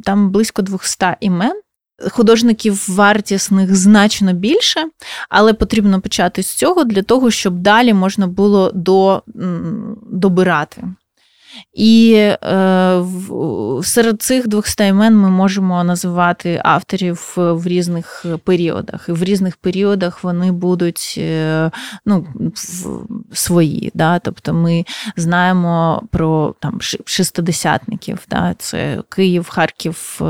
там 0.04 0.30
близько 0.30 0.62
200 0.62 1.06
імен. 1.20 1.60
Художників 2.10 2.84
вартісних 2.88 3.76
значно 3.76 4.32
більше, 4.32 4.88
але 5.28 5.54
потрібно 5.54 6.00
почати 6.00 6.42
з 6.42 6.46
цього 6.46 6.84
для 6.84 7.02
того, 7.02 7.30
щоб 7.30 7.58
далі 7.58 7.94
можна 7.94 8.26
було 8.26 8.70
до, 8.74 9.22
добирати. 10.10 10.84
І 11.74 12.12
е, 12.14 13.04
серед 13.82 14.22
цих 14.22 14.48
двох 14.48 14.66
імен 14.80 15.16
ми 15.16 15.30
можемо 15.30 15.84
називати 15.84 16.60
авторів 16.64 17.32
в 17.36 17.66
різних 17.66 18.26
періодах. 18.44 19.06
І 19.08 19.12
в 19.12 19.24
різних 19.24 19.56
періодах 19.56 20.24
вони 20.24 20.52
будуть 20.52 21.14
е, 21.18 21.70
ну, 22.06 22.26
свої. 23.32 23.90
Да? 23.94 24.18
Тобто 24.18 24.54
ми 24.54 24.84
знаємо 25.16 26.02
про 26.10 26.54
там 26.60 26.78
шестидесятників. 27.04 28.18
Да? 28.30 28.54
Це 28.58 29.02
Київ, 29.08 29.48
Харків, 29.48 30.18
е, 30.20 30.24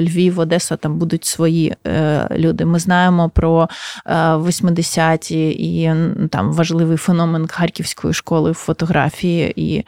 Львів, 0.00 0.38
Одеса, 0.38 0.76
там 0.76 0.98
будуть 0.98 1.24
свої 1.24 1.74
е, 1.86 2.28
люди. 2.30 2.64
Ми 2.64 2.78
знаємо 2.78 3.28
про 3.28 3.68
80-ті 4.06 5.38
е, 5.38 5.50
і 5.50 5.92
там 6.28 6.52
важливий 6.52 6.96
феномен 6.96 7.46
Харківської 7.46 8.14
школи 8.14 8.52
фотографії. 8.52 9.52
і 9.56 9.84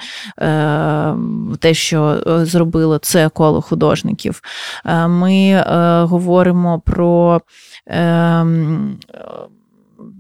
те, 1.59 1.75
що 1.75 2.23
е, 2.27 2.45
зробило 2.45 2.99
це 2.99 3.29
коло 3.29 3.61
художників. 3.61 4.41
Е, 4.87 5.09
ми 5.09 5.35
е, 5.35 5.65
говоримо 6.03 6.81
про. 6.81 7.41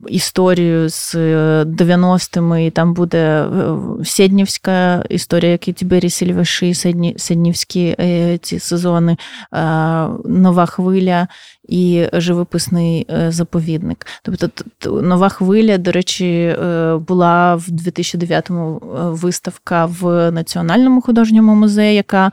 Історію 0.08 0.88
з 0.88 1.14
90-ми, 1.64 2.66
і 2.66 2.70
там 2.70 2.94
буде 2.94 3.46
Сєднівська 4.04 5.04
історія, 5.08 5.52
які 5.52 5.72
Тібері 5.72 6.10
Сільвеші, 6.10 6.74
Сєднівські 7.16 7.96
ці 8.42 8.58
сезони, 8.58 9.16
Нова 10.24 10.66
хвиля 10.66 11.28
і 11.68 12.06
живописний 12.12 13.06
заповідник. 13.28 14.06
Тобто 14.22 14.50
нова 15.02 15.28
хвиля, 15.28 15.78
до 15.78 15.92
речі, 15.92 16.56
була 17.08 17.54
в 17.54 17.68
2009-му 17.68 18.80
виставка 19.12 19.86
в 19.86 20.30
Національному 20.30 21.00
художньому 21.00 21.54
музеї, 21.54 21.94
яка 21.94 22.32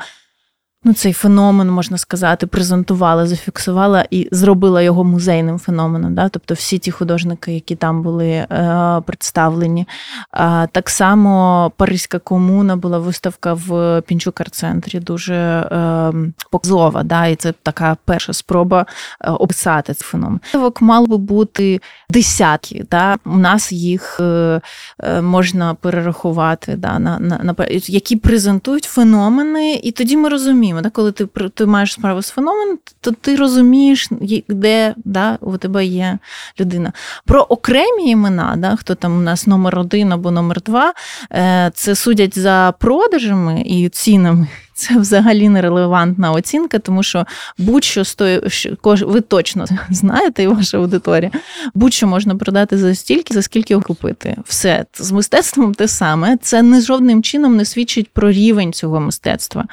ну, 0.83 0.93
цей 0.93 1.13
феномен, 1.13 1.69
можна 1.69 1.97
сказати, 1.97 2.47
презентувала, 2.47 3.27
зафіксувала 3.27 4.05
і 4.11 4.27
зробила 4.31 4.81
його 4.81 5.03
музейним 5.03 5.59
феноменом. 5.59 6.15
Да? 6.15 6.29
Тобто 6.29 6.53
всі 6.53 6.77
ті 6.77 6.91
художники, 6.91 7.53
які 7.53 7.75
там 7.75 8.01
були 8.01 8.27
е, 8.29 9.01
представлені. 9.05 9.87
А, 10.31 10.67
Так 10.71 10.89
само 10.89 11.71
Паризька 11.77 12.19
комуна 12.19 12.75
була 12.75 12.99
виставка 12.99 13.53
в 13.53 14.01
Пінчукар-центрі, 14.01 14.99
дуже 14.99 15.35
е, 15.35 16.13
показова. 16.51 17.03
Да? 17.03 17.25
І 17.25 17.35
це 17.35 17.53
така 17.63 17.97
перша 18.05 18.33
спроба 18.33 18.85
е, 19.21 19.31
описати 19.31 19.93
цей 19.93 20.07
феномен. 20.07 20.39
Виставок 20.43 20.81
мало 20.81 21.07
би 21.07 21.17
бути 21.17 21.81
десятки. 22.09 22.85
Да? 22.91 23.17
У 23.25 23.37
нас 23.37 23.71
їх 23.71 24.19
е, 24.19 24.61
е, 25.03 25.21
можна 25.21 25.73
перерахувати, 25.73 26.75
да? 26.75 26.99
на, 26.99 27.19
на, 27.19 27.39
на, 27.43 27.55
які 27.69 28.15
презентують 28.15 28.83
феномени, 28.83 29.73
і 29.83 29.91
тоді 29.91 30.17
ми 30.17 30.29
розуміємо 30.29 30.70
розуміємо. 30.71 30.81
Да? 30.81 30.89
Коли 30.89 31.11
ти 31.11 31.49
ти 31.49 31.65
маєш 31.65 31.93
справу 31.93 32.21
з 32.21 32.29
феноменом, 32.29 32.77
то 33.01 33.11
ти 33.11 33.35
розумієш, 33.35 34.09
де 34.47 34.93
да, 35.05 35.37
у 35.41 35.57
тебе 35.57 35.85
є 35.85 36.17
людина. 36.59 36.93
Про 37.25 37.41
окремі 37.41 38.09
імена, 38.09 38.55
да, 38.57 38.75
хто 38.75 38.95
там 38.95 39.17
у 39.17 39.21
нас 39.21 39.47
номер 39.47 39.79
один 39.79 40.11
або 40.11 40.31
номер 40.31 40.61
два, 40.61 40.93
е, 41.31 41.71
це 41.75 41.95
судять 41.95 42.39
за 42.39 42.73
продажами 42.79 43.63
і 43.65 43.89
цінами 43.89 44.47
це 44.81 44.97
взагалі 44.97 45.49
нерелевантна 45.49 46.31
оцінка, 46.31 46.79
тому 46.79 47.03
що 47.03 47.25
будь-що 47.57 48.05
стоїть, 48.05 48.69
ви 48.83 49.21
точно 49.21 49.65
знаєте, 49.89 50.43
і 50.43 50.47
ваша 50.47 50.77
аудиторія, 50.77 51.31
будь-що 51.73 52.07
можна 52.07 52.35
продати 52.35 52.77
за 52.77 52.95
стільки, 52.95 53.33
за 53.33 53.41
скільки 53.41 53.75
купити. 53.79 54.37
Все 54.45 54.85
з 54.93 55.11
мистецтвом 55.11 55.73
те 55.73 55.87
саме. 55.87 56.37
Це 56.37 56.61
не 56.61 56.81
жодним 56.81 57.23
чином 57.23 57.55
не 57.55 57.65
свідчить 57.65 58.09
про 58.13 58.31
рівень 58.31 58.73
цього 58.73 58.99
мистецтва. 58.99 59.65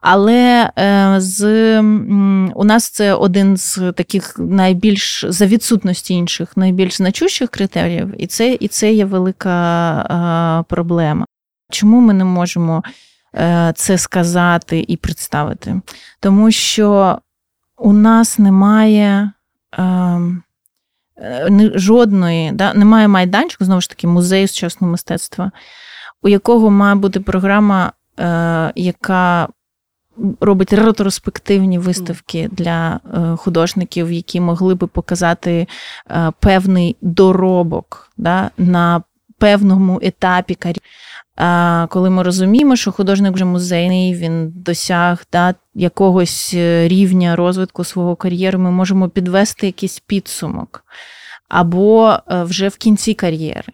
Але 0.00 0.70
е, 0.78 1.14
з 1.18 1.80
у 2.54 2.64
нас 2.64 2.90
це 2.90 3.14
один 3.14 3.56
з 3.56 3.92
таких 3.96 4.34
найбільш 4.38 5.24
за 5.28 5.46
відсутності 5.46 6.14
інших, 6.14 6.56
найбільш 6.56 6.96
значущих 6.96 7.50
критеріїв, 7.50 8.14
і 8.18 8.26
це, 8.26 8.56
і 8.60 8.68
це 8.68 8.92
є 8.92 9.04
велика 9.04 10.60
е, 10.60 10.64
проблема. 10.68 11.26
Чому 11.70 12.00
ми 12.00 12.14
не 12.14 12.24
можемо 12.24 12.82
це 13.74 13.98
сказати 13.98 14.84
і 14.88 14.96
представити. 14.96 15.80
Тому 16.20 16.50
що 16.50 17.18
у 17.78 17.92
нас 17.92 18.38
немає 18.38 19.30
ем, 19.72 20.42
е, 21.18 21.70
жодної, 21.74 22.52
да, 22.52 22.74
немає 22.74 23.08
майданчику, 23.08 23.64
знову 23.64 23.80
ж 23.80 23.88
таки, 23.88 24.06
музею 24.06 24.48
сучасного 24.48 24.90
мистецтва, 24.90 25.50
у 26.22 26.28
якого 26.28 26.70
має 26.70 26.94
бути 26.94 27.20
програма, 27.20 27.92
е, 28.20 28.72
яка 28.74 29.48
робить 30.40 30.72
ретроспективні 30.72 31.78
виставки 31.78 32.48
для 32.52 33.00
художників, 33.36 34.12
які 34.12 34.40
могли 34.40 34.74
би 34.74 34.86
показати 34.86 35.66
певний 36.40 36.96
доробок 37.00 38.12
да, 38.16 38.50
на 38.58 39.02
певному 39.38 40.00
етапі 40.02 40.54
кар'єри. 40.54 40.80
Коли 41.88 42.10
ми 42.10 42.22
розуміємо, 42.22 42.76
що 42.76 42.92
художник 42.92 43.34
вже 43.34 43.44
музейний, 43.44 44.14
він 44.14 44.52
досяг 44.56 45.24
да, 45.32 45.54
якогось 45.74 46.54
е, 46.54 46.88
рівня 46.88 47.36
розвитку 47.36 47.84
свого 47.84 48.16
кар'єри, 48.16 48.58
ми 48.58 48.70
можемо 48.70 49.08
підвести 49.08 49.66
якийсь 49.66 50.00
підсумок 50.00 50.84
або 51.48 52.18
е, 52.28 52.42
вже 52.42 52.68
в 52.68 52.76
кінці 52.76 53.14
кар'єри. 53.14 53.72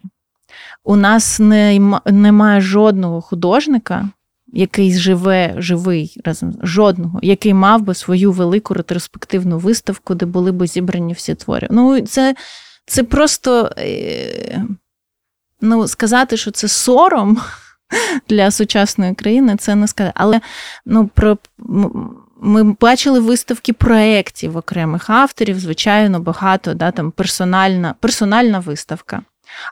У 0.83 0.95
нас 0.95 1.39
не, 1.39 1.79
немає 2.05 2.61
жодного 2.61 3.21
художника, 3.21 4.09
який 4.53 4.93
живе 4.93 5.55
живий 5.57 6.21
разом, 6.25 6.53
жодного, 6.63 7.19
який 7.23 7.53
мав 7.53 7.81
би 7.81 7.93
свою 7.93 8.31
велику 8.31 8.73
ретроспективну 8.73 9.57
виставку, 9.57 10.15
де 10.15 10.25
були 10.25 10.51
б 10.51 10.67
зібрані 10.67 11.13
всі 11.13 11.35
твори. 11.35 11.67
Ну, 11.71 12.01
це, 12.01 12.35
це 12.85 13.03
просто. 13.03 13.69
Ну, 15.61 15.87
сказати, 15.87 16.37
що 16.37 16.51
це 16.51 16.67
сором 16.67 17.41
для 18.29 18.51
сучасної 18.51 19.13
країни, 19.13 19.55
це 19.59 19.75
не 19.75 19.87
сказати. 19.87 20.13
Але 20.17 20.41
ну, 20.85 21.07
про. 21.07 21.37
Ми 22.43 22.63
бачили 22.63 23.19
виставки 23.19 23.73
проєктів 23.73 24.57
окремих 24.57 25.09
авторів, 25.09 25.59
звичайно, 25.59 26.19
багато, 26.19 26.73
да, 26.73 26.91
там 26.91 27.11
персональна 27.11 27.95
персональна 27.99 28.59
виставка. 28.59 29.21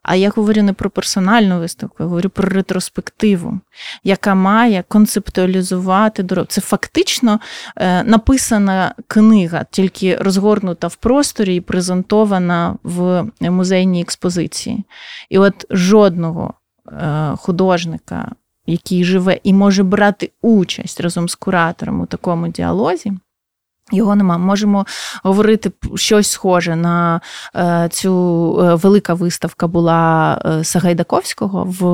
А 0.04 0.16
я 0.16 0.30
говорю 0.30 0.64
не 0.64 0.74
про 0.74 0.90
персональну 0.90 1.60
виставку, 1.60 1.96
я 2.00 2.06
говорю 2.06 2.30
про 2.30 2.50
ретроспективу, 2.50 3.60
яка 4.04 4.36
має 4.36 4.84
концептуалізувати 4.88 6.24
дорогу. 6.24 6.48
Це 6.50 6.62
фактично 6.62 7.40
е, 7.76 8.04
написана 8.04 8.96
книга, 9.08 9.66
тільки 9.72 10.16
розгорнута 10.16 10.88
в 10.88 10.96
просторі 10.96 11.56
і 11.56 11.62
презентована 11.62 12.76
в 12.84 13.26
музейній 13.42 14.02
експозиції. 14.02 14.84
І 15.30 15.38
от 15.38 15.66
жодного 15.70 16.54
е, 16.92 17.34
художника, 17.38 18.32
який 18.66 19.04
живе 19.04 19.40
і 19.44 19.54
може 19.54 19.84
брати 19.84 20.32
участь 20.42 21.02
разом 21.02 21.30
з 21.30 21.36
куратором 21.36 22.02
у 22.02 22.06
такому 22.06 22.48
діалозі. 22.48 23.14
Його 23.92 24.16
нема. 24.16 24.38
Можемо 24.38 24.86
говорити 25.24 25.72
щось 25.96 26.32
схоже 26.32 26.76
на 26.76 27.22
е, 27.56 27.90
цю 27.92 28.12
е, 28.62 28.76
велика 28.76 29.14
виставка 29.14 29.68
була 29.68 30.42
е, 30.46 30.64
Сагайдаковського 30.64 31.68
в 31.80 31.88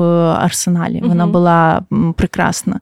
Арсеналі. 0.44 1.02
Вона 1.04 1.24
угу. 1.24 1.32
була 1.32 1.82
прекрасна. 2.16 2.80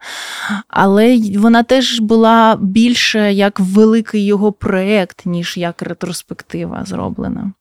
Але 0.68 1.20
вона 1.38 1.62
теж 1.62 2.00
була 2.00 2.56
більше 2.60 3.32
як 3.32 3.60
великий 3.60 4.24
його 4.24 4.52
проєкт, 4.52 5.26
ніж 5.26 5.56
як 5.56 5.82
ретроспектива 5.82 6.82
зроблена. 6.84 7.52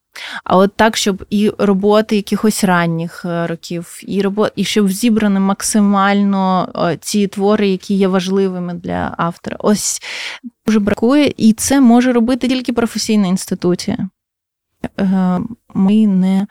А 0.44 0.56
от 0.56 0.76
так, 0.76 0.96
щоб 0.96 1.24
і 1.30 1.52
роботи 1.58 2.16
якихось 2.16 2.64
ранніх 2.64 3.24
е, 3.24 3.46
років, 3.46 4.00
і 4.02 4.22
робот, 4.22 4.52
і 4.56 4.64
щоб 4.64 4.88
зібрані 4.88 5.38
максимально 5.38 6.68
ці 7.00 7.26
твори, 7.26 7.68
які 7.68 7.94
є 7.94 8.08
важливими 8.08 8.74
для 8.74 9.14
автора. 9.18 9.56
Ось 9.60 10.02
дуже 10.66 10.80
бракує, 10.80 11.32
і 11.36 11.52
це 11.52 11.80
може 11.80 12.12
робити 12.12 12.48
тільки 12.48 12.72
професійна 12.72 13.26
інституція. 13.26 14.08
Е, 15.00 15.40
ми 15.74 16.06
не, 16.06 16.46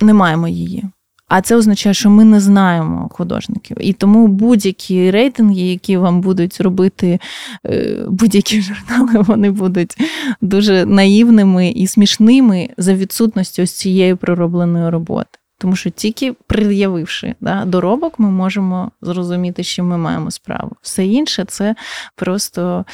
не 0.00 0.14
маємо 0.14 0.48
її. 0.48 0.84
А 1.30 1.40
це 1.40 1.56
означає, 1.56 1.94
що 1.94 2.10
ми 2.10 2.24
не 2.24 2.40
знаємо 2.40 3.08
художників. 3.12 3.76
І 3.80 3.92
тому 3.92 4.26
будь-які 4.26 5.10
рейтинги, 5.10 5.60
які 5.60 5.96
вам 5.96 6.20
будуть 6.20 6.60
робити 6.60 7.18
е, 7.66 7.96
будь-які 8.08 8.62
журнали, 8.62 9.24
вони 9.26 9.50
будуть 9.50 9.96
дуже 10.40 10.86
наївними 10.86 11.68
і 11.68 11.86
смішними 11.86 12.68
за 12.76 12.94
відсутністю 12.94 13.62
ось 13.62 13.72
цієї 13.72 14.14
проробленої 14.14 14.90
роботи. 14.90 15.38
Тому 15.58 15.76
що 15.76 15.90
тільки 15.90 16.32
пред'явивши 16.32 17.34
да, 17.40 17.64
доробок, 17.64 18.18
ми 18.18 18.30
можемо 18.30 18.90
зрозуміти, 19.02 19.62
що 19.62 19.84
ми 19.84 19.98
маємо 19.98 20.30
справу. 20.30 20.72
Все 20.82 21.06
інше 21.06 21.44
це 21.48 21.74
просто 22.16 22.84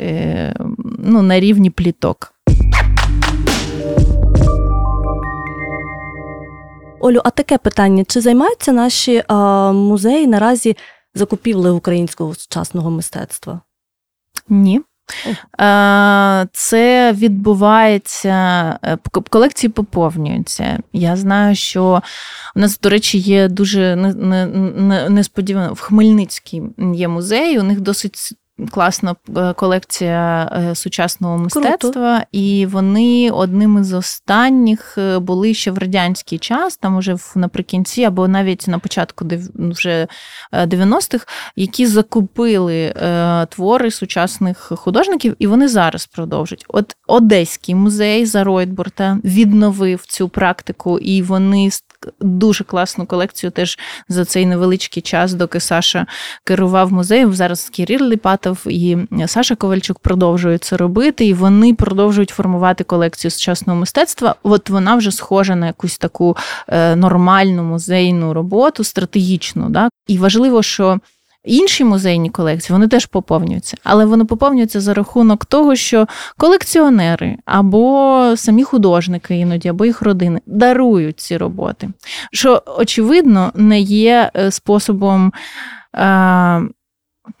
е, 0.00 0.56
ну, 0.98 1.22
на 1.22 1.40
рівні 1.40 1.70
пліток. 1.70 2.32
Олю, 7.00 7.20
а 7.24 7.30
таке 7.30 7.58
питання: 7.58 8.04
чи 8.04 8.20
займаються 8.20 8.72
наші 8.72 9.24
а, 9.28 9.72
музеї 9.72 10.26
наразі 10.26 10.76
закупівлею 11.14 11.76
українського 11.76 12.34
сучасного 12.34 12.90
мистецтва? 12.90 13.60
Ні. 14.48 14.80
Це 16.52 17.12
відбувається, 17.12 18.32
е, 18.82 18.98
колекції 19.30 19.70
поповнюються. 19.70 20.78
Я 20.92 21.16
знаю, 21.16 21.54
що 21.54 22.02
у 22.56 22.60
нас, 22.60 22.80
до 22.80 22.88
речі, 22.88 23.18
є 23.18 23.48
дуже 23.48 23.96
несподівано 25.08 25.72
в 25.72 25.80
Хмельницькій 25.80 26.62
є 26.94 27.08
музей. 27.08 27.58
У 27.58 27.62
них 27.62 27.80
досить 27.80 28.32
класна 28.70 29.16
е, 29.36 29.52
колекція 29.52 30.52
е, 30.56 30.74
сучасного 30.74 31.38
мистецтва, 31.38 31.78
Круто. 31.78 32.20
і 32.32 32.66
вони 32.66 33.30
одним 33.30 33.78
із 33.78 33.92
останніх 33.92 34.98
е, 34.98 35.18
були 35.18 35.54
ще 35.54 35.70
в 35.70 35.78
радянський 35.78 36.38
час, 36.38 36.76
там 36.76 36.96
уже 36.96 37.16
наприкінці, 37.34 38.04
або 38.04 38.28
навіть 38.28 38.68
на 38.68 38.78
початку 38.78 39.26
вже 39.54 40.08
90-х, 40.52 41.26
які 41.56 41.86
закупили 41.86 42.94
твори 43.48 43.90
сучасних 43.90 44.72
художників, 44.76 45.36
і 45.38 45.46
вони 45.46 45.68
зараз 45.68 46.06
продовжують. 46.06 46.64
От 46.68 46.96
Одеський 47.06 47.74
музей 47.74 48.26
за 48.26 48.44
Ройтбурта 48.44 49.18
відновив 49.24 50.06
цю 50.06 50.28
практику, 50.28 50.98
і 50.98 51.22
вони 51.22 51.70
дуже 52.20 52.64
класну 52.64 53.06
колекцію 53.06 53.50
теж 53.50 53.78
за 54.08 54.24
цей 54.24 54.46
невеличкий 54.46 55.02
час, 55.02 55.34
доки 55.34 55.60
Саша 55.60 56.06
керував 56.44 56.92
музеєм. 56.92 57.34
Зараз 57.34 57.68
Кірір 57.68 58.00
Ліпатов 58.00 58.58
і 58.66 58.98
Саша 59.26 59.54
Ковальчук 59.54 59.98
продовжують 59.98 60.64
це 60.64 60.76
робити, 60.76 61.26
і 61.26 61.34
вони 61.34 61.74
продовжують 61.74 62.30
формувати 62.30 62.84
колекцію 62.84 63.30
сучасного 63.30 63.78
мистецтва. 63.78 64.34
От 64.42 64.70
вона 64.70 64.96
вже 64.96 65.10
схожа 65.10 65.54
на 65.54 65.66
якусь 65.66 65.98
таку 65.98 66.36
е, 66.68 66.96
нормальну 66.96 67.62
музейну 67.62 68.34
роботу, 68.34 68.84
стратегічну. 68.84 69.70
Да? 69.70 69.88
І 70.06 70.18
важливо, 70.18 70.62
що. 70.62 71.00
Інші 71.46 71.84
музейні 71.84 72.30
колекції 72.30 72.74
вони 72.74 72.88
теж 72.88 73.06
поповнюються, 73.06 73.76
але 73.84 74.04
вони 74.04 74.24
поповнюються 74.24 74.80
за 74.80 74.94
рахунок 74.94 75.44
того, 75.44 75.76
що 75.76 76.06
колекціонери 76.36 77.36
або 77.44 78.32
самі 78.36 78.64
художники 78.64 79.36
іноді, 79.36 79.68
або 79.68 79.84
їх 79.84 80.02
родини 80.02 80.40
дарують 80.46 81.20
ці 81.20 81.36
роботи. 81.36 81.88
Що, 82.32 82.62
очевидно, 82.78 83.52
не 83.54 83.80
є 83.80 84.30
е, 84.36 84.50
способом. 84.50 85.32
Е, 85.96 86.62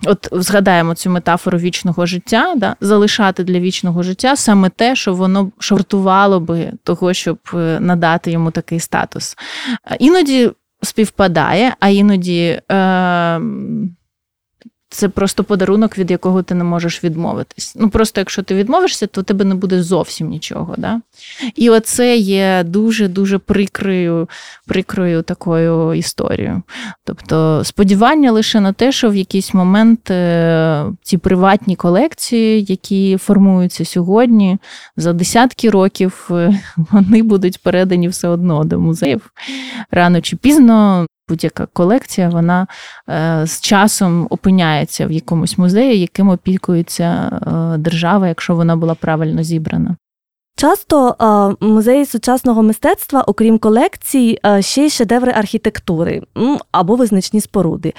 От 0.06 0.28
згадаємо 0.32 0.94
цю 0.94 1.10
метафору 1.10 1.58
вічного 1.58 2.06
життя, 2.06 2.54
да, 2.56 2.76
залишати 2.80 3.44
для 3.44 3.60
вічного 3.60 4.02
життя 4.02 4.36
саме 4.36 4.70
те, 4.70 4.96
що 4.96 5.14
воно 5.14 5.50
шортувало 5.58 6.40
би 6.40 6.72
того, 6.84 7.14
щоб 7.14 7.38
е, 7.54 7.78
надати 7.80 8.30
йому 8.30 8.50
такий 8.50 8.80
статус. 8.80 9.36
Іноді 9.98 10.50
співпадає, 10.82 11.76
а 11.80 11.88
іноді. 11.88 12.60
Е, 12.72 13.40
це 14.88 15.08
просто 15.08 15.44
подарунок, 15.44 15.98
від 15.98 16.10
якого 16.10 16.42
ти 16.42 16.54
не 16.54 16.64
можеш 16.64 17.04
відмовитись. 17.04 17.74
Ну 17.78 17.90
просто 17.90 18.20
якщо 18.20 18.42
ти 18.42 18.54
відмовишся, 18.54 19.06
то 19.06 19.22
тебе 19.22 19.44
не 19.44 19.54
буде 19.54 19.82
зовсім 19.82 20.28
нічого. 20.28 20.74
Да? 20.78 21.00
І 21.54 21.70
оце 21.70 22.16
є 22.16 22.62
дуже-дуже 22.66 23.38
прикрою, 23.38 24.28
прикрою 24.66 25.22
такою 25.22 25.94
історією. 25.94 26.62
Тобто 27.04 27.62
сподівання 27.64 28.32
лише 28.32 28.60
на 28.60 28.72
те, 28.72 28.92
що 28.92 29.10
в 29.10 29.16
якийсь 29.16 29.54
момент 29.54 30.10
е, 30.10 30.84
ці 31.02 31.18
приватні 31.18 31.76
колекції, 31.76 32.64
які 32.68 33.16
формуються 33.16 33.84
сьогодні, 33.84 34.58
за 34.96 35.12
десятки 35.12 35.70
років 35.70 36.28
е, 36.30 36.60
вони 36.76 37.22
будуть 37.22 37.62
передані 37.62 38.08
все 38.08 38.28
одно 38.28 38.64
до 38.64 38.80
музеїв 38.80 39.30
рано 39.90 40.20
чи 40.20 40.36
пізно 40.36 41.06
будь-яка 41.28 41.66
колекція, 41.66 42.28
вона 42.28 42.66
е, 43.08 43.42
з 43.46 43.60
часом 43.60 44.26
опиняється 44.30 45.06
в 45.06 45.12
якомусь 45.12 45.58
музеї, 45.58 46.00
яким 46.00 46.28
опікується 46.28 47.04
е, 47.04 47.78
держава, 47.78 48.28
якщо 48.28 48.54
вона 48.54 48.76
була 48.76 48.94
правильно 48.94 49.42
зібрана. 49.42 49.96
Часто 50.56 51.16
е, 51.60 51.66
музеї 51.66 52.06
сучасного 52.06 52.62
мистецтва, 52.62 53.22
окрім 53.22 53.58
колекцій, 53.58 54.38
ще 54.60 54.86
й 54.86 54.90
шедеври 54.90 55.32
архітектури 55.32 56.22
або 56.72 56.96
визначні 56.96 57.40
споруди. 57.40 57.92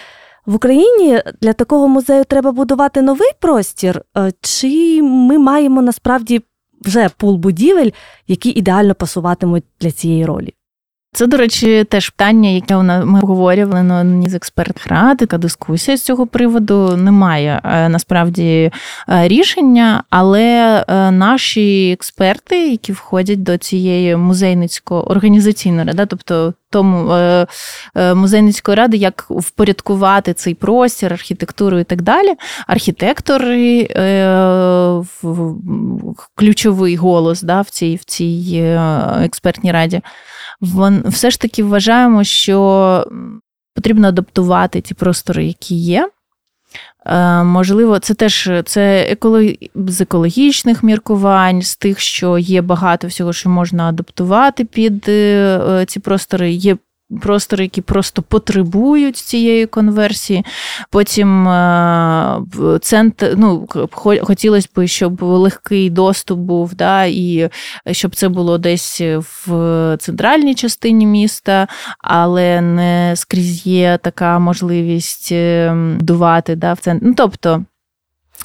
В 0.46 0.56
Україні 0.56 1.22
для 1.42 1.54
такого 1.54 1.88
музею 1.88 2.24
треба 2.24 2.52
будувати 2.52 3.02
новий 3.02 3.30
простір, 3.40 4.02
чи 4.42 5.02
ми 5.04 5.38
маємо 5.38 5.82
насправді 5.82 6.42
вже 6.82 7.10
пул 7.18 7.36
будівель, 7.38 7.90
які 8.28 8.50
ідеально 8.50 8.96
пасуватимуть 8.96 9.64
для 9.82 9.92
цієї 9.92 10.26
ролі? 10.26 10.54
Це, 11.12 11.28
до 11.28 11.38
речі, 11.38 11.84
теж 11.84 12.10
питання, 12.10 12.50
яке 12.50 12.78
ми 12.78 13.20
обговорювали 13.20 13.84
на 13.84 14.00
одній 14.00 14.30
з 14.30 14.34
експертних 14.34 14.88
рад, 14.88 15.18
така 15.18 15.38
дискусія 15.38 15.98
з 15.98 16.02
цього 16.02 16.28
приводу. 16.28 16.98
Немає 16.98 17.62
е, 17.64 17.90
насправді 17.90 18.72
е, 19.10 19.28
рішення, 19.28 20.04
але 20.10 20.86
е, 20.88 21.12
наші 21.12 21.92
експерти, 21.92 22.72
які 22.72 22.92
входять 22.92 23.44
до 23.44 23.58
цієї 23.58 24.16
музейницько-організаційної 24.16 25.86
ради, 25.86 26.06
тобто 26.06 26.54
тому 26.70 27.16
музейницької 28.16 28.76
ради, 28.78 28.98
як 28.98 29.26
впорядкувати 29.30 30.34
цей 30.34 30.54
простір, 30.54 31.14
архітектуру 31.14 31.80
і 31.80 31.84
так 31.84 32.02
далі. 32.02 32.34
Архітектори 32.68 33.88
ключовий 36.36 36.96
голос 36.96 37.42
да, 37.42 37.62
в 37.62 37.70
цій 37.70 37.96
в 37.96 38.04
цій 38.04 38.64
експертній 39.22 39.72
раді 39.72 40.02
все 41.06 41.32
ж 41.32 41.42
таки 41.42 41.64
вважаємо, 41.64 42.24
що 42.24 43.08
потрібно 43.76 44.08
адаптувати 44.08 44.82
ті 44.82 44.94
простори, 44.94 45.46
які 45.46 45.76
є. 45.76 46.10
Е, 47.06 47.44
можливо, 47.44 48.00
це 48.00 48.14
теж 48.14 48.52
це 48.66 49.08
екологі... 49.10 49.70
з 49.76 50.02
екологічних 50.02 50.84
міркувань, 50.84 51.62
з 51.62 51.76
тих, 51.76 52.00
що 52.00 52.38
є 52.38 52.62
багато 52.62 53.08
всього, 53.08 53.34
що 53.34 53.50
можна 53.50 53.90
адаптувати 53.90 54.66
під 54.66 55.10
е, 55.10 55.86
ці 55.88 56.00
простори. 56.00 56.52
Є 56.52 56.78
простори, 57.22 57.64
які 57.64 57.82
просто 57.82 58.22
потребують 58.22 59.18
цієї 59.18 59.66
конверсії. 59.66 60.46
Потім 60.90 61.48
е, 61.48 62.40
центр, 62.82 63.34
ну, 63.38 63.68
хотілося 64.22 64.68
б, 64.76 64.88
щоб 64.88 65.22
легкий 65.22 65.90
доступ 65.90 66.40
був, 66.40 66.76
да, 66.76 67.04
і 67.06 67.50
щоб 67.92 68.16
це 68.16 68.30
було 68.30 68.58
десь 68.58 69.02
в 69.48 69.98
центральній 70.00 70.56
частині 70.56 71.06
міста, 71.06 71.68
але 72.00 72.62
не 72.62 73.14
скрізь 73.16 73.66
є 73.66 74.00
така 74.04 74.40
можливість 74.40 75.32
е, 75.32 75.74
будувати 76.00 76.56
да, 76.56 76.74
в 76.74 76.80
центр. 76.80 77.06
Ну, 77.06 77.14
тобто. 77.18 77.64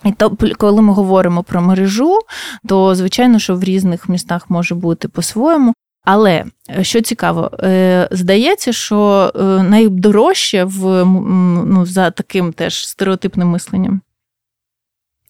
І 0.05 0.13
то, 0.13 0.37
коли 0.59 0.83
ми 0.83 0.93
говоримо 0.93 1.43
про 1.43 1.63
мережу, 1.63 2.19
то 2.69 2.95
звичайно, 2.95 3.39
що 3.39 3.57
в 3.57 3.65
різних 3.65 4.09
містах 4.09 4.51
може 4.51 4.75
бути 4.75 5.09
по-своєму. 5.09 5.75
Але 6.05 6.45
е, 6.71 6.85
що 6.85 7.01
цікаво, 7.01 7.51
е, 7.63 8.09
здається, 8.11 8.73
що 8.73 9.33
е, 9.35 9.43
найдорожче 9.63 10.65
в 10.65 11.05
ну, 11.65 11.87
за 11.87 12.11
таким 12.11 12.53
теж 12.53 12.89
стереотипним 12.89 13.49
мисленням 13.49 14.01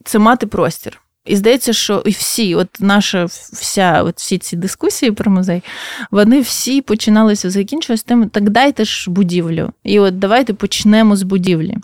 це 0.04 0.18
мати 0.18 0.46
простір. 0.46 1.00
І 1.24 1.36
здається, 1.36 1.72
що 1.72 2.02
і 2.06 2.10
всі, 2.10 2.54
от 2.54 2.68
наша 2.80 3.24
вся, 3.24 4.02
от 4.02 4.18
всі 4.18 4.38
ці 4.38 4.56
дискусії 4.56 5.12
про 5.12 5.30
музей, 5.30 5.62
вони 6.10 6.40
всі 6.40 6.80
починалися 6.80 7.50
закінчуватися 7.50 8.04
тим, 8.06 8.28
так 8.28 8.50
дайте 8.50 8.84
ж 8.84 9.10
будівлю. 9.10 9.70
І 9.84 10.00
от 10.00 10.18
давайте 10.18 10.54
почнемо 10.54 11.16
з 11.16 11.22
будівлі. 11.22 11.76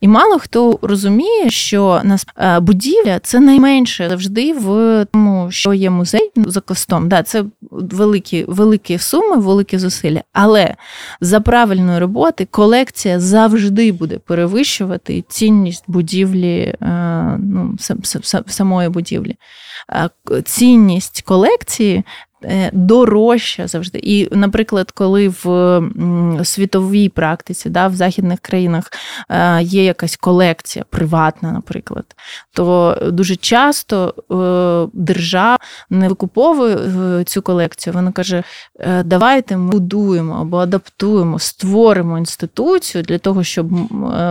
І 0.00 0.08
мало 0.08 0.38
хто 0.38 0.78
розуміє, 0.82 1.50
що 1.50 2.00
нас 2.04 2.26
е, 2.36 2.60
будівля 2.60 3.18
це 3.18 3.40
найменше 3.40 4.08
завжди 4.08 4.52
в 4.52 5.06
тому, 5.12 5.50
що 5.50 5.74
є 5.74 5.90
музей 5.90 6.30
за 6.36 6.60
костом. 6.60 7.08
Да, 7.08 7.22
Це 7.22 7.44
великі 7.70 8.44
великі 8.48 8.98
суми, 8.98 9.36
великі 9.36 9.78
зусилля. 9.78 10.22
Але 10.32 10.74
за 11.20 11.40
правильної 11.40 11.98
роботи 11.98 12.48
колекція 12.50 13.20
завжди 13.20 13.92
буде 13.92 14.18
перевищувати 14.18 15.24
цінність 15.28 15.84
будівлі 15.86 16.58
е, 16.60 17.38
ну, 17.38 17.76
самої 18.46 18.81
самої 18.82 18.88
будівлі. 18.88 19.36
Цінність 20.44 21.22
колекції 21.22 22.04
дорожча 22.72 23.66
завжди. 23.66 23.98
І, 23.98 24.28
наприклад, 24.36 24.90
коли 24.90 25.28
в 25.28 25.80
світовій 26.44 27.08
практиці, 27.08 27.70
да, 27.70 27.88
в 27.88 27.94
західних 27.94 28.40
країнах 28.40 28.90
е, 29.28 29.62
є 29.62 29.84
якась 29.84 30.16
колекція 30.16 30.84
приватна, 30.90 31.52
наприклад, 31.52 32.04
то 32.52 32.98
дуже 33.12 33.36
часто 33.36 34.14
держава 34.92 35.58
не 35.90 36.08
викуповує 36.08 37.24
цю 37.24 37.42
колекцію. 37.42 37.94
Вона 37.94 38.12
каже: 38.12 38.42
давайте 39.04 39.56
ми 39.56 39.70
будуємо 39.70 40.38
або 40.40 40.56
адаптуємо, 40.56 41.38
створимо 41.38 42.18
інституцію 42.18 43.04
для 43.04 43.18
того, 43.18 43.44
щоб 43.44 43.68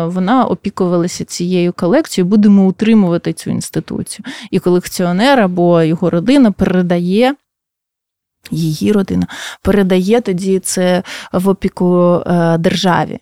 вона 0.05 0.45
опікувалася 0.45 1.25
цією 1.25 1.73
колекцією, 1.73 2.29
будемо 2.29 2.67
утримувати 2.67 3.33
цю 3.33 3.49
інституцію. 3.49 4.25
І 4.51 4.59
колекціонер 4.59 5.39
або 5.39 5.81
його 5.81 6.09
родина 6.09 6.51
передає. 6.51 7.35
Її 8.51 8.91
родина 8.91 9.27
передає 9.61 10.21
тоді 10.21 10.59
це 10.59 11.03
в 11.33 11.49
опіку 11.49 12.23
е, 12.25 12.57
державі, 12.57 13.19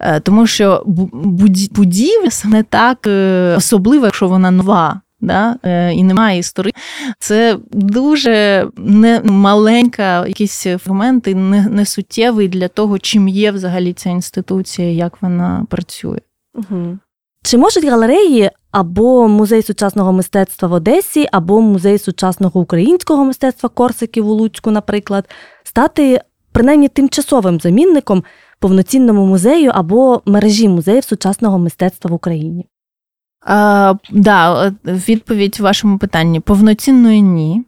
е, 0.00 0.20
тому 0.20 0.46
що 0.46 0.82
будівля 0.86 2.28
не 2.44 2.62
так 2.62 3.06
е, 3.06 3.54
особлива, 3.56 4.04
якщо 4.06 4.28
вона 4.28 4.50
нова. 4.50 5.00
Да, 5.24 5.56
І 5.94 6.02
немає 6.02 6.38
історії. 6.38 6.74
Це 7.18 7.58
дуже 7.72 8.66
не 8.76 9.20
маленька 9.24 10.26
якісь 10.26 10.66
фрагменти, 10.78 11.34
не, 11.34 11.68
не 11.68 11.86
суттєвий 11.86 12.48
для 12.48 12.68
того, 12.68 12.98
чим 12.98 13.28
є 13.28 13.50
взагалі 13.50 13.92
ця 13.92 14.10
інституція, 14.10 14.92
як 14.92 15.22
вона 15.22 15.66
працює. 15.70 16.18
Угу. 16.54 16.98
Чи 17.42 17.58
можуть 17.58 17.84
галереї 17.84 18.50
або 18.70 19.28
музей 19.28 19.62
сучасного 19.62 20.12
мистецтва 20.12 20.68
в 20.68 20.72
Одесі, 20.72 21.28
або 21.32 21.60
музей 21.60 21.98
сучасного 21.98 22.60
українського 22.60 23.24
мистецтва 23.24 23.68
Корсиків 23.68 24.28
у 24.28 24.32
Луцьку, 24.32 24.70
наприклад, 24.70 25.28
стати 25.64 26.20
принаймні 26.52 26.88
тимчасовим 26.88 27.60
замінником 27.60 28.24
повноцінному 28.58 29.26
музею 29.26 29.70
або 29.74 30.22
мережі 30.26 30.68
музеїв 30.68 31.04
сучасного 31.04 31.58
мистецтва 31.58 32.10
в 32.10 32.14
Україні? 32.14 32.66
А, 33.46 33.94
Да, 34.10 34.72
відповідь 34.84 35.60
вашому 35.60 35.98
питанні 35.98 36.40
повноцінної 36.40 37.22
ні. 37.22 37.62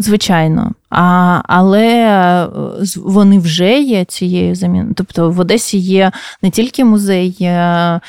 Звичайно, 0.00 0.72
а, 0.90 1.40
але 1.44 1.86
е, 1.86 2.48
вони 2.96 3.38
вже 3.38 3.80
є 3.80 4.04
цією 4.04 4.54
заміною. 4.54 4.94
Тобто 4.96 5.30
в 5.30 5.40
Одесі 5.40 5.78
є 5.78 6.12
не 6.42 6.50
тільки 6.50 6.84
музей, 6.84 7.36
е, 7.40 8.00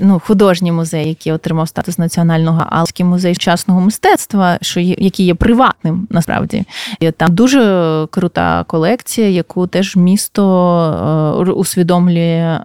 ну, 0.00 0.22
художній 0.26 0.72
музей, 0.72 1.08
який 1.08 1.32
отримав 1.32 1.68
статус 1.68 1.98
національного, 1.98 2.66
а 2.70 2.84
музей 3.04 3.34
сучасного 3.34 3.80
мистецтва, 3.80 4.58
що 4.60 4.80
є, 4.80 4.94
який 4.98 5.26
є 5.26 5.34
приватним 5.34 6.06
насправді. 6.10 6.64
І 7.00 7.10
Там 7.10 7.34
дуже 7.34 8.06
крута 8.10 8.64
колекція, 8.64 9.28
яку 9.28 9.66
теж 9.66 9.96
місто 9.96 11.44
е, 11.48 11.52
усвідомлює 11.52 12.60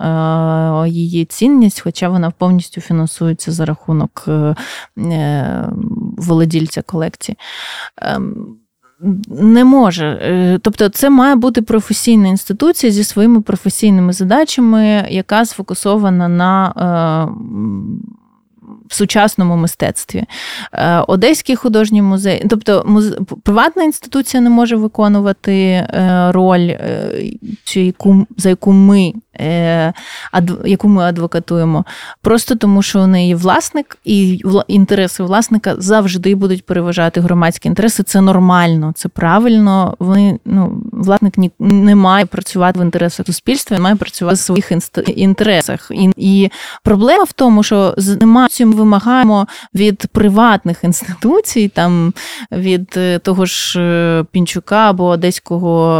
її 0.87 1.25
цінність, 1.25 1.81
хоча 1.81 2.09
вона 2.09 2.31
повністю 2.31 2.81
фінансується 2.81 3.51
за 3.51 3.65
рахунок 3.65 4.29
володільця 6.17 6.81
колекції. 6.81 7.37
Ем, 7.97 8.57
не 9.29 9.65
може. 9.65 10.05
Е, 10.21 10.59
тобто, 10.61 10.89
це 10.89 11.09
має 11.09 11.35
бути 11.35 11.61
професійна 11.61 12.27
інституція 12.27 12.91
зі 12.91 13.03
своїми 13.03 13.41
професійними 13.41 14.13
задачами, 14.13 15.07
яка 15.09 15.45
сфокусована 15.45 16.27
на 16.27 16.73
е, 16.77 17.27
в 18.87 18.95
сучасному 18.95 19.55
мистецтві. 19.55 20.23
Е, 20.73 20.99
Одеський 20.99 21.55
художній 21.55 22.01
музей, 22.01 22.45
тобто 22.49 22.83
музе... 22.87 23.17
приватна 23.43 23.83
інституція 23.83 24.41
не 24.41 24.49
може 24.49 24.75
виконувати 24.75 25.87
роль, 26.31 26.71
за 28.37 28.49
яку 28.49 28.71
ми 28.71 29.13
яку 30.65 30.87
ми 30.87 31.03
адвокатуємо, 31.03 31.85
просто 32.21 32.55
тому, 32.55 32.81
що 32.81 33.01
у 33.01 33.07
неї 33.07 33.35
власник 33.35 33.97
і 34.05 34.41
інтереси 34.67 35.23
власника 35.23 35.75
завжди 35.77 36.35
будуть 36.35 36.65
переважати 36.65 37.21
громадські 37.21 37.67
інтереси. 37.67 38.03
Це 38.03 38.21
нормально, 38.21 38.91
це 38.95 39.09
правильно. 39.09 39.95
Вони 39.99 40.39
ну, 40.45 40.83
власник 40.91 41.33
не 41.59 41.95
має 41.95 42.25
працювати 42.25 42.79
в 42.79 42.83
інтересах 42.83 43.25
суспільства, 43.25 43.77
він 43.77 43.83
має 43.83 43.95
працювати 43.95 44.35
в 44.35 44.39
своїх 44.39 44.71
інтересах. 45.07 45.91
І 45.91 46.11
і 46.17 46.51
проблема 46.83 47.23
в 47.23 47.33
тому, 47.33 47.63
що 47.63 47.95
немає 48.21 48.49
ми 48.59 48.74
вимагаємо 48.75 49.47
від 49.75 50.07
приватних 50.11 50.83
інституцій, 50.83 51.67
там 51.67 52.13
від 52.51 52.93
е, 52.97 53.19
того 53.19 53.45
ж 53.45 53.79
е, 53.81 54.25
Пінчука 54.31 54.89
або 54.89 55.05
Одеського 55.05 55.95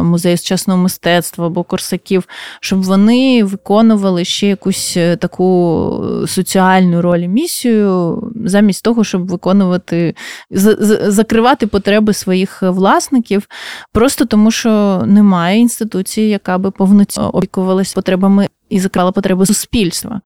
е, 0.00 0.02
музею 0.02 0.36
сучасного 0.36 0.82
мистецтва 0.82 1.46
або 1.46 1.62
Корсаків 1.62 2.24
щоб 2.60 2.82
вони 2.82 3.44
виконували 3.44 4.24
ще 4.24 4.46
якусь 4.46 4.98
таку 5.18 6.24
соціальну 6.26 7.02
роль 7.02 7.18
і 7.18 7.28
місію, 7.28 8.22
замість 8.44 8.84
того, 8.84 9.04
щоб 9.04 9.28
виконувати, 9.28 10.14
закривати 10.50 11.66
потреби 11.66 12.12
своїх 12.12 12.62
власників, 12.62 13.48
просто 13.92 14.24
тому 14.24 14.50
що 14.50 15.02
немає 15.06 15.60
інституції, 15.60 16.28
яка 16.28 16.58
би 16.58 16.70
повноцінно 16.70 17.30
опікувалася 17.30 17.94
потребами 17.94 18.48
і 18.68 18.80
закривала 18.80 19.12
потреби 19.12 19.46
суспільства. 19.46 20.20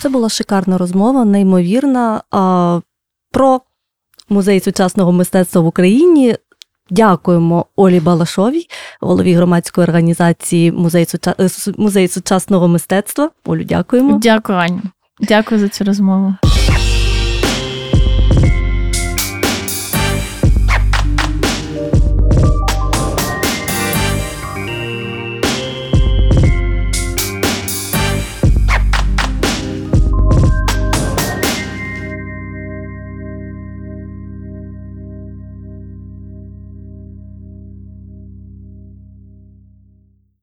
Це 0.00 0.08
була 0.08 0.28
шикарна 0.28 0.78
розмова, 0.78 1.24
неймовірна. 1.24 2.22
Про 3.32 3.60
музей 4.28 4.60
сучасного 4.60 5.12
мистецтва 5.12 5.60
в 5.62 5.66
Україні 5.66 6.36
Дякуємо 6.90 7.66
Олі 7.76 8.00
Балашовій, 8.00 8.66
голові 9.00 9.32
громадської 9.32 9.86
організації 9.86 10.72
Музей 10.72 11.06
суча... 11.06 11.34
Музей 11.76 12.08
сучасного 12.08 12.68
мистецтва. 12.68 13.30
Олю, 13.44 13.64
дякуємо. 13.64 14.18
Дякую, 14.22 14.58
Аня. 14.58 14.82
Дякую 15.20 15.60
за 15.60 15.68
цю 15.68 15.84
розмову. 15.84 16.34